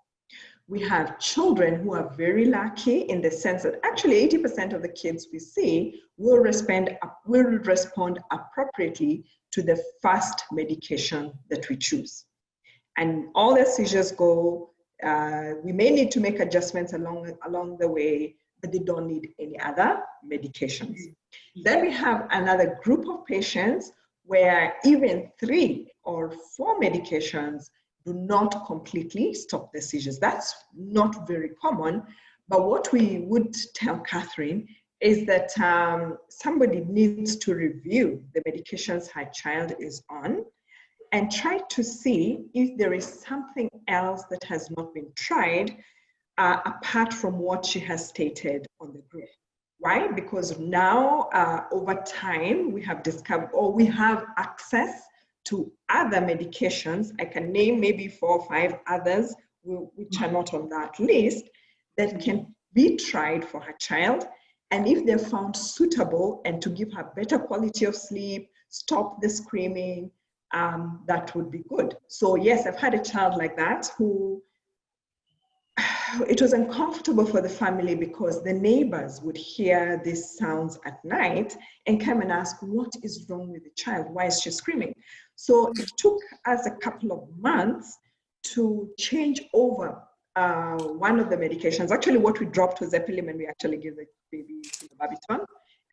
We 0.69 0.83
have 0.83 1.19
children 1.19 1.81
who 1.81 1.95
are 1.95 2.15
very 2.15 2.45
lucky 2.45 3.01
in 3.01 3.23
the 3.23 3.31
sense 3.31 3.63
that 3.63 3.81
actually 3.85 4.29
80% 4.29 4.75
of 4.75 4.83
the 4.83 4.89
kids 4.91 5.29
we 5.33 5.39
see 5.39 6.03
will 6.19 6.37
respond, 6.39 6.97
will 7.27 7.45
respond 7.45 8.19
appropriately 8.31 9.25
to 9.53 9.63
the 9.63 9.83
first 10.03 10.45
medication 10.53 11.33
that 11.49 11.69
we 11.71 11.77
choose. 11.77 12.27
And 12.99 13.29
all 13.35 13.55
the 13.55 13.65
seizures 13.65 14.13
go, 14.13 14.71
uh, 15.03 15.53
we 15.65 15.73
may 15.73 15.89
need 15.89 16.11
to 16.11 16.21
make 16.21 16.39
adjustments 16.41 16.93
along, 16.93 17.33
along 17.47 17.79
the 17.79 17.89
way, 17.89 18.37
but 18.61 18.71
they 18.71 18.81
don't 18.81 19.07
need 19.07 19.31
any 19.39 19.59
other 19.61 20.03
medications. 20.31 20.99
Then 21.65 21.81
we 21.81 21.93
have 21.93 22.27
another 22.31 22.79
group 22.83 23.09
of 23.09 23.25
patients 23.25 23.93
where 24.25 24.75
even 24.85 25.31
three 25.41 25.91
or 26.05 26.31
four 26.57 26.79
medications 26.79 27.71
do 28.09 28.15
not 28.15 28.67
completely 28.67 29.35
stop 29.35 29.73
the 29.73 29.83
seizures. 29.83 30.19
That's 30.19 30.55
not 30.75 31.27
very 31.27 31.51
common, 31.61 32.03
but 32.49 32.67
what 32.67 32.91
we 32.93 33.19
would 33.31 33.55
tell 33.75 33.99
Catherine 34.01 34.67
is 35.01 35.27
that 35.27 35.51
um, 35.61 36.19
somebody 36.29 36.81
needs 36.81 37.37
to 37.37 37.55
review 37.55 38.23
the 38.35 38.43
medications 38.49 39.09
her 39.11 39.27
child 39.33 39.75
is 39.79 40.03
on 40.11 40.45
and 41.13 41.31
try 41.31 41.59
to 41.71 41.83
see 41.85 42.47
if 42.55 42.77
there 42.79 42.93
is 42.93 43.07
something 43.27 43.69
else 43.89 44.25
that 44.31 44.43
has 44.45 44.71
not 44.77 44.95
been 44.95 45.11
tried 45.15 45.77
uh, 46.39 46.59
apart 46.65 47.13
from 47.13 47.39
what 47.39 47.65
she 47.65 47.81
has 47.81 48.09
stated 48.09 48.67
on 48.81 48.93
the 48.93 49.03
group. 49.11 49.29
Why? 49.79 50.09
Because 50.09 50.59
now, 50.59 51.29
uh, 51.33 51.65
over 51.71 51.95
time, 52.07 52.73
we 52.73 52.83
have 52.83 53.03
discovered 53.03 53.51
or 53.53 53.73
we 53.73 53.87
have 53.87 54.25
access 54.37 55.08
to 55.47 55.73
other 55.89 56.19
medications. 56.19 57.13
I 57.19 57.25
can 57.25 57.53
name 57.53 57.81
maybe 57.81 58.09
four 58.09 58.41
or 58.41 58.49
five 58.49 58.79
others 58.87 59.35
which 59.63 60.21
are 60.23 60.31
not 60.31 60.55
on 60.55 60.69
that 60.71 60.99
list 60.99 61.45
that 61.97 62.21
can 62.21 62.55
be 62.73 62.97
tried 62.97 63.45
for 63.45 63.61
her 63.61 63.75
child. 63.79 64.27
And 64.71 64.87
if 64.87 65.05
they're 65.07 65.19
found 65.19 65.57
suitable 65.57 66.43
and 66.45 66.61
to 66.63 66.71
give 66.71 66.93
her 66.93 67.11
better 67.17 67.39
quality 67.39 67.85
of 67.87 67.97
sleep, 67.97 68.51
stop 68.69 69.21
the 69.21 69.29
screaming, 69.29 70.11
um, 70.53 71.03
that 71.07 71.35
would 71.35 71.51
be 71.51 71.63
good. 71.69 71.97
So, 72.07 72.37
yes, 72.37 72.67
I've 72.67 72.79
had 72.79 72.95
a 72.95 73.03
child 73.03 73.37
like 73.37 73.57
that 73.57 73.91
who 73.97 74.43
it 76.29 76.41
was 76.41 76.53
uncomfortable 76.53 77.27
for 77.27 77.41
the 77.41 77.49
family 77.49 77.95
because 77.95 78.43
the 78.43 78.53
neighbors 78.53 79.21
would 79.23 79.37
hear 79.37 80.01
these 80.05 80.37
sounds 80.37 80.79
at 80.87 81.05
night 81.05 81.57
and 81.87 82.01
come 82.01 82.21
and 82.21 82.33
ask, 82.33 82.57
What 82.63 82.93
is 83.03 83.27
wrong 83.29 83.51
with 83.51 83.65
the 83.65 83.71
child? 83.77 84.07
Why 84.11 84.27
is 84.27 84.41
she 84.41 84.51
screaming? 84.51 84.95
So 85.41 85.71
it 85.77 85.89
took 85.97 86.19
us 86.47 86.67
a 86.67 86.73
couple 86.73 87.13
of 87.13 87.23
months 87.39 87.97
to 88.55 88.91
change 88.99 89.41
over 89.55 90.03
uh, 90.35 90.79
one 91.07 91.21
of 91.21 91.31
the 91.31 91.37
medications. 91.37 91.93
Actually, 91.93 92.19
what 92.19 92.41
we 92.41 92.47
dropped 92.47 92.81
was 92.81 92.91
Epilim, 92.93 93.29
and 93.31 93.39
we 93.39 93.47
actually 93.47 93.77
gave 93.77 93.95
the 93.95 94.07
baby 94.33 94.61
the 94.81 94.97
Babiton, 95.01 95.45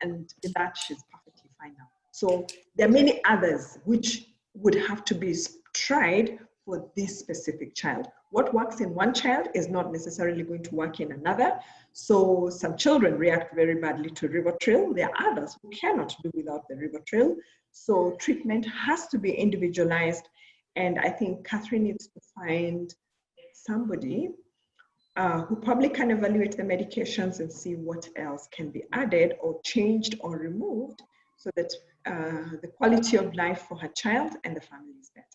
and 0.02 0.28
that, 0.56 0.76
she's 0.76 1.00
perfectly 1.12 1.48
fine 1.60 1.74
now. 1.78 1.86
So 2.10 2.44
there 2.74 2.88
are 2.88 2.90
many 2.90 3.24
others 3.24 3.78
which 3.84 4.26
would 4.54 4.74
have 4.74 5.04
to 5.04 5.14
be 5.14 5.36
tried 5.74 6.40
for 6.64 6.90
this 6.96 7.16
specific 7.20 7.76
child. 7.76 8.08
What 8.30 8.52
works 8.52 8.80
in 8.80 8.92
one 8.94 9.14
child 9.14 9.46
is 9.54 9.68
not 9.68 9.92
necessarily 9.92 10.42
going 10.42 10.64
to 10.64 10.74
work 10.74 10.98
in 10.98 11.12
another. 11.12 11.60
So 11.92 12.50
some 12.50 12.76
children 12.76 13.16
react 13.16 13.54
very 13.54 13.76
badly 13.76 14.10
to 14.10 14.28
Rivotril. 14.28 14.96
There 14.96 15.08
are 15.08 15.30
others 15.30 15.56
who 15.62 15.70
cannot 15.70 16.16
do 16.24 16.32
without 16.34 16.66
the 16.68 16.74
Rivotril. 16.74 17.36
So 17.78 18.16
treatment 18.18 18.64
has 18.66 19.06
to 19.08 19.18
be 19.18 19.30
individualized. 19.30 20.28
And 20.76 20.98
I 20.98 21.10
think 21.10 21.46
Catherine 21.46 21.84
needs 21.84 22.08
to 22.08 22.20
find 22.34 22.92
somebody 23.52 24.30
uh, 25.16 25.42
who 25.42 25.56
probably 25.56 25.90
can 25.90 26.10
evaluate 26.10 26.56
the 26.56 26.62
medications 26.62 27.38
and 27.40 27.52
see 27.52 27.74
what 27.74 28.08
else 28.16 28.48
can 28.50 28.70
be 28.70 28.84
added 28.92 29.34
or 29.40 29.60
changed 29.62 30.16
or 30.20 30.38
removed 30.38 31.02
so 31.36 31.50
that 31.56 31.70
uh, 32.06 32.56
the 32.62 32.68
quality 32.68 33.18
of 33.18 33.34
life 33.34 33.66
for 33.68 33.76
her 33.78 33.88
child 33.88 34.32
and 34.44 34.56
the 34.56 34.60
family 34.60 34.94
is 35.00 35.10
better. 35.14 35.26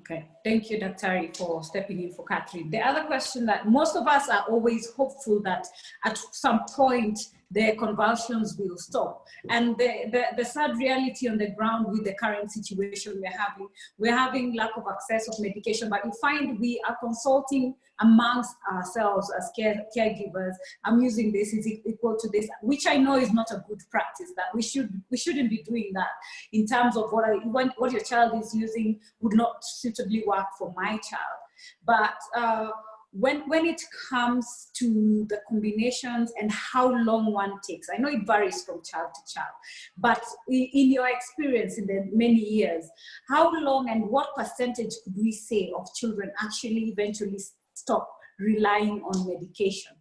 Okay, 0.00 0.26
thank 0.42 0.70
you, 0.70 0.80
Dr. 0.80 1.30
for 1.36 1.62
stepping 1.62 2.02
in 2.02 2.12
for 2.12 2.24
Catherine. 2.24 2.70
The 2.70 2.80
other 2.80 3.04
question 3.04 3.44
that 3.46 3.68
most 3.68 3.94
of 3.94 4.06
us 4.06 4.28
are 4.28 4.44
always 4.48 4.90
hopeful 4.92 5.40
that 5.42 5.66
at 6.04 6.18
some 6.32 6.60
point 6.74 7.18
their 7.50 7.74
convulsions 7.76 8.56
will 8.58 8.76
stop. 8.76 9.26
And 9.48 9.76
the, 9.78 10.10
the, 10.12 10.24
the, 10.36 10.44
sad 10.44 10.76
reality 10.76 11.28
on 11.28 11.38
the 11.38 11.50
ground 11.50 11.86
with 11.88 12.04
the 12.04 12.14
current 12.14 12.50
situation 12.50 13.20
we're 13.22 13.36
having, 13.36 13.68
we're 13.96 14.16
having 14.16 14.54
lack 14.54 14.70
of 14.76 14.84
access 14.90 15.28
of 15.28 15.40
medication, 15.40 15.88
but 15.88 16.04
you 16.04 16.12
find 16.20 16.60
we 16.60 16.80
are 16.86 16.96
consulting 17.02 17.74
amongst 18.00 18.54
ourselves 18.70 19.32
as 19.36 19.50
care, 19.58 19.82
caregivers. 19.96 20.52
I'm 20.84 21.00
using 21.00 21.32
this 21.32 21.52
is 21.52 21.66
equal 21.66 22.16
to 22.18 22.28
this, 22.28 22.48
which 22.62 22.86
I 22.86 22.96
know 22.96 23.16
is 23.16 23.32
not 23.32 23.50
a 23.50 23.64
good 23.66 23.80
practice 23.90 24.30
that 24.36 24.54
we 24.54 24.62
should, 24.62 24.90
we 25.10 25.16
shouldn't 25.16 25.50
be 25.50 25.62
doing 25.62 25.90
that 25.94 26.10
in 26.52 26.66
terms 26.66 26.96
of 26.96 27.10
what, 27.10 27.24
I, 27.24 27.34
what 27.76 27.92
your 27.92 28.02
child 28.02 28.40
is 28.42 28.54
using 28.54 29.00
would 29.20 29.34
not 29.34 29.64
suitably 29.64 30.22
work 30.26 30.46
for 30.58 30.72
my 30.76 30.98
child. 30.98 31.38
But 31.84 32.14
uh, 32.36 32.68
when, 33.12 33.48
when 33.48 33.64
it 33.66 33.80
comes 34.10 34.68
to 34.74 35.26
the 35.28 35.40
combinations 35.48 36.32
and 36.40 36.50
how 36.52 36.88
long 36.88 37.32
one 37.32 37.52
takes, 37.66 37.88
I 37.92 37.98
know 37.98 38.08
it 38.08 38.26
varies 38.26 38.64
from 38.64 38.82
child 38.84 39.10
to 39.14 39.34
child, 39.34 39.48
but 39.96 40.22
in 40.48 40.92
your 40.92 41.08
experience 41.08 41.78
in 41.78 41.86
the 41.86 42.08
many 42.12 42.40
years, 42.40 42.84
how 43.28 43.50
long 43.52 43.88
and 43.88 44.08
what 44.08 44.34
percentage 44.36 44.92
could 45.04 45.14
we 45.16 45.32
say 45.32 45.72
of 45.76 45.86
children 45.94 46.30
actually 46.42 46.90
eventually 46.90 47.40
stop 47.74 48.10
relying 48.38 49.02
on 49.02 49.26
medication 49.26 49.92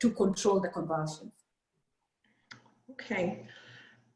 to 0.00 0.10
control 0.10 0.60
the 0.60 0.68
convulsions? 0.68 1.32
Okay. 2.90 3.46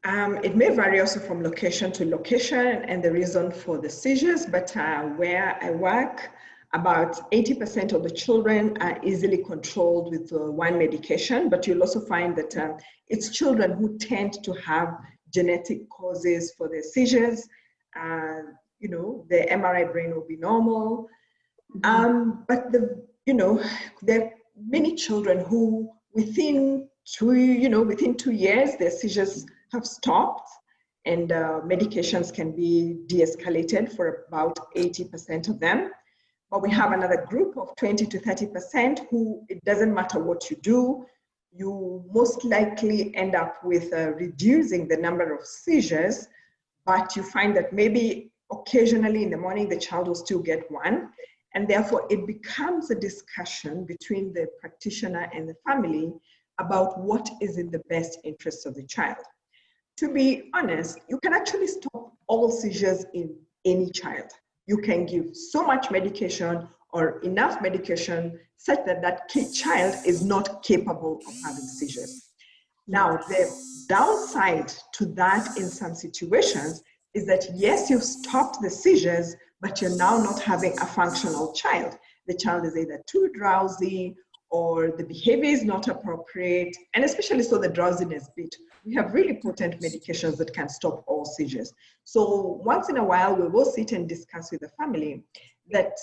Um, 0.03 0.37
it 0.43 0.55
may 0.55 0.69
vary 0.73 0.99
also 0.99 1.19
from 1.19 1.43
location 1.43 1.91
to 1.93 2.05
location 2.05 2.83
and 2.83 3.03
the 3.03 3.11
reason 3.11 3.51
for 3.51 3.77
the 3.79 3.89
seizures, 3.89 4.45
but 4.45 4.75
uh, 4.77 5.01
where 5.01 5.57
I 5.61 5.71
work, 5.71 6.31
about 6.73 7.31
80% 7.31 7.93
of 7.93 8.03
the 8.03 8.09
children 8.09 8.77
are 8.81 8.99
easily 9.03 9.43
controlled 9.43 10.11
with 10.11 10.31
uh, 10.33 10.51
one 10.51 10.77
medication, 10.77 11.49
but 11.49 11.65
you'll 11.65 11.81
also 11.81 12.01
find 12.01 12.35
that 12.35 12.57
uh, 12.57 12.73
it's 13.07 13.29
children 13.29 13.71
who 13.73 13.97
tend 13.97 14.43
to 14.43 14.53
have 14.53 14.97
genetic 15.33 15.89
causes 15.89 16.53
for 16.57 16.67
their 16.67 16.83
seizures. 16.83 17.47
Uh, 17.95 18.41
you 18.79 18.89
know, 18.89 19.25
the 19.29 19.47
MRI 19.49 19.91
brain 19.91 20.13
will 20.13 20.27
be 20.27 20.37
normal. 20.37 21.07
Mm-hmm. 21.75 21.89
Um, 21.89 22.45
but 22.47 22.71
the, 22.71 23.05
you 23.25 23.33
know, 23.33 23.63
there 24.01 24.23
are 24.23 24.31
many 24.59 24.95
children 24.95 25.39
who 25.45 25.89
within 26.13 26.87
two, 27.05 27.33
you 27.33 27.69
know, 27.69 27.81
within 27.81 28.15
two 28.15 28.31
years, 28.31 28.75
their 28.75 28.91
seizures 28.91 29.45
have 29.71 29.85
stopped 29.85 30.49
and 31.05 31.31
uh, 31.31 31.61
medications 31.63 32.33
can 32.33 32.51
be 32.51 32.97
de-escalated 33.07 33.95
for 33.95 34.25
about 34.27 34.57
80% 34.75 35.47
of 35.47 35.59
them. 35.59 35.91
But 36.49 36.61
we 36.61 36.71
have 36.71 36.93
another 36.93 37.25
group 37.25 37.57
of 37.57 37.75
20 37.75 38.05
to 38.05 38.19
30% 38.19 39.07
who 39.09 39.43
it 39.49 39.63
doesn't 39.65 39.93
matter 39.93 40.19
what 40.19 40.49
you 40.49 40.55
do, 40.57 41.05
you 41.51 42.05
most 42.11 42.45
likely 42.45 43.15
end 43.15 43.35
up 43.35 43.63
with 43.63 43.91
uh, 43.93 44.11
reducing 44.13 44.87
the 44.87 44.97
number 44.97 45.33
of 45.33 45.45
seizures, 45.45 46.27
but 46.85 47.15
you 47.15 47.23
find 47.23 47.55
that 47.57 47.73
maybe 47.73 48.31
occasionally 48.51 49.23
in 49.23 49.29
the 49.29 49.37
morning 49.37 49.67
the 49.67 49.77
child 49.77 50.07
will 50.07 50.15
still 50.15 50.39
get 50.39 50.69
one. 50.71 51.09
And 51.53 51.67
therefore, 51.67 52.05
it 52.09 52.27
becomes 52.27 52.91
a 52.91 52.95
discussion 52.95 53.85
between 53.85 54.33
the 54.33 54.47
practitioner 54.59 55.29
and 55.33 55.49
the 55.49 55.55
family 55.65 56.13
about 56.59 56.99
what 56.99 57.29
is 57.41 57.57
in 57.57 57.71
the 57.71 57.81
best 57.89 58.19
interest 58.23 58.65
of 58.65 58.75
the 58.75 58.83
child. 58.83 59.17
To 59.97 60.13
be 60.13 60.49
honest, 60.53 60.99
you 61.09 61.19
can 61.19 61.33
actually 61.33 61.67
stop 61.67 62.13
all 62.27 62.51
seizures 62.51 63.05
in 63.13 63.35
any 63.65 63.89
child 63.89 64.31
you 64.67 64.77
can 64.77 65.05
give 65.05 65.35
so 65.35 65.65
much 65.65 65.89
medication 65.89 66.67
or 66.93 67.19
enough 67.21 67.61
medication 67.61 68.39
such 68.57 68.85
that 68.85 69.01
that 69.01 69.29
child 69.53 69.95
is 70.05 70.23
not 70.23 70.61
capable 70.63 71.19
of 71.27 71.33
having 71.43 71.63
seizures. 71.63 72.29
Now, 72.87 73.17
the 73.17 73.51
downside 73.89 74.71
to 74.93 75.05
that 75.05 75.57
in 75.57 75.69
some 75.69 75.95
situations 75.95 76.83
is 77.13 77.25
that 77.25 77.45
yes, 77.53 77.89
you've 77.89 78.03
stopped 78.03 78.61
the 78.61 78.69
seizures, 78.69 79.35
but 79.61 79.81
you're 79.81 79.97
now 79.97 80.17
not 80.17 80.41
having 80.41 80.73
a 80.79 80.85
functional 80.85 81.53
child. 81.53 81.97
The 82.27 82.35
child 82.35 82.65
is 82.65 82.77
either 82.77 83.01
too 83.07 83.29
drowsy 83.33 84.15
or 84.49 84.91
the 84.91 85.03
behavior 85.03 85.49
is 85.49 85.63
not 85.63 85.87
appropriate, 85.87 86.75
and 86.93 87.03
especially 87.03 87.43
so 87.43 87.57
the 87.57 87.69
drowsiness 87.69 88.29
bit. 88.35 88.55
We 88.85 88.95
have 88.95 89.13
really 89.13 89.39
potent 89.43 89.81
medications 89.81 90.37
that 90.37 90.53
can 90.53 90.69
stop 90.69 91.03
all 91.07 91.25
seizures. 91.25 91.73
So 92.03 92.61
once 92.63 92.89
in 92.89 92.97
a 92.97 93.03
while, 93.03 93.35
we 93.35 93.47
will 93.47 93.65
sit 93.65 93.91
and 93.91 94.07
discuss 94.07 94.51
with 94.51 94.61
the 94.61 94.69
family 94.79 95.23
that 95.71 95.97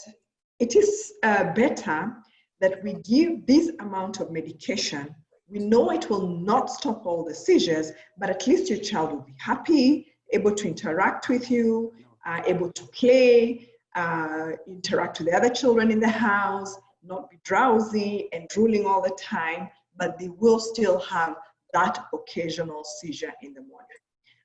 it 0.59 0.77
is 0.77 1.13
uh, 1.23 1.53
better 1.55 2.13
that 2.61 2.83
we 2.83 2.95
give 3.05 3.47
this 3.47 3.71
amount 3.81 4.21
of 4.21 4.31
medication. 4.31 5.15
We 5.49 5.59
know 5.59 5.91
it 5.91 6.09
will 6.09 6.27
not 6.27 6.71
stop 6.71 7.07
all 7.07 7.25
the 7.25 7.35
seizures, 7.35 7.93
but 8.19 8.31
at 8.31 8.47
least 8.47 8.71
your 8.71 8.79
child 8.79 9.13
will 9.13 9.21
be 9.21 9.35
happy, 9.39 10.07
able 10.33 10.55
to 10.55 10.69
interact 10.69 11.29
with 11.29 11.51
you, 11.51 11.93
uh, 12.27 12.43
able 12.47 12.71
to 12.73 12.85
play, 12.89 13.69
uh, 13.95 14.53
interact 14.67 15.19
with 15.19 15.29
the 15.29 15.37
other 15.37 15.51
children 15.51 15.91
in 15.91 16.01
the 16.01 16.09
house, 16.09 16.77
not 17.07 17.31
be 17.31 17.39
drowsy 17.45 18.29
and 18.33 18.49
drooling 18.49 18.87
all 18.87 19.03
the 19.03 19.17
time, 19.21 19.69
but 19.97 20.19
they 20.19 20.29
will 20.29 20.59
still 20.59 20.99
have 21.01 21.37
that 21.73 22.07
occasional 22.13 22.85
seizure 22.85 23.33
in 23.43 23.53
the 23.53 23.61
morning. 23.61 23.89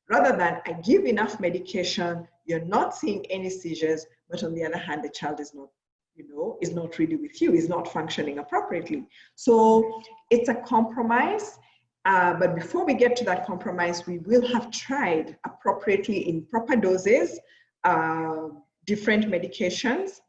Rather 0.09 0.35
than 0.35 0.59
I 0.65 0.73
give 0.81 1.05
enough 1.05 1.39
medication, 1.39 2.27
you're 2.45 2.65
not 2.65 2.95
seeing 2.95 3.25
any 3.29 3.49
seizures, 3.49 4.05
but 4.29 4.43
on 4.43 4.55
the 4.55 4.65
other 4.65 4.77
hand, 4.77 5.03
the 5.03 5.09
child 5.09 5.39
is 5.39 5.53
not, 5.53 5.69
you 6.15 6.27
know, 6.27 6.57
is 6.61 6.73
not 6.73 6.97
really 6.97 7.15
with 7.15 7.39
you, 7.41 7.53
is 7.53 7.69
not 7.69 7.87
functioning 7.87 8.39
appropriately. 8.39 9.05
So 9.35 10.01
it's 10.31 10.49
a 10.49 10.55
compromise. 10.55 11.59
Uh, 12.05 12.33
but 12.33 12.55
before 12.55 12.85
we 12.85 12.95
get 12.95 13.15
to 13.17 13.25
that 13.25 13.45
compromise, 13.45 14.07
we 14.07 14.17
will 14.19 14.45
have 14.47 14.71
tried 14.71 15.37
appropriately 15.45 16.27
in 16.27 16.43
proper 16.45 16.75
doses, 16.75 17.39
uh, 17.83 18.47
different 18.85 19.25
medications, 19.25 20.21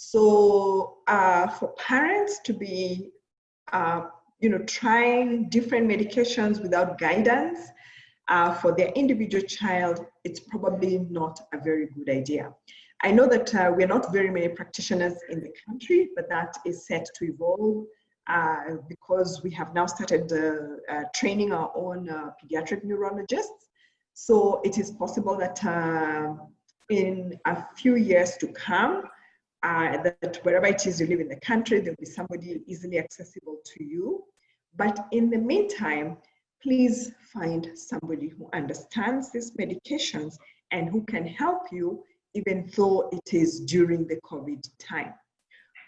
so 0.00 0.98
uh, 1.08 1.48
for 1.48 1.72
parents 1.72 2.38
to 2.44 2.52
be, 2.52 3.10
uh, 3.72 4.02
you 4.38 4.48
know, 4.48 4.58
trying 4.58 5.48
different 5.48 5.90
medications 5.90 6.62
without 6.62 6.98
guidance 6.98 7.58
uh, 8.28 8.54
for 8.54 8.76
their 8.76 8.90
individual 8.90 9.42
child, 9.42 10.06
it's 10.22 10.38
probably 10.38 10.98
not 11.10 11.40
a 11.52 11.58
very 11.58 11.88
good 11.96 12.08
idea. 12.10 12.54
I 13.02 13.10
know 13.10 13.26
that 13.26 13.52
uh, 13.52 13.72
we're 13.74 13.88
not 13.88 14.12
very 14.12 14.30
many 14.30 14.46
practitioners 14.50 15.14
in 15.30 15.40
the 15.40 15.52
country, 15.66 16.10
but 16.14 16.28
that 16.28 16.56
is 16.64 16.86
set 16.86 17.04
to 17.16 17.24
evolve 17.24 17.86
uh, 18.28 18.76
because 18.88 19.42
we 19.42 19.50
have 19.50 19.74
now 19.74 19.86
started 19.86 20.32
uh, 20.32 21.02
training 21.12 21.50
our 21.50 21.72
own 21.74 22.06
pediatric 22.40 22.84
neurologists. 22.84 23.66
So 24.14 24.60
it 24.64 24.78
is 24.78 24.92
possible 24.92 25.36
that 25.38 25.58
in 26.88 27.36
a 27.46 27.66
few 27.76 27.96
years 27.96 28.36
to 28.36 28.46
come, 28.46 29.02
uh, 29.62 30.02
that 30.02 30.38
wherever 30.42 30.66
it 30.66 30.86
is 30.86 31.00
you 31.00 31.06
live 31.06 31.20
in 31.20 31.28
the 31.28 31.40
country, 31.40 31.80
there'll 31.80 31.96
be 31.98 32.06
somebody 32.06 32.62
easily 32.66 32.98
accessible 32.98 33.58
to 33.64 33.84
you. 33.84 34.24
But 34.76 35.06
in 35.10 35.30
the 35.30 35.38
meantime, 35.38 36.18
please 36.62 37.12
find 37.32 37.70
somebody 37.74 38.28
who 38.28 38.48
understands 38.52 39.32
these 39.32 39.52
medications 39.56 40.36
and 40.70 40.88
who 40.88 41.04
can 41.04 41.26
help 41.26 41.62
you, 41.72 42.04
even 42.34 42.70
though 42.76 43.08
it 43.12 43.34
is 43.34 43.60
during 43.60 44.06
the 44.06 44.20
COVID 44.24 44.68
time. 44.78 45.14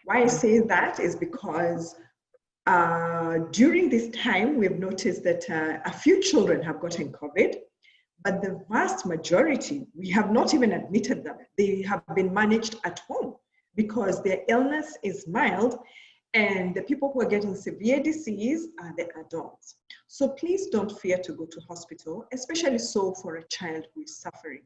Why 0.05 0.23
I 0.23 0.27
say 0.27 0.59
that 0.61 0.99
is 0.99 1.15
because 1.15 1.95
uh, 2.67 3.39
during 3.53 3.89
this 3.89 4.09
time, 4.11 4.57
we've 4.57 4.79
noticed 4.79 5.23
that 5.25 5.49
uh, 5.51 5.79
a 5.85 5.93
few 5.93 6.21
children 6.23 6.63
have 6.63 6.81
gotten 6.81 7.13
COVID, 7.13 7.57
but 8.23 8.43
the 8.43 8.65
vast 8.71 9.07
majority, 9.07 9.87
we 9.97 10.11
have 10.11 10.31
not 10.31 10.55
even 10.55 10.73
admitted 10.73 11.25
them. 11.25 11.37
They 11.57 11.83
have 11.83 12.03
been 12.15 12.33
managed 12.33 12.77
at 12.85 12.99
home 13.01 13.37
because 13.77 14.23
their 14.23 14.43
illness 14.49 14.97
is 15.03 15.27
mild 15.27 15.79
and 16.35 16.75
the 16.75 16.83
people 16.83 17.11
who 17.13 17.21
are 17.23 17.29
getting 17.29 17.55
severe 17.55 18.01
disease 18.01 18.69
are 18.81 18.95
the 18.97 19.09
adults. 19.19 19.77
So 20.07 20.29
please 20.29 20.69
don't 20.69 20.99
fear 21.01 21.19
to 21.19 21.33
go 21.33 21.45
to 21.47 21.61
hospital, 21.69 22.27
especially 22.33 22.79
so 22.79 23.13
for 23.15 23.37
a 23.37 23.49
child 23.49 23.87
who 23.95 24.03
is 24.03 24.19
suffering. 24.19 24.63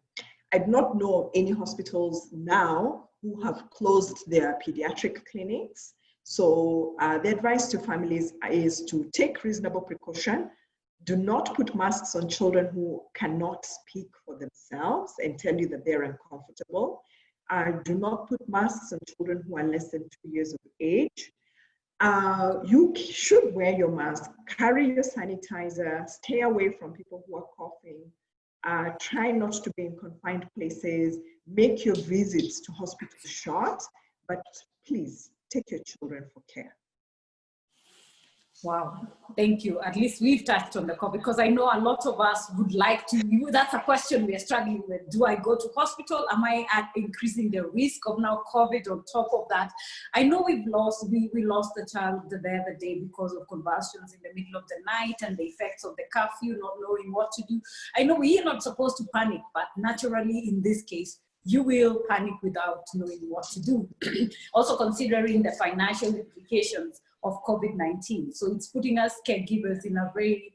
I 0.53 0.59
do 0.59 0.71
not 0.71 0.97
know 0.97 1.31
any 1.35 1.53
hospitals 1.53 2.29
now 2.33 3.09
who 3.23 3.43
have 3.43 3.71
closed 3.71 4.31
their 4.31 4.59
pediatric 4.67 5.25
clinics. 5.25 5.95
So 6.23 6.97
uh, 7.01 7.19
the 7.19 7.31
advice 7.31 7.69
to 7.69 7.79
families 7.79 8.35
is 8.51 8.85
to 8.85 9.11
take 9.15 9.43
reasonable 9.43 9.81
precaution. 9.81 10.51
Do 11.05 11.17
not 11.17 11.55
put 11.55 11.75
masks 11.75 12.15
on 12.15 12.29
children 12.29 12.69
who 12.73 13.03
cannot 13.15 13.65
speak 13.65 14.09
for 14.25 14.39
themselves 14.39 15.15
and 15.23 15.39
tell 15.39 15.59
you 15.59 15.69
that 15.69 15.85
they're 15.85 16.03
uncomfortable. 16.03 17.03
Uh, 17.51 17.73
do 17.85 17.95
not 17.95 18.29
put 18.29 18.41
masks 18.49 18.93
on 18.93 18.99
children 19.17 19.43
who 19.47 19.57
are 19.57 19.65
less 19.65 19.91
than 19.91 20.03
two 20.03 20.31
years 20.31 20.53
of 20.53 20.61
age. 20.81 21.33
Uh, 22.01 22.55
you 22.65 22.95
should 22.97 23.55
wear 23.55 23.73
your 23.73 23.91
mask, 23.91 24.31
carry 24.49 24.87
your 24.95 25.05
sanitizer, 25.05 26.09
stay 26.09 26.41
away 26.41 26.71
from 26.71 26.93
people 26.93 27.23
who 27.27 27.37
are 27.37 27.47
coughing, 27.57 28.01
uh, 28.65 28.91
try 29.01 29.31
not 29.31 29.53
to 29.53 29.71
be 29.77 29.87
in 29.87 29.97
confined 29.97 30.47
places, 30.57 31.19
make 31.47 31.85
your 31.85 31.95
visits 31.95 32.61
to 32.61 32.73
hospitals 32.73 33.31
short, 33.31 33.83
but 34.29 34.43
please 34.87 35.31
take 35.51 35.71
your 35.71 35.81
children 35.81 36.25
for 36.33 36.43
care. 36.53 36.75
Wow, 38.63 39.09
thank 39.37 39.65
you. 39.65 39.81
At 39.81 39.97
least 39.97 40.23
we've 40.23 40.45
touched 40.45 40.77
on 40.77 40.87
the 40.87 40.95
COVID 40.95 41.15
because 41.15 41.39
I 41.39 41.49
know 41.49 41.71
a 41.73 41.79
lot 41.79 42.07
of 42.07 42.21
us 42.21 42.51
would 42.57 42.73
like 42.73 43.07
to. 43.09 43.23
That's 43.51 43.75
a 43.75 43.81
question 43.81 44.27
we 44.27 44.37
are 44.37 44.39
struggling 44.39 44.83
with. 44.87 45.11
Do 45.11 45.27
I 45.27 45.35
go 45.35 45.57
to 45.57 45.69
hospital? 45.77 46.25
Am 46.31 46.45
I 46.45 46.65
at 46.73 46.91
increasing 46.97 47.51
the 47.51 47.67
risk 47.67 48.07
of 48.07 48.21
now 48.21 48.43
COVID 48.55 48.91
on 48.91 49.05
top 49.13 49.29
of 49.35 49.49
that? 49.51 49.73
I 50.15 50.23
know 50.23 50.43
we've 50.47 50.67
lost, 50.67 51.11
we, 51.11 51.31
we 51.35 51.45
lost 51.45 51.73
the 51.75 51.87
child 51.93 52.21
the 52.31 52.37
other 52.37 52.77
day 52.81 53.01
because 53.01 53.35
of 53.35 53.49
convulsions 53.49 54.15
in 54.15 54.21
the 54.23 54.41
middle 54.41 54.57
of 54.57 54.69
the 54.69 54.77
night 54.87 55.17
and 55.23 55.37
the 55.37 55.45
effects 55.45 55.85
of 55.85 55.97
the 55.97 56.05
curfew, 56.13 56.57
not 56.59 56.75
knowing 56.81 57.13
what 57.13 57.33
to 57.33 57.43
do. 57.49 57.61
I 57.97 58.05
know 58.05 58.15
we 58.15 58.39
are 58.39 58.45
not 58.45 58.63
supposed 58.63 58.97
to 58.99 59.05
panic, 59.13 59.41
but 59.53 59.67
naturally 59.77 60.49
in 60.49 60.63
this 60.63 60.83
case, 60.83 61.19
you 61.45 61.63
will 61.63 62.03
panic 62.09 62.35
without 62.43 62.85
knowing 62.95 63.21
what 63.29 63.45
to 63.51 63.61
do. 63.61 63.89
also 64.55 64.77
considering 64.77 65.43
the 65.43 65.53
financial 65.53 66.15
implications 66.15 67.01
of 67.25 67.43
COVID-19. 67.45 68.35
So 68.35 68.53
it's 68.53 68.69
putting 68.69 68.99
us 68.99 69.21
caregivers 69.27 69.85
in 69.85 69.97
a 69.97 70.11
very 70.15 70.53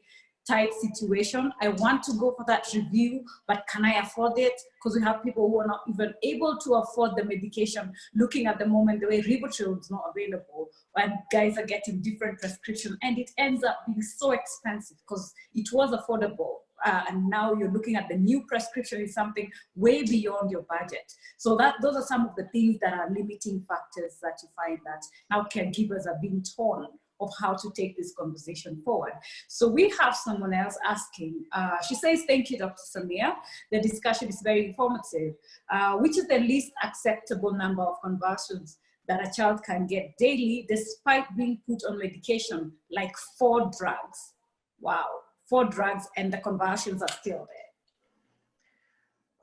tight 0.47 0.73
situation. 0.73 1.51
I 1.61 1.69
want 1.69 2.03
to 2.03 2.13
go 2.13 2.33
for 2.35 2.45
that 2.47 2.65
review, 2.73 3.23
but 3.47 3.63
can 3.71 3.85
I 3.85 3.99
afford 3.99 4.33
it? 4.37 4.53
Because 4.77 4.97
we 4.97 5.03
have 5.03 5.23
people 5.23 5.47
who 5.49 5.59
are 5.59 5.67
not 5.67 5.81
even 5.87 6.13
able 6.23 6.57
to 6.57 6.75
afford 6.75 7.11
the 7.15 7.23
medication. 7.23 7.91
Looking 8.15 8.47
at 8.47 8.57
the 8.57 8.65
moment, 8.65 9.01
the 9.01 9.07
way 9.07 9.21
Rivotril 9.21 9.79
is 9.79 9.91
not 9.91 10.03
available, 10.09 10.69
and 10.95 11.13
guys 11.31 11.57
are 11.57 11.65
getting 11.65 12.01
different 12.01 12.39
prescription, 12.39 12.97
and 13.03 13.19
it 13.19 13.29
ends 13.37 13.63
up 13.63 13.79
being 13.85 14.01
so 14.01 14.31
expensive 14.31 14.97
because 15.07 15.31
it 15.53 15.69
was 15.71 15.91
affordable 15.91 16.55
uh, 16.85 17.01
and 17.09 17.29
now 17.29 17.53
you're 17.53 17.71
looking 17.71 17.95
at 17.95 18.07
the 18.09 18.15
new 18.15 18.43
prescription 18.47 19.01
is 19.01 19.13
something 19.13 19.51
way 19.75 20.03
beyond 20.03 20.51
your 20.51 20.63
budget. 20.63 21.11
So 21.37 21.55
that 21.57 21.75
those 21.81 21.95
are 21.95 22.05
some 22.05 22.25
of 22.27 22.35
the 22.35 22.47
things 22.51 22.77
that 22.81 22.93
are 22.93 23.09
limiting 23.09 23.65
factors 23.67 24.17
that 24.21 24.39
you 24.41 24.49
find 24.55 24.79
that 24.85 25.03
now 25.29 25.47
caregivers 25.53 26.07
are 26.07 26.17
being 26.21 26.43
torn 26.55 26.87
of 27.21 27.31
how 27.39 27.53
to 27.53 27.69
take 27.75 27.97
this 27.97 28.13
conversation 28.17 28.81
forward. 28.85 29.11
So 29.47 29.67
we 29.67 29.93
have 29.99 30.15
someone 30.15 30.53
else 30.53 30.77
asking, 30.85 31.43
uh, 31.51 31.81
she 31.87 31.95
says, 31.95 32.23
thank 32.27 32.49
you, 32.49 32.57
Dr. 32.57 32.81
Samia. 32.95 33.33
The 33.71 33.81
discussion 33.81 34.29
is 34.29 34.41
very 34.41 34.67
informative. 34.67 35.33
Uh, 35.69 35.97
which 35.97 36.17
is 36.17 36.27
the 36.27 36.39
least 36.39 36.71
acceptable 36.83 37.53
number 37.53 37.83
of 37.83 38.01
conversions 38.01 38.77
that 39.09 39.27
a 39.27 39.31
child 39.35 39.63
can 39.63 39.85
get 39.85 40.13
daily 40.17 40.65
despite 40.69 41.25
being 41.35 41.59
put 41.67 41.83
on 41.89 41.97
medication, 41.97 42.71
like 42.89 43.11
four 43.37 43.69
drugs? 43.77 44.33
Wow 44.79 45.07
four 45.49 45.65
drugs 45.65 46.07
and 46.15 46.31
the 46.31 46.37
convulsions 46.37 47.01
are 47.01 47.11
still 47.11 47.47
there. 47.49 47.69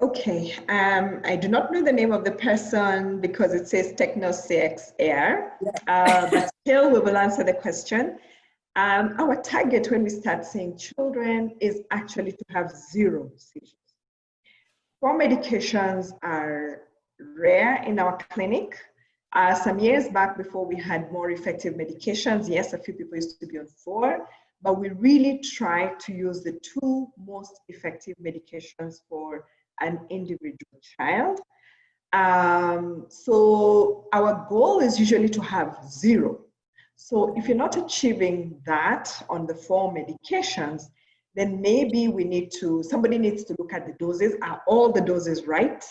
Okay, 0.08 0.54
um, 0.68 1.22
I 1.24 1.36
do 1.36 1.48
not 1.48 1.72
know 1.72 1.82
the 1.82 1.92
name 1.92 2.12
of 2.12 2.22
the 2.22 2.32
person 2.32 3.18
because 3.20 3.54
it 3.54 3.66
says 3.66 3.94
TechnoCX 3.94 4.92
Air, 4.98 5.56
yeah. 5.62 5.70
uh, 5.88 6.30
but 6.30 6.50
still 6.60 6.90
we 6.90 6.98
will 6.98 7.16
answer 7.16 7.42
the 7.42 7.54
question. 7.54 8.18
Um, 8.76 9.14
our 9.18 9.40
target 9.40 9.90
when 9.90 10.02
we 10.02 10.10
start 10.10 10.44
seeing 10.44 10.76
children 10.76 11.56
is 11.60 11.80
actually 11.90 12.32
to 12.32 12.44
have 12.50 12.70
zero 12.70 13.30
seizures. 13.36 13.72
Four 15.00 15.18
medications 15.18 16.12
are 16.22 16.82
rare 17.18 17.82
in 17.84 17.98
our 17.98 18.18
clinic. 18.30 18.76
Uh, 19.32 19.54
some 19.54 19.78
years 19.78 20.08
back 20.10 20.36
before 20.36 20.66
we 20.66 20.76
had 20.76 21.10
more 21.10 21.30
effective 21.30 21.72
medications, 21.72 22.50
yes, 22.50 22.74
a 22.74 22.78
few 22.78 22.92
people 22.92 23.16
used 23.16 23.40
to 23.40 23.46
be 23.46 23.58
on 23.58 23.66
four, 23.66 24.28
but 24.62 24.78
we 24.80 24.90
really 24.90 25.38
try 25.38 25.94
to 26.00 26.12
use 26.12 26.42
the 26.42 26.58
two 26.62 27.08
most 27.18 27.60
effective 27.68 28.14
medications 28.22 28.96
for 29.08 29.46
an 29.80 30.00
individual 30.10 30.80
child. 30.98 31.40
Um, 32.12 33.06
so 33.08 34.06
our 34.12 34.46
goal 34.48 34.80
is 34.80 34.98
usually 34.98 35.28
to 35.30 35.40
have 35.42 35.78
zero. 35.88 36.40
So 36.96 37.34
if 37.36 37.46
you're 37.46 37.56
not 37.56 37.76
achieving 37.76 38.58
that 38.64 39.12
on 39.28 39.46
the 39.46 39.54
four 39.54 39.94
medications, 39.94 40.84
then 41.34 41.60
maybe 41.60 42.08
we 42.08 42.24
need 42.24 42.50
to, 42.60 42.82
somebody 42.82 43.18
needs 43.18 43.44
to 43.44 43.56
look 43.58 43.74
at 43.74 43.86
the 43.86 43.92
doses. 43.98 44.34
Are 44.42 44.62
all 44.66 44.90
the 44.90 45.02
doses 45.02 45.46
right? 45.46 45.84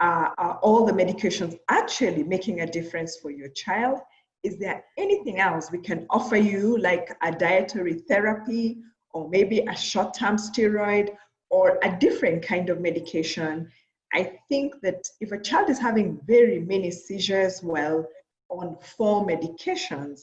Uh, 0.00 0.30
are 0.38 0.58
all 0.62 0.86
the 0.86 0.92
medications 0.92 1.58
actually 1.68 2.22
making 2.22 2.60
a 2.62 2.66
difference 2.66 3.18
for 3.18 3.30
your 3.30 3.48
child? 3.48 3.98
Is 4.42 4.58
there 4.58 4.84
anything 4.96 5.40
else 5.40 5.70
we 5.70 5.78
can 5.78 6.06
offer 6.10 6.36
you, 6.36 6.78
like 6.78 7.16
a 7.22 7.32
dietary 7.32 7.94
therapy, 7.94 8.78
or 9.12 9.28
maybe 9.28 9.60
a 9.60 9.76
short 9.76 10.14
term 10.14 10.36
steroid, 10.36 11.10
or 11.50 11.78
a 11.82 11.96
different 11.98 12.42
kind 12.42 12.70
of 12.70 12.80
medication? 12.80 13.70
I 14.12 14.38
think 14.48 14.80
that 14.82 15.06
if 15.20 15.32
a 15.32 15.40
child 15.40 15.68
is 15.70 15.78
having 15.78 16.20
very 16.26 16.60
many 16.60 16.90
seizures 16.90 17.62
while 17.62 18.06
on 18.48 18.76
four 18.80 19.26
medications, 19.26 20.22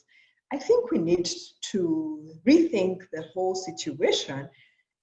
I 0.52 0.58
think 0.58 0.92
we 0.92 1.00
need 1.00 1.30
to 1.72 2.34
rethink 2.48 3.04
the 3.12 3.24
whole 3.34 3.56
situation. 3.56 4.50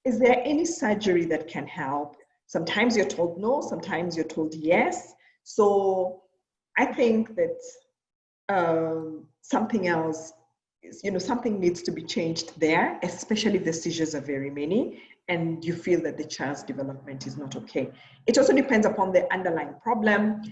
Is 0.04 0.18
there 0.18 0.40
any 0.44 0.64
surgery 0.64 1.26
that 1.26 1.48
can 1.48 1.66
help? 1.66 2.16
Sometimes 2.46 2.96
you're 2.96 3.06
told 3.06 3.38
no, 3.38 3.60
sometimes 3.60 4.16
you're 4.16 4.24
told 4.26 4.54
yes. 4.54 5.14
So 5.44 6.22
I 6.78 6.86
think 6.86 7.34
that 7.36 7.58
um, 8.48 9.26
something 9.42 9.88
else 9.88 10.32
you 11.02 11.10
know, 11.10 11.18
something 11.18 11.60
needs 11.60 11.82
to 11.82 11.92
be 11.92 12.02
changed 12.02 12.58
there, 12.58 12.98
especially 13.02 13.56
if 13.56 13.64
the 13.64 13.72
seizures 13.72 14.14
are 14.14 14.20
very 14.20 14.50
many 14.50 15.00
and 15.28 15.64
you 15.64 15.74
feel 15.74 16.02
that 16.02 16.18
the 16.18 16.24
child's 16.24 16.62
development 16.62 17.26
is 17.26 17.36
not 17.36 17.54
okay. 17.56 17.90
It 18.26 18.36
also 18.38 18.52
depends 18.52 18.86
upon 18.86 19.12
the 19.12 19.32
underlying 19.32 19.74
problem. 19.82 20.42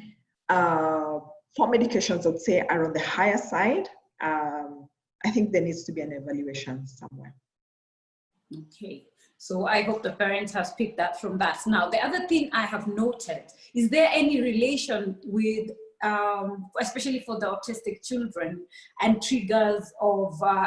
Uh, 0.48 1.18
for 1.56 1.70
medications, 1.70 2.26
I'd 2.26 2.40
say 2.40 2.60
are 2.60 2.86
on 2.86 2.92
the 2.92 3.00
higher 3.00 3.36
side. 3.36 3.88
Um, 4.20 4.88
I 5.24 5.30
think 5.30 5.52
there 5.52 5.62
needs 5.62 5.84
to 5.84 5.92
be 5.92 6.00
an 6.00 6.12
evaluation 6.12 6.86
somewhere. 6.86 7.34
Okay. 8.56 9.06
So 9.36 9.66
I 9.66 9.82
hope 9.82 10.02
the 10.02 10.12
parents 10.12 10.52
have 10.52 10.76
picked 10.76 10.98
that 10.98 11.20
from 11.20 11.38
that. 11.38 11.60
Now, 11.66 11.88
the 11.88 12.04
other 12.04 12.26
thing 12.28 12.50
I 12.52 12.66
have 12.66 12.86
noted, 12.86 13.44
is 13.74 13.88
there 13.88 14.08
any 14.12 14.40
relation 14.40 15.16
with 15.24 15.70
um, 16.02 16.70
especially 16.80 17.20
for 17.20 17.38
the 17.38 17.46
autistic 17.46 18.04
children, 18.06 18.66
and 19.00 19.22
triggers 19.22 19.92
of 20.00 20.40
uh, 20.42 20.66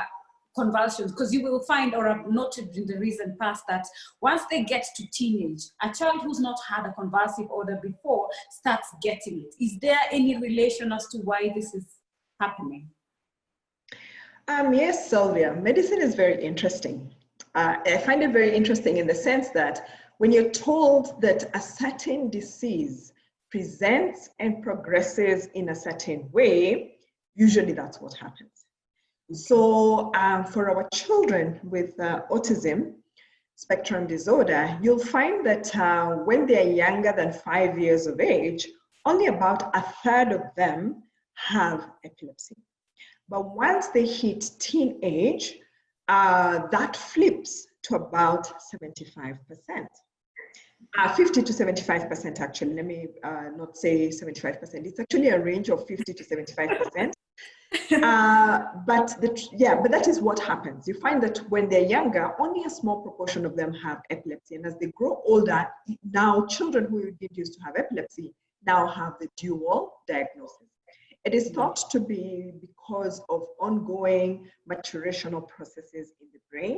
convulsions 0.56 1.12
because 1.12 1.34
you 1.34 1.44
will 1.44 1.62
find 1.62 1.96
or 1.96 2.08
have 2.08 2.28
noted 2.30 2.76
in 2.76 2.86
the 2.86 2.98
recent 2.98 3.38
past 3.40 3.64
that 3.68 3.86
once 4.22 4.44
they 4.50 4.64
get 4.64 4.86
to 4.96 5.04
teenage 5.12 5.62
a 5.82 5.92
child 5.92 6.22
who's 6.22 6.40
not 6.40 6.58
had 6.68 6.86
a 6.86 6.94
convulsive 6.94 7.50
order 7.50 7.80
before 7.82 8.28
starts 8.52 8.90
getting 9.02 9.40
it. 9.40 9.64
Is 9.64 9.80
there 9.80 9.98
any 10.12 10.38
relation 10.38 10.92
as 10.92 11.08
to 11.08 11.20
why 11.20 11.52
this 11.56 11.74
is 11.74 11.86
happening? 12.40 12.90
Um, 14.48 14.74
yes 14.74 15.10
sylvia 15.10 15.54
medicine 15.56 16.02
is 16.02 16.16
very 16.16 16.44
interesting. 16.44 17.12
Uh, 17.56 17.76
i 17.86 17.98
find 17.98 18.24
it 18.24 18.32
very 18.32 18.56
interesting 18.56 18.98
in 18.98 19.08
the 19.08 19.16
sense 19.16 19.50
that 19.50 19.88
when 20.20 20.32
you're 20.32 20.52
told 20.52 21.20
that 21.22 21.50
a 21.56 21.60
certain 21.60 22.30
disease 22.30 23.13
presents 23.54 24.32
and 24.40 24.64
progresses 24.64 25.46
in 25.54 25.70
a 25.70 25.76
certain 25.76 26.28
way, 26.32 26.96
usually 27.36 27.72
that's 27.72 28.02
what 28.02 28.16
happens. 28.16 28.66
So 29.32 30.12
um, 30.16 30.44
for 30.44 30.72
our 30.72 30.90
children 30.92 31.60
with 31.64 32.00
uh, 32.00 32.22
autism 32.32 32.96
spectrum 33.56 34.08
disorder, 34.08 34.76
you'll 34.82 35.06
find 35.18 35.46
that 35.46 35.76
uh, 35.76 36.16
when 36.28 36.48
they're 36.48 36.72
younger 36.72 37.14
than 37.16 37.32
five 37.32 37.78
years 37.78 38.08
of 38.08 38.20
age, 38.20 38.68
only 39.06 39.28
about 39.28 39.70
a 39.76 39.84
third 40.04 40.32
of 40.32 40.42
them 40.58 41.04
have 41.36 41.92
epilepsy. 42.04 42.56
But 43.30 43.56
once 43.56 43.90
they 43.90 44.08
hit 44.08 44.50
teenage, 44.58 45.60
uh, 46.08 46.66
that 46.72 46.96
flips 46.96 47.68
to 47.84 47.98
about 47.98 48.52
75%. 48.74 49.38
Uh, 50.98 51.14
50 51.14 51.42
to 51.42 51.54
75% 51.54 52.40
actually, 52.40 52.74
let 52.74 52.86
me 52.86 53.08
uh, 53.24 53.50
not 53.56 53.78
say 53.78 54.10
75%. 54.10 54.86
It's 54.86 55.00
actually 55.00 55.30
a 55.30 55.40
range 55.40 55.70
of 55.70 55.88
50 55.88 56.14
to 56.14 56.24
75%. 56.24 57.12
uh, 58.04 58.66
but 58.86 59.08
the, 59.22 59.50
yeah, 59.54 59.76
but 59.82 59.92
that 59.92 60.08
is 60.08 60.22
what 60.22 60.40
happens. 60.40 60.88
You 60.88 60.94
find 60.96 61.22
that 61.24 61.40
when 61.50 61.70
they're 61.70 61.86
younger, 61.86 62.34
only 62.40 62.64
a 62.66 62.70
small 62.70 63.02
proportion 63.02 63.46
of 63.46 63.56
them 63.56 63.74
have 63.74 64.02
epilepsy. 64.10 64.56
And 64.56 64.66
as 64.66 64.78
they 64.78 64.88
grow 64.96 65.22
older, 65.26 65.68
now 66.12 66.46
children 66.46 66.86
who 66.86 67.12
did 67.12 67.32
used 67.36 67.54
to 67.54 67.64
have 67.66 67.76
epilepsy 67.76 68.34
now 68.66 68.88
have 68.88 69.14
the 69.20 69.28
dual 69.38 69.94
diagnosis. 70.08 70.68
It 71.26 71.34
is 71.34 71.50
thought 71.52 71.90
to 71.92 72.00
be 72.00 72.54
because 72.60 73.22
of 73.30 73.48
ongoing 73.60 74.50
maturational 74.70 75.48
processes 75.48 76.14
in 76.22 76.28
the 76.34 76.40
brain. 76.52 76.78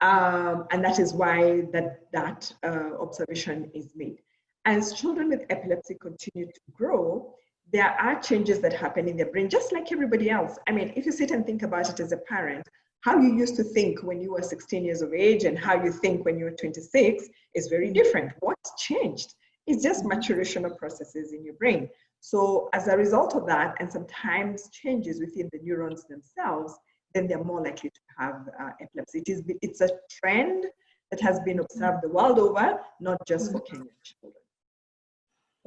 Um, 0.00 0.66
and 0.70 0.84
that 0.84 0.98
is 0.98 1.12
why 1.12 1.62
that, 1.72 2.00
that 2.12 2.52
uh, 2.64 3.00
observation 3.00 3.70
is 3.74 3.92
made. 3.96 4.20
As 4.64 4.92
children 4.92 5.28
with 5.28 5.44
epilepsy 5.50 5.96
continue 6.00 6.46
to 6.46 6.60
grow, 6.72 7.34
there 7.72 7.90
are 8.00 8.20
changes 8.20 8.60
that 8.60 8.72
happen 8.72 9.08
in 9.08 9.16
their 9.16 9.30
brain, 9.30 9.48
just 9.48 9.72
like 9.72 9.92
everybody 9.92 10.30
else. 10.30 10.58
I 10.68 10.72
mean, 10.72 10.92
if 10.96 11.04
you 11.04 11.12
sit 11.12 11.30
and 11.30 11.44
think 11.44 11.62
about 11.62 11.90
it 11.90 12.00
as 12.00 12.12
a 12.12 12.16
parent, 12.16 12.66
how 13.00 13.18
you 13.18 13.36
used 13.36 13.56
to 13.56 13.64
think 13.64 14.02
when 14.02 14.20
you 14.20 14.32
were 14.32 14.42
16 14.42 14.84
years 14.84 15.02
of 15.02 15.12
age 15.12 15.44
and 15.44 15.58
how 15.58 15.82
you 15.82 15.92
think 15.92 16.24
when 16.24 16.38
you're 16.38 16.50
26 16.50 17.24
is 17.54 17.68
very 17.68 17.92
different. 17.92 18.32
What's 18.40 18.82
changed? 18.82 19.34
It's 19.66 19.82
just 19.82 20.04
maturational 20.04 20.76
processes 20.76 21.32
in 21.32 21.44
your 21.44 21.54
brain. 21.54 21.90
So 22.20 22.68
as 22.72 22.88
a 22.88 22.96
result 22.96 23.36
of 23.36 23.46
that, 23.46 23.76
and 23.80 23.90
sometimes 23.90 24.70
changes 24.70 25.20
within 25.20 25.48
the 25.52 25.60
neurons 25.62 26.04
themselves, 26.04 26.74
then 27.14 27.26
they're 27.26 27.42
more 27.42 27.62
likely 27.62 27.90
to 27.90 28.00
have 28.18 28.48
uh, 28.60 28.70
epilepsy. 28.80 29.20
It 29.20 29.28
is, 29.28 29.42
it's 29.62 29.80
a 29.80 29.90
trend 30.10 30.66
that 31.10 31.20
has 31.20 31.40
been 31.40 31.60
observed 31.60 32.02
the 32.02 32.08
world 32.08 32.38
over, 32.38 32.80
not 33.00 33.18
just 33.26 33.52
for 33.52 33.60
Kenyan 33.60 33.88
children. 34.02 34.34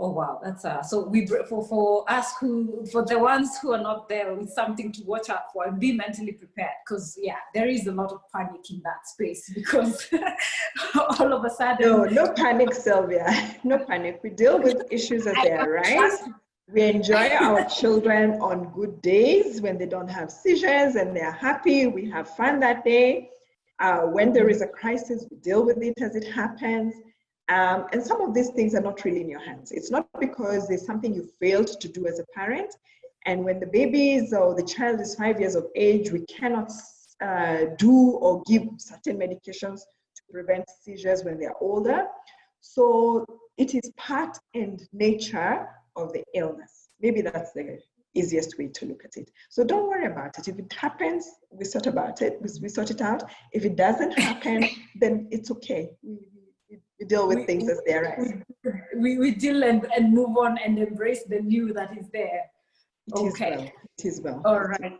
Oh 0.04 0.10
wow, 0.10 0.40
that's 0.44 0.66
uh, 0.66 0.82
so 0.82 1.06
we 1.06 1.28
for 1.28 1.64
for 1.64 2.10
us 2.12 2.34
who 2.40 2.84
for 2.92 3.06
the 3.06 3.20
ones 3.20 3.60
who 3.62 3.74
are 3.74 3.82
not 3.82 4.10
there 4.10 4.34
with 4.34 4.50
something 4.50 4.92
to 4.94 5.04
watch 5.04 5.30
out 5.30 5.52
for 5.54 5.68
and 5.68 5.80
be 5.80 5.92
mentally 5.92 6.32
prepared 6.32 6.72
because 6.84 7.16
yeah, 7.22 7.36
there 7.54 7.68
is 7.68 7.86
a 7.86 7.92
lot 7.92 8.12
of 8.12 8.22
panic 8.34 8.72
in 8.72 8.82
that 8.84 9.06
space 9.06 9.48
because 9.56 10.08
all 10.96 11.34
of 11.34 11.46
a 11.46 11.50
sudden. 11.52 11.88
No, 11.88 12.06
no 12.06 12.34
panic, 12.34 12.74
Sylvia. 12.74 13.28
No 13.64 13.78
panic. 13.78 14.22
We 14.24 14.32
deal 14.32 14.60
with 14.60 14.82
issues 14.90 15.28
as 15.28 15.36
they 15.44 15.52
arise. 15.52 16.24
We 16.72 16.84
enjoy 16.84 17.30
our 17.30 17.66
children 17.66 18.40
on 18.42 18.72
good 18.74 19.02
days 19.02 19.62
when 19.62 19.78
they 19.78 19.86
don't 19.86 20.08
have 20.08 20.32
seizures 20.32 20.96
and 20.96 21.16
they're 21.16 21.32
happy. 21.32 21.88
We 21.88 22.10
have 22.12 22.30
fun 22.36 22.60
that 22.62 22.86
day. 22.86 23.30
Uh, 23.80 24.02
when 24.02 24.32
there 24.32 24.48
is 24.48 24.62
a 24.62 24.68
crisis, 24.68 25.26
we 25.30 25.38
deal 25.38 25.66
with 25.66 25.82
it 25.82 26.02
as 26.02 26.16
it 26.16 26.28
happens 26.32 26.94
um, 27.52 27.88
and 27.92 28.02
some 28.02 28.22
of 28.22 28.34
these 28.34 28.50
things 28.52 28.76
are 28.76 28.82
not 28.82 29.04
really 29.04 29.20
in 29.20 29.30
your 29.30 29.42
hands. 29.42 29.72
It's 29.72 29.92
not 29.92 30.08
because 30.22 30.70
there's 30.70 30.86
something 30.86 31.14
you 31.14 31.30
failed 31.40 31.68
to 31.82 31.88
do 31.90 32.08
as 32.08 32.20
a 32.20 32.26
parent. 32.34 32.74
And 33.26 33.44
when 33.44 33.60
the 33.60 33.66
baby 33.66 34.14
is 34.14 34.32
or 34.34 34.56
the 34.56 34.64
child 34.64 35.02
is 35.02 35.16
five 35.16 35.38
years 35.38 35.56
of 35.56 35.66
age, 35.76 36.12
we 36.12 36.26
cannot 36.28 36.72
uh, 37.22 37.66
do 37.78 38.12
or 38.12 38.42
give 38.44 38.64
certain 38.78 39.18
medications 39.18 39.82
to 40.16 40.22
prevent 40.32 40.64
seizures 40.82 41.26
when 41.26 41.38
they're 41.40 41.58
older. 41.60 42.06
So 42.62 43.26
it 43.58 43.76
is 43.76 43.92
part 43.98 44.38
and 44.54 44.82
nature 44.94 45.68
of 45.96 46.14
the 46.14 46.24
illness. 46.34 46.90
Maybe 47.02 47.22
that's 47.22 47.52
the 47.54 47.80
easiest 48.14 48.58
way 48.58 48.68
to 48.68 48.86
look 48.86 49.04
at 49.06 49.16
it. 49.16 49.32
So 49.50 49.64
don't 49.64 49.88
worry 49.88 50.06
about 50.06 50.38
it. 50.38 50.48
If 50.48 50.60
it 50.60 50.72
happens, 50.74 51.30
we 51.50 51.66
sort 51.66 51.88
about 51.88 52.22
it. 52.22 52.38
We, 52.42 52.50
we 52.62 52.70
sort 52.70 52.92
it 52.92 53.02
out. 53.02 53.24
If 53.54 53.66
it 53.66 53.76
doesn't 53.76 54.18
happen, 54.18 54.68
then 55.00 55.28
it's 55.32 55.52
okay. 55.52 55.92
We, 56.04 56.18
we 57.00 57.06
deal 57.08 57.28
with 57.28 57.40
we, 57.40 57.46
things 57.46 57.70
as 57.70 57.82
they 57.86 57.96
arise. 57.96 58.34
We, 58.96 59.18
we 59.18 59.32
deal 59.32 59.64
and, 59.64 59.88
and 59.96 60.14
move 60.14 60.38
on 60.38 60.58
and 60.58 60.78
embrace 60.78 61.24
the 61.24 61.40
new 61.40 61.74
that 61.74 61.98
is 61.98 62.10
there. 62.12 62.44
It 63.08 63.14
okay. 63.16 63.28
Is 63.28 63.40
well. 63.40 63.72
It 63.98 64.06
is 64.06 64.22
well. 64.22 64.42
All 64.46 64.60
right. 64.60 65.00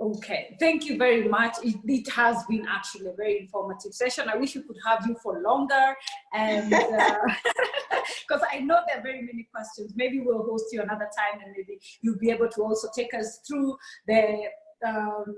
Okay, 0.00 0.56
thank 0.60 0.84
you 0.84 0.96
very 0.96 1.28
much. 1.28 1.56
It, 1.64 1.76
it, 1.84 2.08
has 2.10 2.44
been 2.48 2.64
actually 2.68 3.08
a 3.08 3.14
very 3.14 3.40
informative 3.40 3.92
session. 3.92 4.28
I 4.32 4.36
wish 4.36 4.54
we 4.54 4.62
could 4.62 4.76
have 4.86 5.04
you 5.04 5.16
for 5.20 5.40
longer, 5.40 5.96
and 6.32 6.70
because 6.70 8.42
uh, 8.42 8.46
I 8.52 8.60
know 8.60 8.78
there 8.86 8.98
are 8.98 9.02
very 9.02 9.22
many 9.22 9.48
questions. 9.52 9.94
Maybe 9.96 10.20
we'll 10.20 10.44
host 10.44 10.66
you 10.70 10.82
another 10.82 11.08
time, 11.16 11.40
and 11.44 11.52
maybe 11.56 11.80
you'll 12.00 12.18
be 12.18 12.30
able 12.30 12.48
to 12.48 12.62
also 12.62 12.88
take 12.94 13.12
us 13.12 13.40
through 13.46 13.76
the 14.06 14.44
um, 14.86 15.34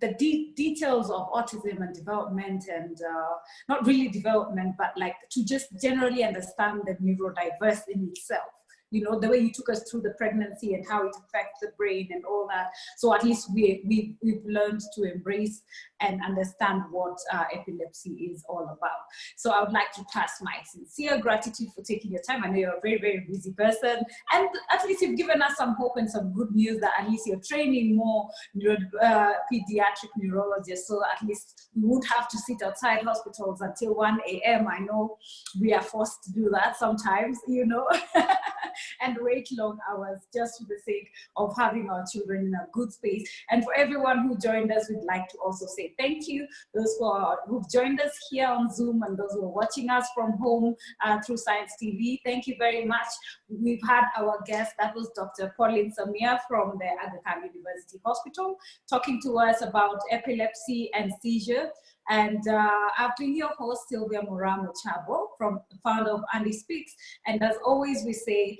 the 0.00 0.14
de 0.14 0.54
details 0.56 1.10
of 1.10 1.30
autism 1.32 1.82
and 1.82 1.94
development 1.94 2.64
and 2.72 2.96
uh, 3.02 3.34
not 3.68 3.86
really 3.86 4.08
development, 4.08 4.76
but 4.78 4.92
like 4.96 5.16
to 5.32 5.44
just 5.44 5.66
generally 5.82 6.24
understand 6.24 6.80
the 6.86 6.94
neurodiverse 6.94 7.82
in 7.92 8.08
itself 8.08 8.48
you 8.94 9.02
know, 9.02 9.18
the 9.18 9.28
way 9.28 9.38
you 9.38 9.52
took 9.52 9.68
us 9.68 9.90
through 9.90 10.02
the 10.02 10.10
pregnancy 10.10 10.74
and 10.74 10.86
how 10.88 11.04
it 11.06 11.16
affects 11.26 11.58
the 11.60 11.72
brain 11.76 12.08
and 12.12 12.24
all 12.24 12.46
that. 12.48 12.70
So 12.96 13.12
at 13.12 13.24
least 13.24 13.52
we, 13.52 13.82
we, 13.86 14.14
we've 14.22 14.44
learned 14.46 14.82
to 14.94 15.02
embrace 15.02 15.62
and 16.04 16.20
understand 16.24 16.82
what 16.90 17.18
uh, 17.32 17.44
epilepsy 17.52 18.10
is 18.10 18.44
all 18.48 18.64
about. 18.64 19.04
So 19.36 19.50
I 19.50 19.62
would 19.62 19.72
like 19.72 19.92
to 19.92 20.04
pass 20.12 20.34
my 20.42 20.54
sincere 20.64 21.18
gratitude 21.18 21.68
for 21.74 21.82
taking 21.82 22.12
your 22.12 22.22
time. 22.22 22.44
I 22.44 22.48
know 22.48 22.56
you're 22.56 22.76
a 22.76 22.80
very, 22.80 22.98
very 22.98 23.26
busy 23.28 23.52
person. 23.52 24.02
And 24.32 24.48
at 24.70 24.84
least 24.86 25.02
you've 25.02 25.16
given 25.16 25.42
us 25.42 25.56
some 25.56 25.74
hope 25.74 25.96
and 25.96 26.10
some 26.10 26.32
good 26.32 26.54
news 26.54 26.80
that 26.80 26.92
at 26.98 27.08
least 27.08 27.26
you're 27.26 27.40
training 27.40 27.96
more 27.96 28.28
neuro, 28.54 28.76
uh, 29.02 29.32
pediatric 29.52 30.10
neurologists. 30.16 30.88
So 30.88 31.02
at 31.04 31.26
least 31.26 31.70
we 31.74 31.88
would 31.88 32.04
have 32.06 32.28
to 32.28 32.38
sit 32.38 32.62
outside 32.62 33.02
hospitals 33.02 33.60
until 33.60 33.94
1 33.94 34.20
a.m. 34.28 34.68
I 34.68 34.78
know 34.78 35.16
we 35.60 35.72
are 35.72 35.82
forced 35.82 36.22
to 36.24 36.32
do 36.32 36.50
that 36.52 36.76
sometimes, 36.76 37.38
you 37.48 37.66
know. 37.66 37.88
and 39.00 39.16
wait 39.20 39.48
long 39.52 39.78
hours 39.90 40.20
just 40.34 40.58
for 40.58 40.64
the 40.64 40.78
sake 40.84 41.08
of 41.36 41.54
having 41.56 41.88
our 41.90 42.04
children 42.12 42.46
in 42.46 42.54
a 42.54 42.66
good 42.72 42.92
space. 42.92 43.28
And 43.50 43.62
for 43.64 43.74
everyone 43.74 44.26
who 44.26 44.38
joined 44.38 44.72
us, 44.72 44.88
we'd 44.88 45.04
like 45.04 45.28
to 45.28 45.38
also 45.38 45.66
say 45.66 45.93
thank 45.98 46.28
you. 46.28 46.46
Those 46.74 46.96
who 46.98 47.06
are, 47.06 47.38
who've 47.46 47.68
joined 47.70 48.00
us 48.00 48.12
here 48.30 48.48
on 48.48 48.72
Zoom 48.72 49.02
and 49.02 49.16
those 49.16 49.32
who 49.32 49.44
are 49.44 49.52
watching 49.52 49.90
us 49.90 50.06
from 50.14 50.32
home 50.38 50.74
uh, 51.04 51.20
through 51.20 51.38
Science 51.38 51.72
TV, 51.82 52.20
thank 52.24 52.46
you 52.46 52.56
very 52.58 52.84
much. 52.84 53.06
We've 53.48 53.82
had 53.86 54.04
our 54.16 54.38
guest, 54.46 54.72
that 54.78 54.94
was 54.94 55.10
Dr. 55.14 55.54
Pauline 55.56 55.92
Samia 55.92 56.40
from 56.48 56.78
the 56.78 56.86
Aga 56.86 57.18
Khan 57.26 57.42
University 57.42 58.00
Hospital, 58.04 58.56
talking 58.88 59.20
to 59.22 59.38
us 59.38 59.62
about 59.62 60.00
epilepsy 60.10 60.90
and 60.94 61.12
seizure. 61.22 61.70
And 62.08 62.46
uh, 62.46 62.88
I've 62.98 63.16
been 63.18 63.34
your 63.34 63.54
host, 63.56 63.88
Sylvia 63.88 64.20
Moramo 64.22 64.72
Chabo, 64.84 65.28
from 65.38 65.60
founder 65.82 66.10
of 66.10 66.22
Andy 66.34 66.52
Speaks. 66.52 66.94
And 67.26 67.42
as 67.42 67.56
always, 67.64 68.04
we 68.04 68.12
say, 68.12 68.58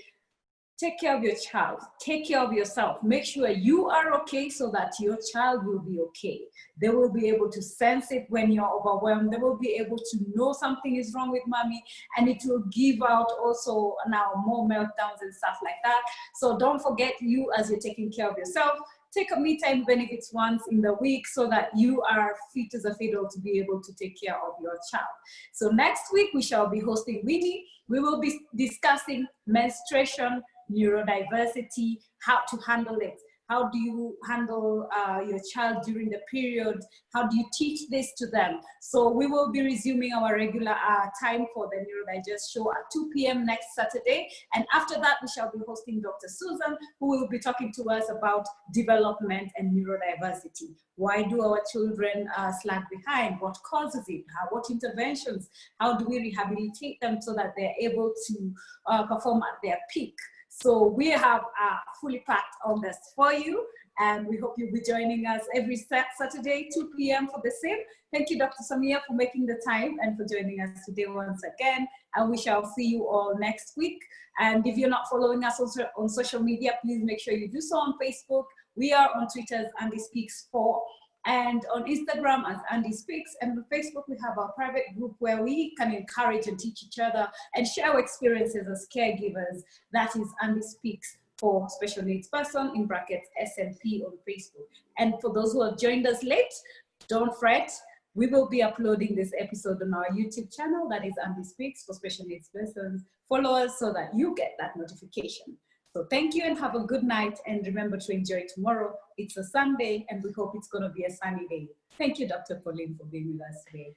take 0.79 0.99
care 0.99 1.17
of 1.17 1.23
your 1.23 1.37
child, 1.37 1.81
take 2.01 2.27
care 2.29 2.41
of 2.41 2.53
yourself, 2.53 3.03
make 3.03 3.25
sure 3.25 3.49
you 3.49 3.89
are 3.89 4.13
okay 4.21 4.49
so 4.49 4.71
that 4.73 4.93
your 4.99 5.17
child 5.33 5.65
will 5.65 5.79
be 5.79 6.01
okay. 6.01 6.41
They 6.81 6.89
will 6.89 7.13
be 7.13 7.29
able 7.29 7.51
to 7.51 7.63
sense 7.63 8.11
it 8.11 8.27
when 8.29 8.51
you're 8.51 8.69
overwhelmed. 8.69 9.33
They 9.33 9.37
will 9.37 9.57
be 9.57 9.75
able 9.75 9.99
to 9.99 10.19
know 10.35 10.53
something 10.53 10.97
is 10.97 11.13
wrong 11.15 11.31
with 11.31 11.43
mommy 11.47 11.83
and 12.17 12.29
it 12.29 12.43
will 12.45 12.65
give 12.73 13.03
out 13.03 13.31
also 13.43 13.95
now 14.09 14.33
more 14.45 14.69
meltdowns 14.69 15.21
and 15.23 15.35
stuff 15.35 15.59
like 15.63 15.81
that. 15.85 16.03
So 16.37 16.59
don't 16.59 16.83
forget 16.83 17.15
you 17.21 17.53
as 17.57 17.71
you're 17.71 17.79
taking 17.79 18.11
care 18.11 18.31
of 18.31 18.37
yourself, 18.37 18.79
take 19.13 19.31
a 19.33 19.39
me 19.39 19.59
time 19.61 19.83
even 19.83 20.01
if 20.01 20.11
it's 20.11 20.33
once 20.33 20.65
in 20.71 20.81
the 20.81 20.95
week 20.95 21.27
so 21.27 21.49
that 21.49 21.71
you 21.77 22.03
are 22.03 22.35
fit 22.53 22.75
as 22.75 22.85
a 22.85 22.95
fiddle 22.97 23.29
to 23.31 23.41
be 23.41 23.61
able 23.61 23.81
to 23.81 23.93
take 23.95 24.21
care 24.21 24.35
of 24.35 24.55
your 24.61 24.77
child. 24.91 25.15
So 25.53 25.69
next 25.69 26.13
week 26.13 26.31
we 26.35 26.43
shall 26.43 26.69
be 26.69 26.81
hosting 26.81 27.23
Winnie. 27.25 27.65
We 27.87 28.01
will 28.01 28.19
be 28.19 28.41
discussing 28.57 29.27
menstruation, 29.47 30.43
neurodiversity, 30.71 31.99
how 32.23 32.41
to 32.51 32.57
handle 32.67 32.99
it. 33.01 33.19
How 33.49 33.69
do 33.69 33.79
you 33.79 34.17
handle 34.27 34.89
uh, 34.97 35.21
your 35.21 35.39
child 35.53 35.83
during 35.85 36.09
the 36.09 36.21
period? 36.31 36.81
How 37.15 37.29
do 37.29 37.37
you 37.37 37.45
teach 37.53 37.91
this 37.91 38.13
to 38.17 38.27
them? 38.29 38.61
So 38.81 39.11
we 39.11 39.27
will 39.27 39.53
be 39.53 39.61
resuming 39.63 40.15
our 40.15 40.35
regular 40.35 40.73
uh, 40.73 41.07
time 41.23 41.47
for 41.53 41.69
the 41.71 41.85
Neurodigest 41.85 42.53
show 42.53 42.71
at 42.73 42.91
2 42.93 43.11
p.m. 43.15 43.45
next 43.45 43.67
Saturday. 43.75 44.29
And 44.55 44.65
after 44.73 44.95
that, 44.95 45.17
we 45.21 45.29
shall 45.29 45.51
be 45.53 45.61
hosting 45.67 46.01
Dr. 46.01 46.29
Susan, 46.29 46.79
who 47.01 47.09
will 47.09 47.29
be 47.29 47.39
talking 47.39 47.71
to 47.77 47.85
us 47.91 48.05
about 48.11 48.47
development 48.73 49.53
and 49.57 49.77
neurodiversity. 49.77 50.75
Why 50.97 51.25
do 51.25 51.43
our 51.43 51.61
children 51.71 52.29
uh, 52.35 52.51
slag 52.63 52.85
behind? 52.91 53.41
What 53.41 53.59
causes 53.69 54.05
it? 54.09 54.25
How, 54.39 54.49
what 54.51 54.71
interventions? 54.71 55.51
How 55.81 55.99
do 55.99 56.07
we 56.09 56.19
rehabilitate 56.19 56.99
them 57.03 57.21
so 57.21 57.35
that 57.35 57.53
they're 57.59 57.75
able 57.79 58.15
to 58.29 58.55
uh, 58.87 59.07
perform 59.07 59.43
at 59.43 59.59
their 59.63 59.79
peak? 59.93 60.15
So 60.63 60.87
we 60.87 61.11
have 61.11 61.43
a 61.43 61.77
fully 62.01 62.23
packed 62.27 62.55
August 62.65 63.01
for 63.17 63.33
you 63.33 63.67
and 63.99 64.27
we 64.27 64.39
hope 64.39 64.55
you'll 64.57 64.73
be 64.73 64.83
joining 64.87 65.27
us 65.27 65.43
every 65.55 65.77
Saturday, 65.77 66.69
2 66.73 66.93
p.m. 66.97 67.27
for 67.27 67.41
the 67.43 67.51
same. 67.51 67.79
Thank 68.13 68.31
you, 68.31 68.39
Dr. 68.39 68.63
Samia, 68.71 69.01
for 69.07 69.15
making 69.15 69.47
the 69.47 69.61
time 69.67 69.97
and 70.01 70.17
for 70.17 70.25
joining 70.25 70.61
us 70.61 70.85
today 70.87 71.07
once 71.09 71.43
again. 71.43 71.89
And 72.15 72.31
we 72.31 72.39
shall 72.39 72.65
see 72.65 72.87
you 72.87 73.09
all 73.09 73.37
next 73.37 73.73
week. 73.77 74.01
And 74.39 74.65
if 74.65 74.77
you're 74.77 74.89
not 74.89 75.09
following 75.11 75.43
us 75.43 75.59
also 75.59 75.87
on 75.99 76.09
social 76.09 76.41
media, 76.41 76.79
please 76.83 77.03
make 77.03 77.21
sure 77.21 77.35
you 77.35 77.51
do 77.51 77.61
so 77.61 77.77
on 77.77 77.95
Facebook. 78.03 78.45
We 78.77 78.93
are 78.93 79.11
on 79.17 79.27
Twitter 79.29 79.71
Andy 79.81 79.99
Speaks 79.99 80.47
4 80.53 80.83
and 81.27 81.65
on 81.73 81.85
Instagram 81.85 82.49
as 82.51 82.59
Andy 82.71 82.93
Speaks, 82.93 83.35
and 83.41 83.53
on 83.53 83.65
Facebook 83.73 84.05
we 84.09 84.17
have 84.23 84.39
our 84.39 84.53
private 84.53 84.85
group 84.99 85.15
where 85.19 85.43
we 85.43 85.75
can 85.77 85.93
encourage 85.93 86.47
and 86.47 86.59
teach 86.59 86.83
each 86.85 86.99
other 86.99 87.29
and 87.55 87.67
share 87.67 87.93
our 87.93 88.01
experiences 88.01 88.67
as 88.71 88.87
caregivers. 88.95 89.63
That 89.93 90.15
is 90.17 90.29
Andy 90.43 90.63
Speaks 90.63 91.17
for 91.39 91.69
special 91.69 92.05
needs 92.05 92.29
person 92.29 92.73
in 92.75 92.87
brackets 92.87 93.29
SNP 93.43 94.05
on 94.05 94.13
Facebook. 94.29 94.69
And 94.99 95.15
for 95.21 95.33
those 95.33 95.53
who 95.53 95.63
have 95.63 95.79
joined 95.79 96.07
us 96.07 96.23
late, 96.23 96.53
don't 97.09 97.37
fret. 97.39 97.71
We 98.15 98.29
will 98.29 98.49
be 98.49 98.63
uploading 98.63 99.17
this 99.17 99.33
episode 99.39 99.83
on 99.83 99.93
our 99.93 100.09
YouTube 100.11 100.55
channel 100.55 100.89
that 100.89 101.05
is 101.05 101.15
Andy 101.25 101.43
Speaks 101.43 101.85
for 101.85 101.95
special 101.95 102.27
needs 102.27 102.49
persons. 102.49 103.03
Follow 103.29 103.57
us 103.65 103.79
so 103.79 103.93
that 103.93 104.15
you 104.15 104.35
get 104.37 104.55
that 104.59 104.77
notification. 104.77 105.57
So 105.95 106.05
thank 106.11 106.35
you 106.35 106.43
and 106.45 106.59
have 106.59 106.75
a 106.75 106.81
good 106.81 107.05
night. 107.05 107.39
And 107.47 107.65
remember 107.65 107.97
to 107.99 108.13
enjoy 108.13 108.47
tomorrow. 108.53 108.95
It's 109.17 109.37
a 109.37 109.45
Sunday 109.45 110.05
and 110.11 110.25
we 110.25 110.33
hope 110.33 110.53
it's 110.57 110.67
going 110.67 110.83
to 110.83 110.89
be 110.89 111.05
a 111.05 111.11
sunny 111.11 111.47
day. 111.49 111.69
Thank 111.97 112.19
you, 112.19 112.27
Dr. 112.27 112.61
Pauline, 112.65 112.97
for 112.99 113.05
being 113.05 113.33
with 113.33 113.43
us 113.43 113.65
today. 113.71 113.95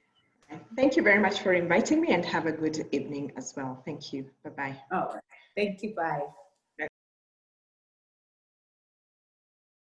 Thank 0.76 0.96
you 0.96 1.02
very 1.02 1.20
much 1.20 1.40
for 1.40 1.52
inviting 1.52 2.00
me 2.00 2.14
and 2.14 2.24
have 2.24 2.46
a 2.46 2.52
good 2.52 2.86
evening 2.92 3.32
as 3.36 3.52
well. 3.56 3.82
Thank 3.84 4.12
you. 4.12 4.26
Bye-bye. 4.44 4.76
All 4.92 5.10
right. 5.14 5.22
Thank 5.56 5.82
you. 5.82 5.94
Bye. 5.94 6.22